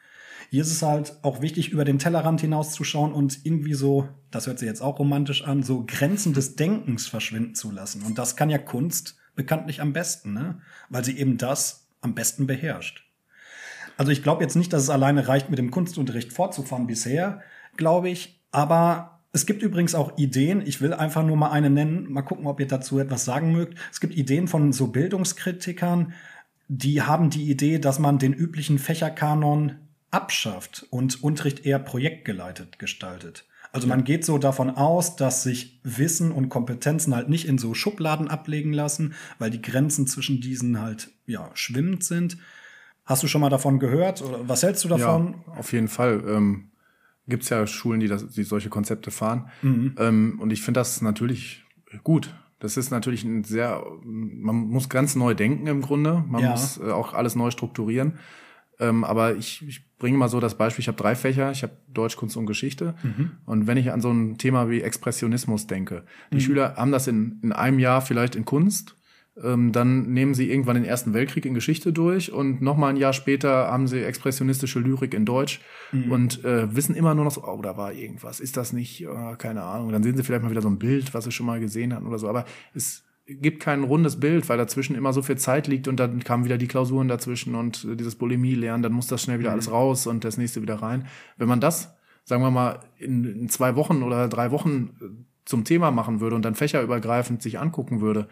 [0.51, 4.59] Hier ist es halt auch wichtig, über den Tellerrand hinauszuschauen und irgendwie so, das hört
[4.59, 8.03] sich jetzt auch romantisch an, so Grenzen des Denkens verschwinden zu lassen.
[8.03, 10.61] Und das kann ja Kunst bekanntlich am besten, ne?
[10.89, 13.05] weil sie eben das am besten beherrscht.
[13.97, 17.43] Also ich glaube jetzt nicht, dass es alleine reicht, mit dem Kunstunterricht fortzufahren bisher,
[17.77, 18.41] glaube ich.
[18.51, 20.63] Aber es gibt übrigens auch Ideen.
[20.65, 22.11] Ich will einfach nur mal eine nennen.
[22.13, 23.79] Mal gucken, ob ihr dazu etwas sagen mögt.
[23.91, 26.13] Es gibt Ideen von so Bildungskritikern,
[26.69, 29.77] die haben die Idee, dass man den üblichen Fächerkanon
[30.11, 33.47] abschafft und Unterricht eher projektgeleitet gestaltet.
[33.73, 37.75] Also man geht so davon aus, dass sich Wissen und Kompetenzen halt nicht in so
[37.75, 42.39] Schubladen ablegen lassen, weil die Grenzen zwischen diesen halt ja schwimmend sind.
[43.05, 45.35] Hast du schon mal davon gehört oder was hältst du davon?
[45.47, 46.23] Ja, auf jeden Fall.
[46.27, 46.71] Ähm,
[47.29, 49.51] gibt's ja Schulen, die, das, die solche Konzepte fahren.
[49.63, 51.65] Ähm, und ich finde das natürlich
[52.03, 52.35] gut.
[52.61, 56.25] Das ist natürlich ein sehr, man muss ganz neu denken im Grunde.
[56.27, 56.51] Man Ja.
[56.53, 58.19] muss äh, auch alles neu strukturieren.
[58.79, 61.77] Ähm, aber ich, ich bringe mal so das Beispiel, ich habe drei Fächer, ich habe
[61.89, 62.95] Deutsch, Kunst und Geschichte.
[63.47, 67.41] Und wenn ich an so ein Thema wie Expressionismus denke, die Schüler haben das in,
[67.43, 68.97] in einem Jahr vielleicht in Kunst,
[69.43, 73.13] ähm, dann nehmen sie irgendwann den Ersten Weltkrieg in Geschichte durch und nochmal ein Jahr
[73.13, 75.61] später haben sie expressionistische Lyrik in Deutsch
[76.11, 79.37] und äh, wissen immer nur noch so, oh, da war irgendwas, ist das nicht, äh,
[79.37, 79.93] keine Ahnung.
[79.93, 82.07] Dann sehen sie vielleicht mal wieder so ein Bild, was sie schon mal gesehen hatten
[82.07, 85.89] oder so, aber es gibt kein rundes Bild, weil dazwischen immer so viel Zeit liegt
[85.89, 89.39] und dann kamen wieder die Klausuren dazwischen und äh, dieses Bulimie-Lernen, dann muss das schnell
[89.39, 91.07] wieder alles raus und das nächste wieder rein.
[91.37, 95.05] Wenn man das, sagen wir mal, in, in zwei Wochen oder drei Wochen äh,
[95.45, 98.29] zum Thema machen würde und dann fächerübergreifend sich angucken würde,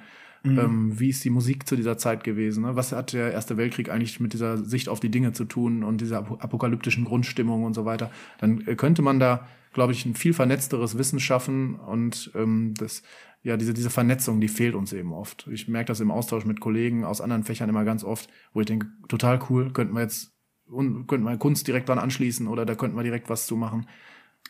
[0.46, 2.64] ähm, wie ist die Musik zu dieser Zeit gewesen?
[2.64, 2.76] Ne?
[2.76, 6.02] Was hat der Erste Weltkrieg eigentlich mit dieser Sicht auf die Dinge zu tun und
[6.02, 8.10] dieser ap- apokalyptischen Grundstimmung und so weiter?
[8.40, 13.02] Dann äh, könnte man da, glaube ich, ein viel vernetzteres Wissen schaffen und ähm, das,
[13.44, 15.46] ja, diese, diese Vernetzung, die fehlt uns eben oft.
[15.52, 18.66] Ich merke das im Austausch mit Kollegen aus anderen Fächern immer ganz oft, wo ich
[18.66, 20.32] denke, total cool, könnten wir jetzt
[20.66, 23.86] könnten wir Kunst direkt dran anschließen oder da könnten wir direkt was zu machen.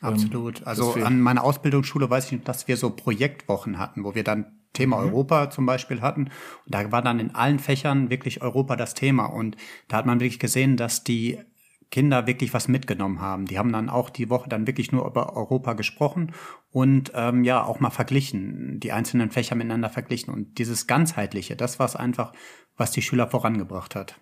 [0.01, 0.61] Absolut.
[0.61, 4.61] das Also an meiner Ausbildungsschule weiß ich, dass wir so Projektwochen hatten, wo wir dann
[4.73, 6.25] Thema Europa zum Beispiel hatten.
[6.65, 9.27] Und da war dann in allen Fächern wirklich Europa das Thema.
[9.27, 9.57] Und
[9.89, 11.39] da hat man wirklich gesehen, dass die
[11.95, 13.47] Kinder wirklich was mitgenommen haben.
[13.47, 16.33] Die haben dann auch die Woche dann wirklich nur über Europa gesprochen
[16.73, 20.35] und ähm, ja auch mal verglichen, die einzelnen Fächer miteinander verglichen.
[20.35, 22.33] Und dieses ganzheitliche, das war es einfach,
[22.77, 24.19] was die Schüler vorangebracht hat.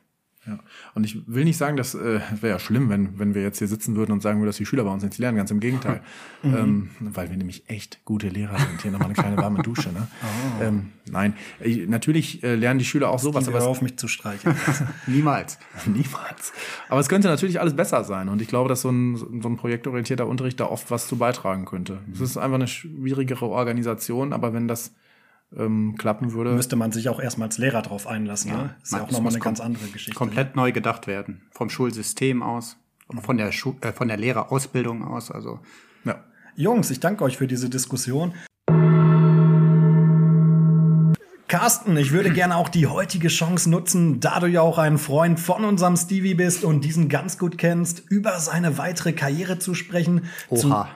[0.47, 0.59] Ja.
[0.95, 3.69] Und ich will nicht sagen, dass äh, wäre ja schlimm, wenn, wenn wir jetzt hier
[3.69, 5.37] sitzen würden und sagen würden, dass die Schüler bei uns nichts lernen.
[5.37, 6.03] Ganz im Gegenteil.
[6.45, 8.83] ähm, weil wir nämlich echt gute Lehrer sind.
[8.83, 9.93] Hier nochmal eine kleine warme Dusche.
[9.93, 10.09] Ne?
[10.61, 14.55] Ähm, nein, ich, natürlich äh, lernen die Schüler auch sowas, aber auf mich zu streicheln.
[15.07, 15.59] Niemals.
[15.87, 16.53] niemals.
[16.89, 18.29] Aber es könnte natürlich alles besser sein.
[18.29, 21.65] Und ich glaube, dass so ein, so ein projektorientierter Unterricht da oft was zu beitragen
[21.65, 22.01] könnte.
[22.13, 24.95] Es ist einfach eine schwierigere Organisation, aber wenn das
[25.57, 26.53] ähm, klappen würde.
[26.53, 28.53] Müsste man sich auch erstmal als Lehrer drauf einlassen.
[28.53, 28.77] ne?
[28.83, 30.17] Ist ja auch nochmal eine ganz andere Geschichte.
[30.17, 31.43] komplett neu gedacht werden.
[31.51, 32.77] Vom Schulsystem aus,
[33.23, 35.31] von der, Schu äh, von der Lehrerausbildung aus.
[35.31, 35.61] Also
[36.05, 36.25] ja.
[36.57, 38.35] Jungs, ich danke euch für diese Diskussion.
[41.49, 45.39] Carsten, ich würde gerne auch die heutige Chance nutzen, da du ja auch ein Freund
[45.39, 50.23] von unserem Stevie bist und diesen ganz gut kennst, über seine weitere Karriere zu sprechen.
[50.49, 50.89] Oha.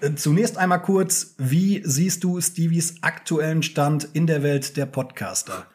[0.00, 5.66] Äh, zunächst einmal kurz, wie siehst du Stevies aktuellen Stand in der Welt der Podcaster?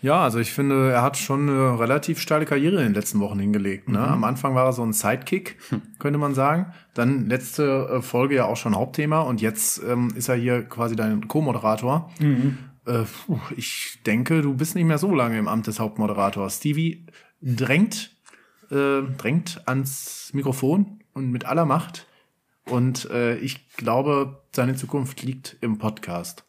[0.00, 3.38] Ja, also ich finde, er hat schon eine relativ steile Karriere in den letzten Wochen
[3.38, 3.88] hingelegt.
[3.88, 4.00] Ne?
[4.00, 5.58] Am Anfang war er so ein Sidekick,
[6.00, 6.72] könnte man sagen.
[6.94, 10.96] Dann letzte äh, Folge ja auch schon Hauptthema und jetzt ähm, ist er hier quasi
[10.96, 12.10] dein Co-Moderator.
[12.84, 16.56] Äh, puh, ich denke, du bist nicht mehr so lange im Amt des Hauptmoderators.
[16.56, 17.06] Stevie
[17.40, 18.10] drängt,
[18.72, 22.08] äh, drängt ans Mikrofon und mit aller Macht.
[22.68, 26.44] Und äh, ich glaube, seine Zukunft liegt im Podcast.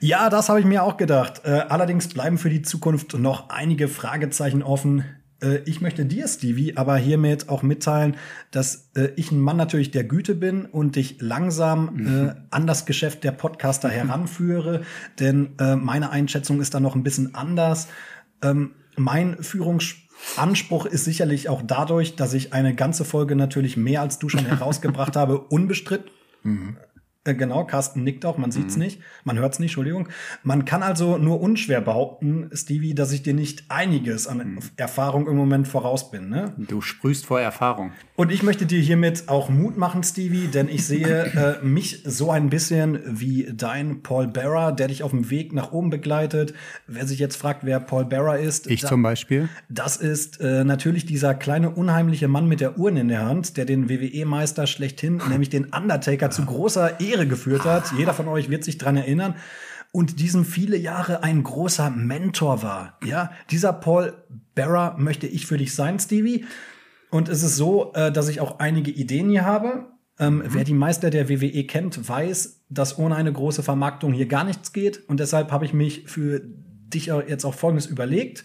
[0.00, 1.42] Ja, das habe ich mir auch gedacht.
[1.44, 5.04] Äh, allerdings bleiben für die Zukunft noch einige Fragezeichen offen.
[5.42, 8.16] Äh, ich möchte dir, Stevie, aber hiermit auch mitteilen,
[8.50, 12.86] dass äh, ich ein Mann natürlich der Güte bin und dich langsam äh, an das
[12.86, 14.82] Geschäft der Podcaster heranführe.
[15.18, 17.88] Denn äh, meine Einschätzung ist da noch ein bisschen anders.
[18.42, 19.42] Ähm, mein
[20.18, 24.44] Führungsanspruch ist sicherlich auch dadurch, dass ich eine ganze Folge natürlich mehr als du schon
[24.44, 26.10] herausgebracht habe, unbestritten.
[26.44, 26.48] Äh,
[27.34, 30.08] Genau, Carsten nickt auch, man sieht's nicht, man hört's nicht, Entschuldigung.
[30.42, 35.36] Man kann also nur unschwer behaupten, Stevie, dass ich dir nicht einiges an Erfahrung im
[35.36, 36.28] Moment voraus bin.
[36.28, 36.52] Ne?
[36.56, 37.92] Du sprühst vor Erfahrung.
[38.16, 42.30] Und ich möchte dir hiermit auch Mut machen, Stevie, denn ich sehe äh, mich so
[42.30, 46.54] ein bisschen wie dein Paul Bearer, der dich auf dem Weg nach oben begleitet.
[46.86, 49.48] Wer sich jetzt fragt, wer Paul Bearer ist, Ich da- zum Beispiel.
[49.68, 53.64] das ist äh, natürlich dieser kleine unheimliche Mann mit der Uhren in der Hand, der
[53.64, 57.92] den WWE-Meister schlechthin, nämlich den Undertaker, zu großer Ehre geführt hat.
[57.96, 59.34] Jeder von euch wird sich dran erinnern.
[59.90, 62.98] Und diesem viele Jahre ein großer Mentor war.
[63.04, 64.12] Ja, dieser Paul
[64.54, 66.44] Bearer möchte ich für dich sein, Stevie.
[67.10, 69.86] Und es ist so, äh, dass ich auch einige Ideen hier habe.
[70.18, 74.44] Ähm, Wer die Meister der WWE kennt, weiß, dass ohne eine große Vermarktung hier gar
[74.44, 75.08] nichts geht.
[75.08, 78.44] Und deshalb habe ich mich für dich jetzt auch Folgendes überlegt.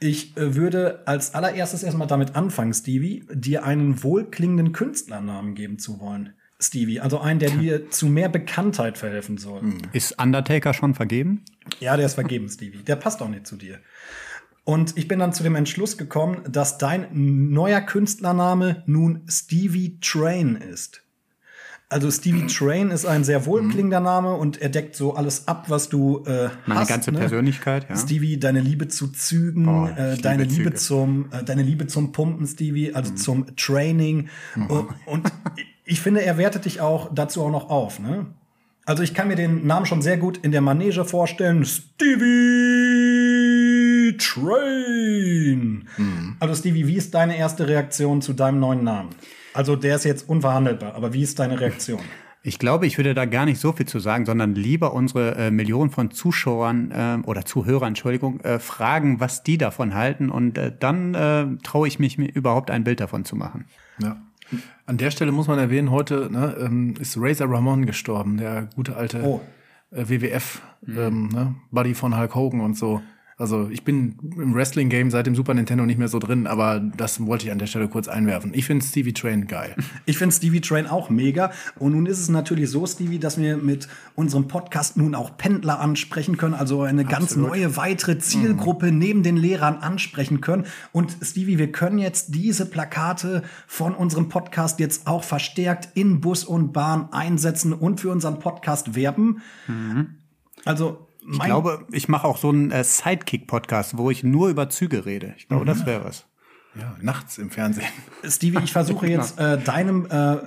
[0.00, 6.00] Ich äh, würde als allererstes erstmal damit anfangen, Stevie, dir einen wohlklingenden Künstlernamen geben zu
[6.00, 6.34] wollen.
[6.66, 9.62] Stevie, also einen, der dir zu mehr Bekanntheit verhelfen soll.
[9.92, 11.42] Ist Undertaker schon vergeben?
[11.80, 12.78] Ja, der ist vergeben, Stevie.
[12.84, 13.78] Der passt auch nicht zu dir.
[14.64, 20.56] Und ich bin dann zu dem Entschluss gekommen, dass dein neuer Künstlername nun Stevie Train
[20.56, 21.02] ist.
[21.90, 25.90] Also Stevie Train ist ein sehr wohlklingender Name und er deckt so alles ab, was
[25.90, 26.88] du äh, Meine hast.
[26.88, 27.18] ganze ne?
[27.18, 27.96] Persönlichkeit, ja.
[27.96, 32.12] Stevie, deine Liebe zu Zügen, Oh, äh, deine liebe Liebe zum, äh, deine Liebe zum
[32.12, 33.16] Pumpen, Stevie, also Mhm.
[33.18, 34.28] zum Training.
[34.56, 35.30] Und, und
[35.84, 37.98] ich finde, er wertet dich auch dazu auch noch auf.
[37.98, 38.26] Ne?
[38.86, 41.64] Also ich kann mir den Namen schon sehr gut in der Manege vorstellen.
[41.64, 42.24] Stevie
[44.18, 45.88] Train.
[46.40, 49.10] Also Stevie, wie ist deine erste Reaktion zu deinem neuen Namen?
[49.54, 52.00] Also der ist jetzt unverhandelbar, aber wie ist deine Reaktion?
[52.46, 55.50] Ich glaube, ich würde da gar nicht so viel zu sagen, sondern lieber unsere äh,
[55.50, 60.70] Millionen von Zuschauern äh, oder Zuhörern, Entschuldigung, äh, fragen, was die davon halten und äh,
[60.78, 63.64] dann äh, traue ich mich, mir überhaupt ein Bild davon zu machen.
[63.98, 64.18] Ja.
[64.86, 68.96] An der Stelle muss man erwähnen, heute ne, ähm, ist Razor Ramon gestorben, der gute
[68.96, 69.40] alte Oh.
[69.90, 73.00] WWF, ähm, ne, Buddy von Hulk Hogan und so.
[73.36, 77.24] Also ich bin im Wrestling-Game seit dem Super Nintendo nicht mehr so drin, aber das
[77.26, 78.52] wollte ich an der Stelle kurz einwerfen.
[78.54, 79.74] Ich finde Stevie Train geil.
[80.06, 81.50] Ich finde Stevie Train auch mega.
[81.78, 85.80] Und nun ist es natürlich so, Stevie, dass wir mit unserem Podcast nun auch Pendler
[85.80, 90.66] ansprechen können, also eine ganz neue weitere Zielgruppe neben den Lehrern ansprechen können.
[90.92, 96.44] Und Stevie, wir können jetzt diese Plakate von unserem Podcast jetzt auch verstärkt in Bus
[96.44, 99.40] und Bahn einsetzen und für unseren Podcast werben.
[100.64, 105.06] Also Ich glaube, ich mache auch so einen äh, Sidekick-Podcast, wo ich nur über Züge
[105.06, 105.34] rede.
[105.36, 106.26] Ich glaube, das wäre was.
[106.78, 107.86] Ja, nachts im Fernsehen.
[108.24, 110.38] Stevie, ich versuche jetzt äh, deinem äh,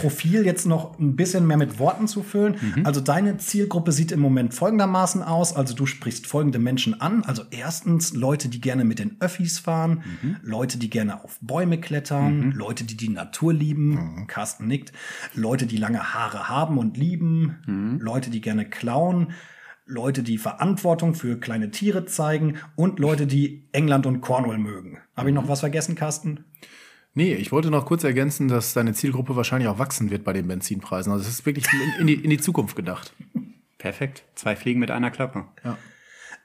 [0.00, 2.56] Profil jetzt noch ein bisschen mehr mit Worten zu füllen.
[2.84, 5.54] Also deine Zielgruppe sieht im Moment folgendermaßen aus.
[5.54, 7.22] Also du sprichst folgende Menschen an.
[7.24, 10.02] Also erstens Leute, die gerne mit den Öffis fahren,
[10.42, 14.24] Leute, die gerne auf Bäume klettern, Leute, die die Natur lieben.
[14.26, 14.92] Carsten nickt.
[15.34, 19.28] Leute, die lange Haare haben und lieben, Leute, die gerne klauen.
[19.88, 24.98] Leute, die Verantwortung für kleine Tiere zeigen und Leute, die England und Cornwall mögen.
[25.16, 26.44] Habe ich noch was vergessen, Carsten?
[27.14, 30.46] Nee, ich wollte noch kurz ergänzen, dass deine Zielgruppe wahrscheinlich auch wachsen wird bei den
[30.46, 31.10] Benzinpreisen.
[31.10, 33.14] Also es ist wirklich in, in, die, in die Zukunft gedacht.
[33.78, 34.24] Perfekt.
[34.34, 35.46] Zwei Fliegen mit einer Klappe.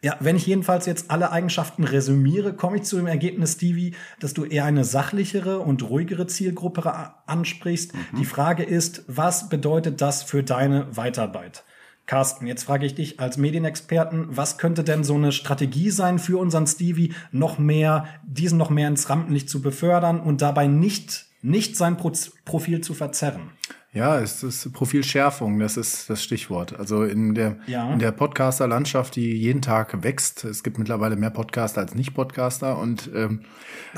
[0.01, 4.33] Ja, wenn ich jedenfalls jetzt alle Eigenschaften resümiere, komme ich zu dem Ergebnis, Stevie, dass
[4.33, 7.93] du eher eine sachlichere und ruhigere Zielgruppe ansprichst.
[8.17, 11.63] Die Frage ist, was bedeutet das für deine Weiterarbeit?
[12.05, 16.37] Carsten, jetzt frage ich dich als Medienexperten, was könnte denn so eine Strategie sein für
[16.37, 21.77] unseren Stevie, noch mehr, diesen noch mehr ins Rampenlicht zu befördern und dabei nicht, nicht
[21.77, 22.11] sein Pro
[22.43, 23.51] Profil zu verzerren?
[23.95, 26.79] Ja, es ist Profilschärfung, das ist das Stichwort.
[26.79, 27.93] Also in der, Ja.
[27.93, 33.11] in der Podcaster-Landschaft, die jeden Tag wächst, es gibt mittlerweile mehr Podcaster als Nicht-Podcaster und
[33.13, 33.41] ähm,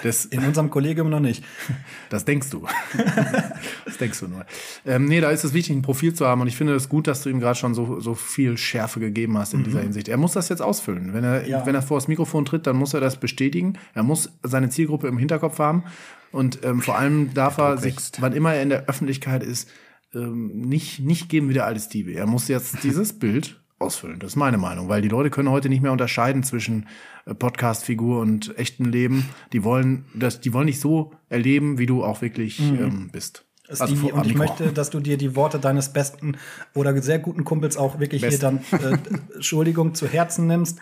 [0.03, 1.45] das, In unserem Kollegium noch nicht.
[2.09, 2.67] das denkst du.
[3.85, 4.45] das denkst du nur.
[4.85, 7.07] Ähm, nee, da ist es wichtig, ein Profil zu haben und ich finde es gut,
[7.07, 10.09] dass du ihm gerade schon so, so viel Schärfe gegeben hast in dieser Hinsicht.
[10.09, 11.13] Er muss das jetzt ausfüllen.
[11.13, 11.65] Wenn er, Ja.
[11.65, 13.77] wenn er vor das Mikrofon tritt, dann muss er das bestätigen.
[13.93, 15.85] Er muss seine Zielgruppe im Hinterkopf haben
[16.33, 19.69] und ähm, vor allem darf er sich, wann immer er in der Öffentlichkeit ist,
[20.15, 22.13] ähm, nicht, nicht geben wie der alte Stevie.
[22.15, 24.19] Er muss jetzt dieses Bild ausfüllen.
[24.19, 26.87] Das ist meine Meinung, weil die Leute können heute nicht mehr unterscheiden zwischen
[27.25, 29.25] äh, Podcast-Figur und echtem Leben.
[29.53, 33.45] Die wollen, das, die wollen nicht so erleben, wie du auch wirklich ähm, bist.
[33.69, 34.47] Stevie, vor- am und ich Mikro.
[34.47, 36.37] möchte, dass du dir die Worte deines besten
[36.75, 38.97] oder sehr guten Kumpels auch wirklich hier dann, äh,
[39.35, 40.79] Entschuldigung, zu Herzen nimmst.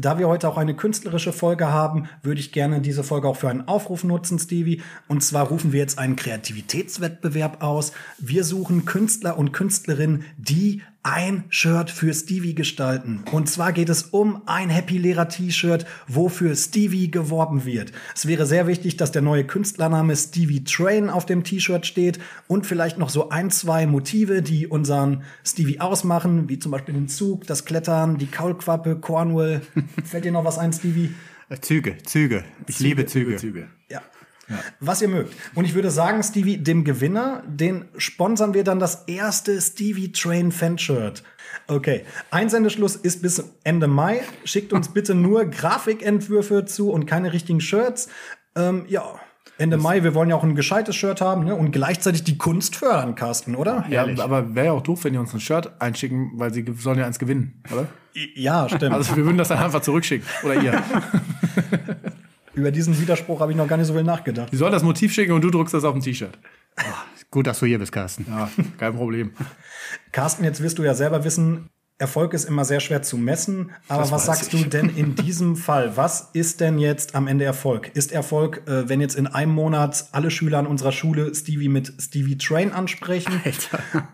[0.00, 3.48] Da wir heute auch eine künstlerische Folge haben, würde ich gerne diese Folge auch für
[3.48, 4.80] einen Aufruf nutzen, Stevie.
[5.08, 7.92] Und zwar rufen wir jetzt einen Kreativitätswettbewerb aus.
[8.18, 13.22] Wir suchen Künstler und Künstlerinnen, die ein Shirt für Stevie gestalten.
[13.32, 17.92] Und zwar geht es um ein Happy Lehrer T-Shirt, wofür Stevie geworben wird.
[18.14, 22.66] Es wäre sehr wichtig, dass der neue Künstlername Stevie Train auf dem T-Shirt steht und
[22.66, 27.46] vielleicht noch so ein, zwei Motive, die unseren Stevie ausmachen, wie zum Beispiel den Zug,
[27.46, 29.62] das Klettern, die Kaulquappe, Cornwall.
[30.04, 31.14] Fällt dir noch was ein, Stevie?
[31.60, 32.44] Züge, Züge.
[32.66, 33.36] Ich liebe Züge.
[33.36, 33.68] Züge.
[34.48, 34.56] Ja.
[34.80, 35.34] Was ihr mögt.
[35.54, 40.52] Und ich würde sagen, Stevie, dem Gewinner, den sponsern wir dann das erste Stevie Train
[40.52, 41.22] Fanshirt.
[41.66, 42.04] Okay.
[42.30, 44.22] Einsendeschluss ist bis Ende Mai.
[44.44, 48.08] Schickt uns bitte nur Grafikentwürfe zu und keine richtigen Shirts.
[48.56, 49.02] Ähm, ja.
[49.58, 51.54] Ende Mai, wir wollen ja auch ein gescheites Shirt haben ne?
[51.54, 53.84] und gleichzeitig die Kunst fördern, Carsten, oder?
[53.90, 57.00] Ja, aber wäre ja auch doof, wenn die uns ein Shirt einschicken, weil sie sollen
[57.00, 57.88] ja eins gewinnen, oder?
[58.36, 58.94] Ja, stimmt.
[58.94, 60.26] Also wir würden das dann einfach zurückschicken.
[60.44, 60.82] Oder ihr.
[62.58, 64.50] Über diesen Widerspruch habe ich noch gar nicht so viel nachgedacht.
[64.50, 66.36] Die sollen das Motiv schicken und du druckst das auf ein T-Shirt.
[67.30, 68.26] Gut, dass du hier bist, Carsten.
[68.28, 69.30] Ja, kein Problem.
[70.10, 71.68] Carsten, jetzt wirst du ja selber wissen,
[72.00, 73.70] Erfolg ist immer sehr schwer zu messen.
[73.88, 74.62] Aber Das was sagst ich.
[74.62, 75.96] du denn in diesem Fall?
[75.96, 77.90] Was ist denn jetzt am Ende Erfolg?
[77.94, 81.92] Ist Erfolg, äh, wenn jetzt in einem Monat alle Schüler an unserer Schule Stevie mit
[82.00, 83.40] Stevie Train ansprechen?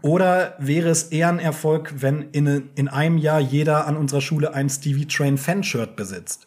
[0.02, 4.54] Oder wäre es eher ein Erfolg, wenn in, in einem Jahr jeder an unserer Schule
[4.54, 6.46] ein Stevie Train Fanshirt besitzt?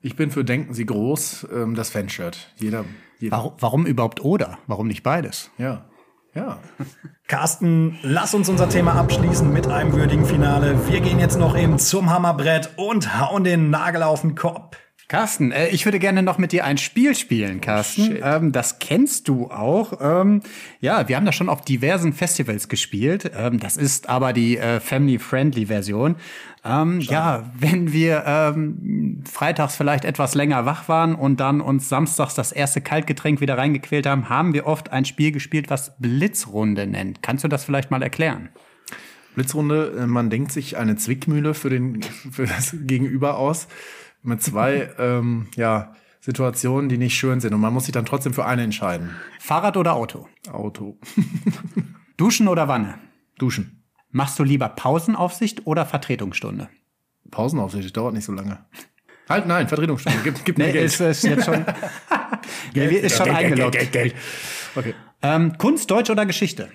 [0.00, 2.52] Ich bin für Denken Sie groß, ähm, das Fanshirt.
[2.56, 2.84] Jeder,
[3.18, 3.36] jeder.
[3.36, 4.58] Warum, warum überhaupt oder?
[4.68, 5.50] Warum nicht beides?
[5.58, 5.86] Ja.
[6.34, 6.60] Ja.
[7.26, 10.88] Carsten, lass uns unser Thema abschließen mit einem würdigen Finale.
[10.88, 14.76] Wir gehen jetzt noch eben zum Hammerbrett und hauen den Nagel auf den Kopf.
[15.08, 18.18] Carsten, äh, ich würde gerne noch mit dir ein Spiel spielen, Carsten.
[18.22, 19.94] ähm, das kennst du auch.
[20.02, 20.42] Ähm,
[20.80, 23.30] ja, wir haben das schon auf diversen Festivals gespielt.
[23.34, 26.16] Ähm, das ist aber die äh, Family-Friendly-Version.
[26.64, 32.34] Ähm, ja, wenn wir ähm, freitags vielleicht etwas länger wach waren und dann uns samstags
[32.34, 37.22] das erste Kaltgetränk wieder reingequält haben, haben wir oft ein Spiel gespielt, was Blitzrunde nennt.
[37.22, 38.48] Kannst du das vielleicht mal erklären?
[39.34, 43.68] Blitzrunde, äh, man denkt sich eine Zwickmühle für, den, für das Gegenüber aus
[44.22, 47.54] mit zwei ähm, ja, Situationen, die nicht schön sind.
[47.54, 49.10] Und man muss sich dann trotzdem für eine entscheiden.
[49.38, 50.28] Fahrrad oder Auto?
[50.50, 50.98] Auto.
[52.16, 52.98] Duschen oder Wanne?
[53.38, 53.77] Duschen.
[54.10, 56.68] Machst du lieber Pausenaufsicht oder Vertretungsstunde?
[57.30, 58.64] Pausenaufsicht, dauert nicht so lange.
[59.28, 60.18] Halt, nein, Vertretungsstunde.
[60.24, 60.86] Gib, gib mir Nee, Geld.
[60.86, 61.64] ist, ist jetzt schon,
[62.72, 63.72] Geld, ist schon Geld, Geld, eingeloggt.
[63.72, 64.22] Geld, Geld, Geld.
[64.74, 64.94] Okay.
[65.20, 66.70] Ähm, Kunst, Deutsch oder Geschichte?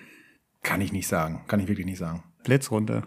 [0.61, 1.43] Kann ich nicht sagen.
[1.47, 2.23] Kann ich wirklich nicht sagen.
[2.43, 3.03] Blitzrunde.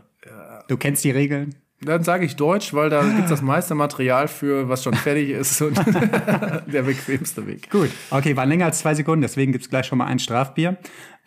[0.69, 1.55] Du kennst die Regeln.
[1.83, 5.61] Dann sage ich Deutsch, weil da gibt's das meiste Material für, was schon fertig ist
[5.61, 5.77] und
[6.67, 7.71] der bequemste Weg.
[7.71, 7.91] Gut.
[8.11, 10.79] Okay, war länger als zwei Sekunden, deswegen gibt's gleich schon mal ein Strafbier.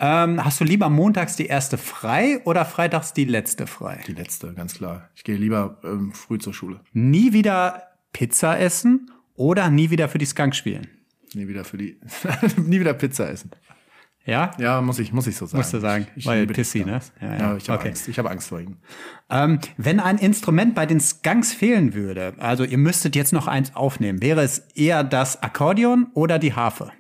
[0.02, 4.02] Ähm, hast du lieber montags die erste frei oder freitags die letzte frei?
[4.08, 5.10] Die letzte, ganz klar.
[5.16, 6.80] Ich gehe lieber ähm, früh zur Schule.
[6.94, 10.88] Nie wieder Pizza essen oder nie wieder für die Skunk spielen?
[11.34, 12.00] Nie wieder für die,
[12.58, 13.52] nie wieder Pizza essen.
[14.26, 14.52] Ja?
[14.58, 15.58] Ja, muss ich, muss ich so sagen.
[15.58, 17.00] Musst du sagen, Ich, ich weil Pissy, ne?
[17.20, 17.58] Ja, Ja, ja.
[17.58, 17.90] ich habe Okay.
[17.90, 18.08] Angst.
[18.08, 18.78] Ich habe Angst vor ihm.
[19.30, 23.76] Ähm, wenn ein Instrument bei den Skunks fehlen würde, also ihr müsstet jetzt noch eins
[23.76, 26.92] aufnehmen, wäre es eher das Akkordeon oder die Harfe?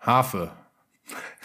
[0.00, 0.52] Harfe.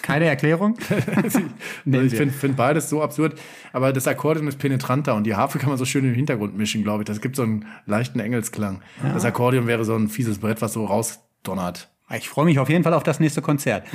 [0.04, 0.78] Keine Erklärung?
[1.16, 1.40] Also
[1.86, 3.40] ich finde find beides so absurd.
[3.72, 6.84] Aber das Akkordeon ist penetranter und die Harfe kann man so schön im Hintergrund mischen,
[6.84, 7.08] glaube ich.
[7.08, 8.82] Das gibt so einen leichten Engelsklang.
[9.02, 11.90] Das Akkordeon wäre so ein fieses Brett, was so rausdonnert.
[12.16, 13.88] Ich freue mich auf jeden Fall auf das nächste Konzert.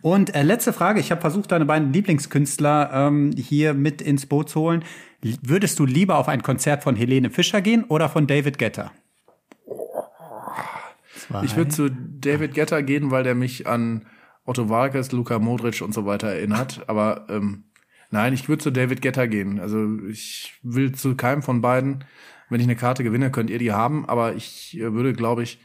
[0.00, 4.48] Und äh, letzte Frage, ich habe versucht, deine beiden Lieblingskünstler ähm, hier mit ins Boot
[4.48, 4.82] zu holen.
[5.22, 8.92] L- Würdest du lieber auf ein Konzert von Helene Fischer gehen oder von David Guetta?
[11.26, 11.44] Zwei.
[11.44, 14.06] Ich würde zu David Guetta gehen, weil der mich an
[14.46, 16.84] Otto Walkes, Luka Modric und so weiter erinnert.
[16.86, 17.64] Aber ähm,
[18.10, 19.60] nein, ich würde zu David Guetta gehen.
[19.60, 22.04] Also ich will zu keinem von beiden.
[22.48, 24.08] Wenn ich eine Karte gewinne, könnt ihr die haben.
[24.08, 25.58] Aber ich äh, würde, glaube ich,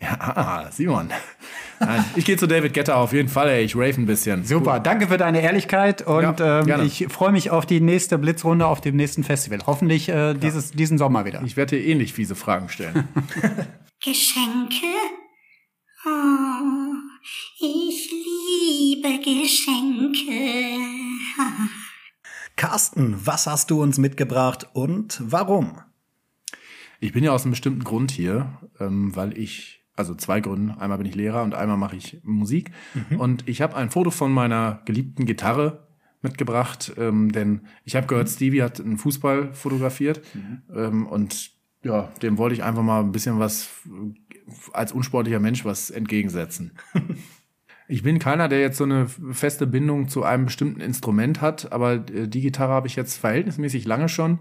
[0.00, 1.10] ja, ah, Simon.
[1.80, 3.48] Nein, ich gehe zu David Guetta auf jeden Fall.
[3.48, 4.44] Ey, ich rave ein bisschen.
[4.44, 6.84] Super, danke für deine Ehrlichkeit und Ja, ähm, gerne.
[6.84, 9.60] ich freue mich auf die nächste Blitzrunde auf dem nächsten Festival.
[9.66, 11.42] Hoffentlich äh, dieses, diesen Sommer wieder.
[11.44, 13.08] Ich werde dir ähnlich fiese Fragen stellen.
[14.04, 14.86] Geschenke?
[16.06, 17.09] Oh,
[17.58, 20.78] ich liebe Geschenke.
[22.56, 25.80] Carsten, was hast du uns mitgebracht und warum?
[27.00, 30.76] Ich bin ja aus einem bestimmten Grund hier, ähm, weil ich, also zwei Gründe.
[30.78, 32.70] Einmal bin ich Lehrer und einmal mache ich Musik.
[33.18, 35.88] Und ich habe ein Foto von meiner geliebten Gitarre
[36.22, 40.20] mitgebracht, ähm, denn ich habe gehört, Stevie hat einen Fußball fotografiert
[40.74, 41.52] ähm, und
[41.82, 43.70] ja, dem wollte ich einfach mal ein bisschen was
[44.72, 46.72] als unsportlicher Mensch was entgegensetzen.
[47.92, 51.94] Ich bin keiner, der jetzt so eine feste Bindung zu einem bestimmten Instrument hat, aber
[51.94, 54.38] äh, die Gitarre habe ich jetzt verhältnismäßig lange schon.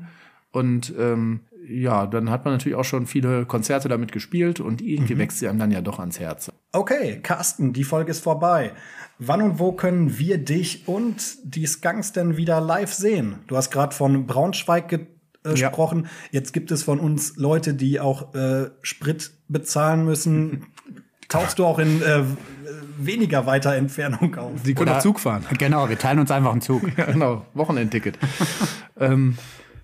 [0.52, 5.18] Und ähm, ja, dann hat man natürlich auch schon viele Konzerte damit gespielt und irgendwie
[5.18, 6.52] wächst sie einem dann ja doch ans Herz.
[6.72, 8.72] Okay, Carsten, die Folge ist vorbei.
[9.18, 13.40] Wann und wo können wir dich und die Skunks denn wieder live sehen?
[13.48, 15.07] Du hast gerade von Braunschweig ge
[15.45, 15.70] äh, Ja.
[15.70, 16.07] gesprochen.
[16.32, 20.66] Jetzt gibt es von uns Leute, die auch äh, Sprit bezahlen müssen.
[21.30, 22.24] Tauchst du auch in äh,
[22.98, 24.52] weniger weiter Entfernung auf?
[24.64, 25.45] Sie können auch Zug fahren.
[25.60, 26.82] Genau, wir teilen uns einfach einen Zug.
[26.98, 28.18] Ja, genau, Wochenendticket.
[28.99, 29.38] ähm,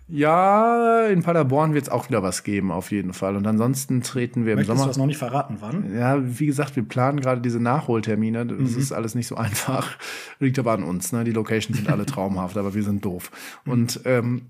[0.07, 3.35] ja, in Paderborn wird es auch wieder was geben, auf jeden Fall.
[3.35, 4.87] Und ansonsten treten wir im Möchtest du Sommer.
[4.87, 5.95] das noch nicht verraten, wann?
[5.95, 8.45] Ja, wie gesagt, wir planen gerade diese Nachholtermine.
[8.45, 8.77] Das Mhm.
[8.79, 9.97] ist alles nicht so einfach.
[10.39, 11.11] Liegt aber an uns.
[11.11, 11.23] Ne?
[11.23, 13.31] Die Locations sind alle traumhaft, aber wir sind doof.
[13.65, 14.43] Und ähm,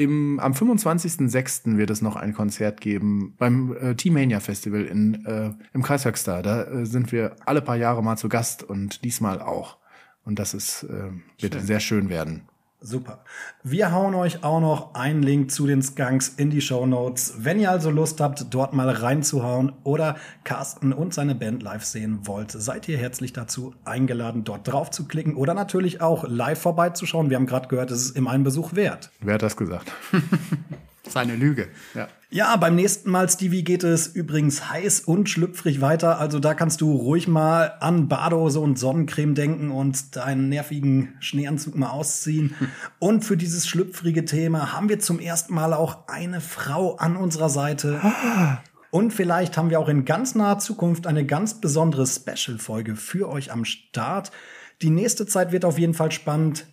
[0.00, 1.76] im, am 25.06.
[1.76, 6.40] wird es noch ein Konzert geben beim äh, Teammania Festival in, äh, im Kreis Höxter.
[6.40, 9.76] Da äh, sind wir alle paar Jahre mal zu Gast und diesmal auch.
[10.24, 12.48] Und das ist, äh, wird sehr schön werden.
[12.82, 13.24] Super.
[13.62, 17.34] Wir hauen euch auch noch einen Link zu den Skunks in die Show Notes.
[17.36, 22.20] Wenn ihr also Lust habt, dort mal reinzuhauen oder Carsten und seine Band live sehen
[22.22, 27.28] wollt, seid ihr herzlich dazu eingeladen, dort drauf zu klicken oder natürlich auch live vorbeizuschauen.
[27.28, 29.10] Wir haben gerade gehört, es ist immer ein Besuch wert.
[29.20, 29.92] Wer hat das gesagt?
[31.14, 31.68] Das ist eine Lüge.
[31.94, 32.08] ja.
[32.32, 36.20] Ja, beim nächsten Mal, Stevie, geht es übrigens heiß und schlüpfrig weiter.
[36.20, 41.74] Also da kannst du ruhig mal an Badehose und Sonnencreme denken und deinen nervigen Schneeanzug
[41.74, 42.54] mal ausziehen.
[43.00, 47.48] Und für dieses schlüpfrige Thema haben wir zum ersten Mal auch eine Frau an unserer
[47.48, 48.00] Seite.
[48.92, 53.50] Und vielleicht haben wir auch in ganz naher Zukunft eine ganz besondere Special-Folge für euch
[53.50, 54.30] am Start.
[54.82, 56.66] Die nächste Zeit wird auf jeden Fall spannend.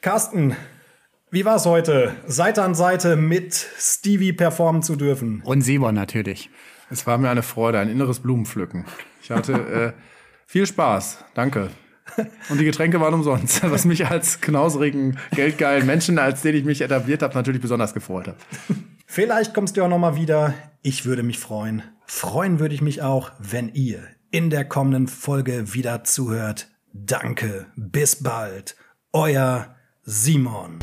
[0.00, 0.56] Carsten,
[1.30, 2.14] wie war's heute?
[2.26, 5.42] Seite an Seite mit Stevie performen zu dürfen.
[5.44, 6.50] Und Simon natürlich.
[6.88, 8.84] Es war mir eine Freude, ein inneres Blumenpflücken.
[9.22, 9.52] Ich hatte
[9.96, 10.00] äh,
[10.46, 11.24] viel Spaß.
[11.34, 11.70] Danke.
[12.48, 16.80] Und die Getränke waren umsonst, was mich als knauserigen, geldgeilen Menschen, als den ich mich
[16.80, 18.36] etabliert habe, natürlich besonders gefreut hat.
[19.06, 20.54] Vielleicht kommst du auch noch mal wieder.
[20.82, 21.82] Ich würde mich freuen.
[22.06, 24.00] Freuen würde ich mich auch, wenn ihr
[24.30, 26.68] in der kommenden Folge wieder zuhört.
[26.92, 27.66] Danke.
[27.74, 28.76] Bis bald.
[29.12, 29.74] Euer
[30.04, 30.78] Simon.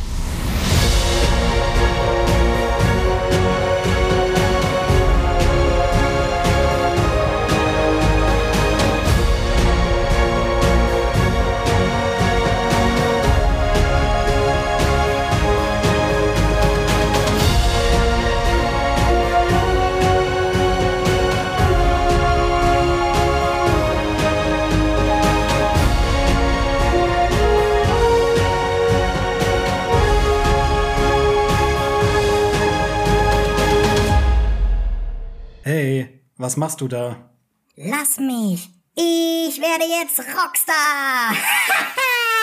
[35.83, 37.29] Hey, was machst du da?
[37.75, 38.69] Lass mich.
[38.95, 41.35] Ich werde jetzt Rockstar.